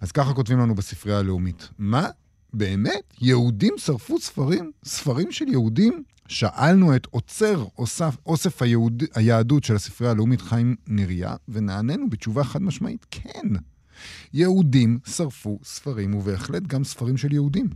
אז 0.00 0.12
ככה 0.12 0.34
כותבים 0.34 0.58
לנו 0.58 0.74
בספרייה 0.74 1.18
הלאומית. 1.18 1.68
מה? 1.78 2.08
באמת? 2.54 3.14
יהודים 3.20 3.74
שרפו 3.78 4.18
ספרים? 4.18 4.72
ספרים 4.84 5.32
של 5.32 5.48
יהודים? 5.48 6.02
שאלנו 6.28 6.96
את 6.96 7.06
עוצר 7.10 7.64
אוסף, 7.78 8.16
אוסף 8.26 8.62
היהוד, 8.62 9.02
היהדות 9.14 9.64
של 9.64 9.76
הספרייה 9.76 10.10
הלאומית 10.10 10.40
חיים 10.40 10.76
נריה, 10.86 11.34
ונענינו 11.48 12.10
בתשובה 12.10 12.44
חד 12.44 12.62
משמעית, 12.62 13.06
כן. 13.10 13.48
יהודים 14.32 14.98
שרפו 15.06 15.58
ספרים, 15.64 16.14
ובהחלט 16.14 16.62
גם 16.62 16.84
ספרים 16.84 17.16
של 17.16 17.32
יהודים. 17.32 17.68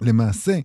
למעשה, 0.00 0.58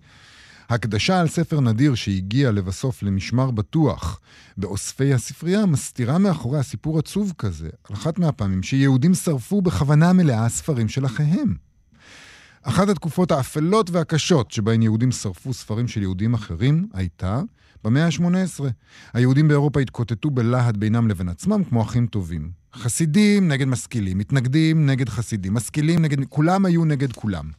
הקדשה 0.68 1.20
על 1.20 1.28
ספר 1.28 1.60
נדיר 1.60 1.94
שהגיע 1.94 2.52
לבסוף 2.52 3.02
למשמר 3.02 3.50
בטוח 3.50 4.20
באוספי 4.56 5.14
הספרייה 5.14 5.66
מסתירה 5.66 6.18
מאחורי 6.18 6.58
הסיפור 6.58 6.98
עצוב 6.98 7.32
כזה, 7.38 7.68
על 7.90 7.96
אחת 7.96 8.18
מהפעמים 8.18 8.62
שיהודים 8.62 9.14
שרפו 9.14 9.62
בכוונה 9.62 10.12
מלאה 10.12 10.48
ספרים 10.48 10.88
של 10.88 11.06
אחיהם. 11.06 11.54
אחת 12.62 12.88
התקופות 12.88 13.30
האפלות 13.30 13.90
והקשות 13.90 14.50
שבהן 14.50 14.82
יהודים 14.82 15.12
שרפו 15.12 15.54
ספרים 15.54 15.88
של 15.88 16.02
יהודים 16.02 16.34
אחרים 16.34 16.88
הייתה 16.92 17.40
במאה 17.84 18.06
ה-18. 18.06 18.64
היהודים 19.12 19.48
באירופה 19.48 19.80
התקוטטו 19.80 20.30
בלהט 20.30 20.76
בינם 20.76 21.08
לבין 21.08 21.28
עצמם 21.28 21.64
כמו 21.64 21.82
אחים 21.82 22.06
טובים. 22.06 22.50
חסידים 22.74 23.48
נגד 23.48 23.66
משכילים, 23.66 24.18
מתנגדים 24.18 24.86
נגד 24.86 25.08
חסידים, 25.08 25.54
משכילים 25.54 26.02
נגד... 26.02 26.24
כולם 26.24 26.64
היו 26.64 26.84
נגד 26.84 27.12
כולם. 27.12 27.50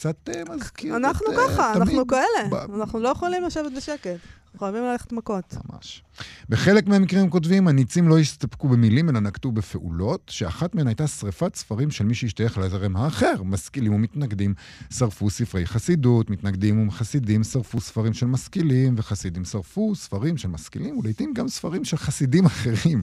קצת 0.00 0.28
אה, 0.28 0.54
מזכיר 0.54 0.96
אנחנו 0.96 1.26
את, 1.26 1.36
ככה, 1.36 1.70
תמיד... 1.74 1.88
אנחנו 1.88 2.06
כאלה. 2.06 2.48
ב... 2.50 2.54
אנחנו 2.80 3.00
לא 3.00 3.08
יכולים 3.08 3.44
לשבת 3.44 3.72
בשקט. 3.76 4.16
חייבים 4.58 4.84
ללכת 4.84 5.12
מכות. 5.12 5.54
ממש. 5.72 6.02
בחלק 6.48 6.86
מהמקרים 6.86 7.22
הם 7.22 7.30
כותבים, 7.30 7.68
הניצים 7.68 8.08
לא 8.08 8.18
הסתפקו 8.18 8.68
במילים, 8.68 9.08
אלא 9.08 9.20
נקטו 9.20 9.52
בפעולות, 9.52 10.20
שאחת 10.30 10.74
מהן 10.74 10.86
הייתה 10.86 11.06
שריפת 11.06 11.54
ספרים 11.54 11.90
של 11.90 12.04
מי 12.04 12.14
שהשתייך 12.14 12.58
לזרם 12.58 12.96
האחר. 12.96 13.42
משכילים 13.44 13.94
ומתנגדים 13.94 14.54
שרפו 14.90 15.30
ספרי 15.30 15.66
חסידות, 15.66 16.30
מתנגדים 16.30 16.88
וחסידים 16.88 17.44
שרפו 17.44 17.80
ספרים 17.80 18.12
של 18.12 18.26
משכילים, 18.26 18.94
וחסידים 18.96 19.44
שרפו 19.44 19.94
ספרים 19.94 20.36
של 20.36 20.48
משכילים, 20.48 20.98
ולעיתים 20.98 21.32
גם 21.34 21.48
ספרים 21.48 21.84
של 21.84 21.96
חסידים 21.96 22.46
אחרים. 22.46 23.02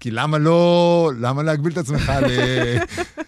כי 0.00 0.10
למה 0.10 0.38
לא... 0.38 1.12
למה 1.20 1.42
להגביל 1.42 1.72
את 1.72 1.78
עצמך 1.78 2.12
ל... 2.22 2.28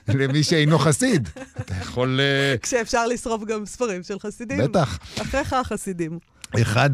למי 0.20 0.42
שאינו 0.42 0.78
חסיד? 0.78 1.28
אתה 1.61 1.74
יכול... 1.74 2.20
אה, 2.20 2.59
כשאפשר 2.62 3.07
לשרוף 3.07 3.44
גם 3.44 3.66
ספרים 3.66 4.02
של 4.02 4.18
חסידים. 4.18 4.59
בטח. 4.59 4.98
אחיך 5.20 5.52
החסידים. 5.52 6.18
אחד. 6.62 6.90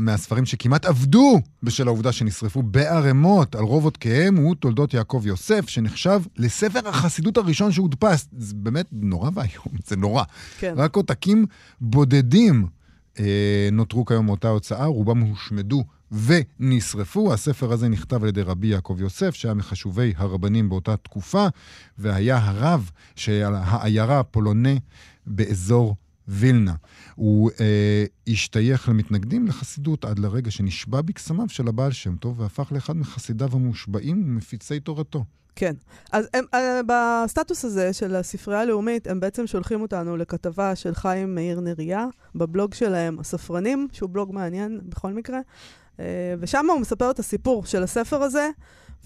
מהספרים 0.00 0.46
שכמעט 0.46 0.86
עבדו 0.86 1.40
בשל 1.62 1.86
העובדה 1.86 2.12
שנשרפו 2.12 2.62
בערימות 2.62 3.54
על 3.54 3.64
רוב 3.64 3.84
עותקיהם 3.84 4.36
הוא 4.36 4.54
תולדות 4.54 4.94
יעקב 4.94 5.22
יוסף, 5.26 5.68
שנחשב 5.68 6.22
לספר 6.36 6.88
החסידות 6.88 7.36
הראשון 7.36 7.72
שהודפס. 7.72 8.28
זה 8.38 8.54
באמת 8.56 8.86
נורא 8.92 9.30
ואיום, 9.34 9.78
זה 9.86 9.96
נורא. 9.96 10.22
כן. 10.58 10.74
רק 10.76 10.96
עותקים 10.96 11.46
בודדים 11.80 12.66
אה, 13.18 13.68
נותרו 13.72 14.04
כיום 14.04 14.26
מאותה 14.26 14.48
הוצאה, 14.48 14.86
רובם 14.86 15.20
הושמדו 15.20 15.84
ונשרפו. 16.12 17.32
הספר 17.32 17.72
הזה 17.72 17.88
נכתב 17.88 18.22
על 18.22 18.28
ידי 18.28 18.42
רבי 18.42 18.66
יעקב 18.66 18.96
יוסף, 19.00 19.34
שהיה 19.34 19.54
מחשובי 19.54 20.12
הרבנים 20.16 20.68
באותה 20.68 20.96
תקופה, 20.96 21.46
והיה 21.98 22.38
הרב 22.38 22.90
של 23.16 23.52
העיירה 23.54 24.20
הפולונה 24.20 24.74
באזור 25.26 25.96
וילנה. 26.28 26.74
הוא 27.14 27.50
אה, 27.60 28.04
השתייך 28.28 28.88
למתנגדים 28.88 29.46
לחסידות 29.46 30.04
עד 30.04 30.18
לרגע 30.18 30.50
שנשבע 30.50 31.00
בקסמיו 31.00 31.48
של 31.48 31.68
הבעל 31.68 31.92
שם 31.92 32.16
טוב 32.16 32.40
והפך 32.40 32.72
לאחד 32.72 32.96
מחסידיו 32.96 33.48
המושבעים 33.52 34.22
ומפיצי 34.26 34.80
תורתו. 34.80 35.24
כן. 35.56 35.74
אז 36.12 36.28
הם, 36.34 36.44
אה, 36.54 36.80
בסטטוס 36.86 37.64
הזה 37.64 37.92
של 37.92 38.16
הספרייה 38.16 38.60
הלאומית, 38.60 39.06
הם 39.06 39.20
בעצם 39.20 39.46
שולחים 39.46 39.80
אותנו 39.80 40.16
לכתבה 40.16 40.76
של 40.76 40.94
חיים 40.94 41.34
מאיר 41.34 41.60
נריה, 41.60 42.06
בבלוג 42.34 42.74
שלהם, 42.74 43.18
הספרנים, 43.18 43.88
שהוא 43.92 44.10
בלוג 44.10 44.32
מעניין 44.32 44.80
בכל 44.88 45.12
מקרה, 45.12 45.40
ושם 46.40 46.66
הוא 46.70 46.80
מספר 46.80 47.10
את 47.10 47.18
הסיפור 47.18 47.66
של 47.66 47.82
הספר 47.82 48.22
הזה, 48.22 48.50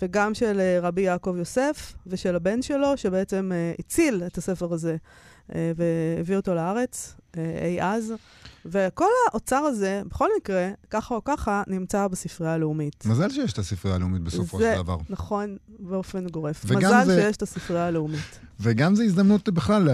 וגם 0.03 0.35
של 0.35 0.61
אה, 0.61 0.79
רבי 0.83 1.01
יעקב 1.01 1.35
יוסף, 1.39 1.95
ושל 2.07 2.37
הבן 2.37 2.63
שלו, 2.63 2.97
שבעצם 2.97 3.53
הציל 3.79 4.23
את 4.27 4.39
הספר 4.39 4.73
הזה 4.73 4.97
והביא 5.49 6.37
אותו 6.37 6.55
לארץ 6.55 7.15
אי 7.37 7.83
אז. 7.83 8.13
וכל 8.67 9.09
האוצר 9.31 9.57
הזה, 9.57 10.03
בכל 10.07 10.29
מקרה, 10.41 10.71
ככה 10.91 11.15
או 11.15 11.25
ככה, 11.25 11.63
נמצא 11.67 12.09
בספרייה 12.09 12.55
הלאומית. 12.55 13.05
מזל 13.07 13.31
שיש 13.31 13.53
את 13.53 13.59
הספרייה 13.59 13.97
הלאומית 13.97 14.23
בסופו 14.23 14.59
של 14.59 14.75
דבר. 14.77 14.97
נכון, 15.11 15.57
באופן 15.79 16.27
גורף. 16.27 16.65
מזל 16.65 17.05
זה... 17.05 17.23
שיש 17.23 17.37
את 17.37 17.43
הספרייה 17.43 17.87
הלאומית. 17.87 18.39
וגם 18.61 18.95
זו 18.95 19.03
הזדמנות 19.03 19.49
בכלל 19.49 19.89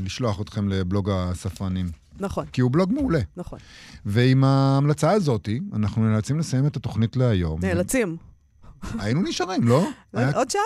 לשלוח 0.00 0.40
אתכם 0.40 0.68
לבלוג 0.68 1.10
הספרנים. 1.10 2.03
נכון. 2.20 2.46
כי 2.46 2.60
הוא 2.60 2.70
בלוג 2.70 2.92
מעולה. 2.92 3.20
נכון. 3.36 3.58
ועם 4.06 4.44
ההמלצה 4.44 5.10
הזאת, 5.10 5.48
אנחנו 5.72 6.08
נאלצים 6.10 6.38
לסיים 6.38 6.66
את 6.66 6.76
התוכנית 6.76 7.16
להיום. 7.16 7.60
נאלצים. 7.60 8.16
היינו 8.98 9.22
נשארים, 9.22 9.68
לא? 9.68 9.88
עוד 10.34 10.50
שעה? 10.50 10.62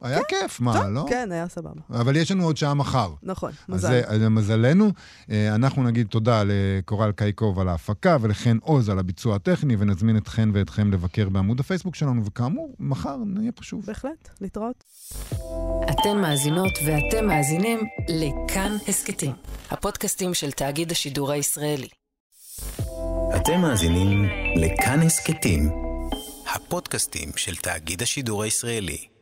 היה 0.00 0.18
כן, 0.18 0.24
כיף, 0.28 0.60
מה, 0.60 0.72
טוב, 0.72 0.86
לא? 0.86 1.06
כן, 1.08 1.32
היה 1.32 1.48
סבבה. 1.48 1.80
אבל 1.90 2.16
יש 2.16 2.30
לנו 2.30 2.44
עוד 2.44 2.56
שעה 2.56 2.74
מחר. 2.74 3.14
נכון, 3.22 3.52
מזל. 3.68 4.00
אז 4.06 4.20
למזלנו, 4.20 4.90
אה, 5.30 5.54
אנחנו 5.54 5.82
נגיד 5.82 6.06
תודה 6.06 6.42
לקורל 6.46 7.12
קייקוב 7.12 7.60
על 7.60 7.68
ההפקה 7.68 8.16
ולחן 8.20 8.58
עוז 8.62 8.88
על 8.88 8.98
הביצוע 8.98 9.36
הטכני, 9.36 9.76
ונזמין 9.78 10.16
אתכן 10.16 10.48
ואתכם 10.52 10.92
לבקר 10.92 11.28
בעמוד 11.28 11.60
הפייסבוק 11.60 11.94
שלנו, 11.94 12.24
וכאמור, 12.24 12.74
מחר 12.78 13.16
נהיה 13.16 13.52
פה 13.52 13.62
שוב. 13.62 13.84
בהחלט, 13.86 14.28
להתראות. 14.40 14.84
אתן 15.90 16.18
מאזינות 16.20 16.72
ואתם 16.86 17.26
מאזינים 17.26 17.78
לכאן 18.08 18.76
הסכתים, 18.88 19.32
הפודקאסטים 19.70 20.34
של 20.34 20.50
תאגיד 20.50 20.90
השידור 20.90 21.32
הישראלי. 21.32 21.88
אתם 23.36 23.60
מאזינים 23.60 24.24
לכאן 24.56 25.00
הסכתים, 25.02 25.70
הפודקאסטים 26.54 27.30
של 27.36 27.56
תאגיד 27.56 28.02
השידור 28.02 28.42
הישראלי. 28.42 29.13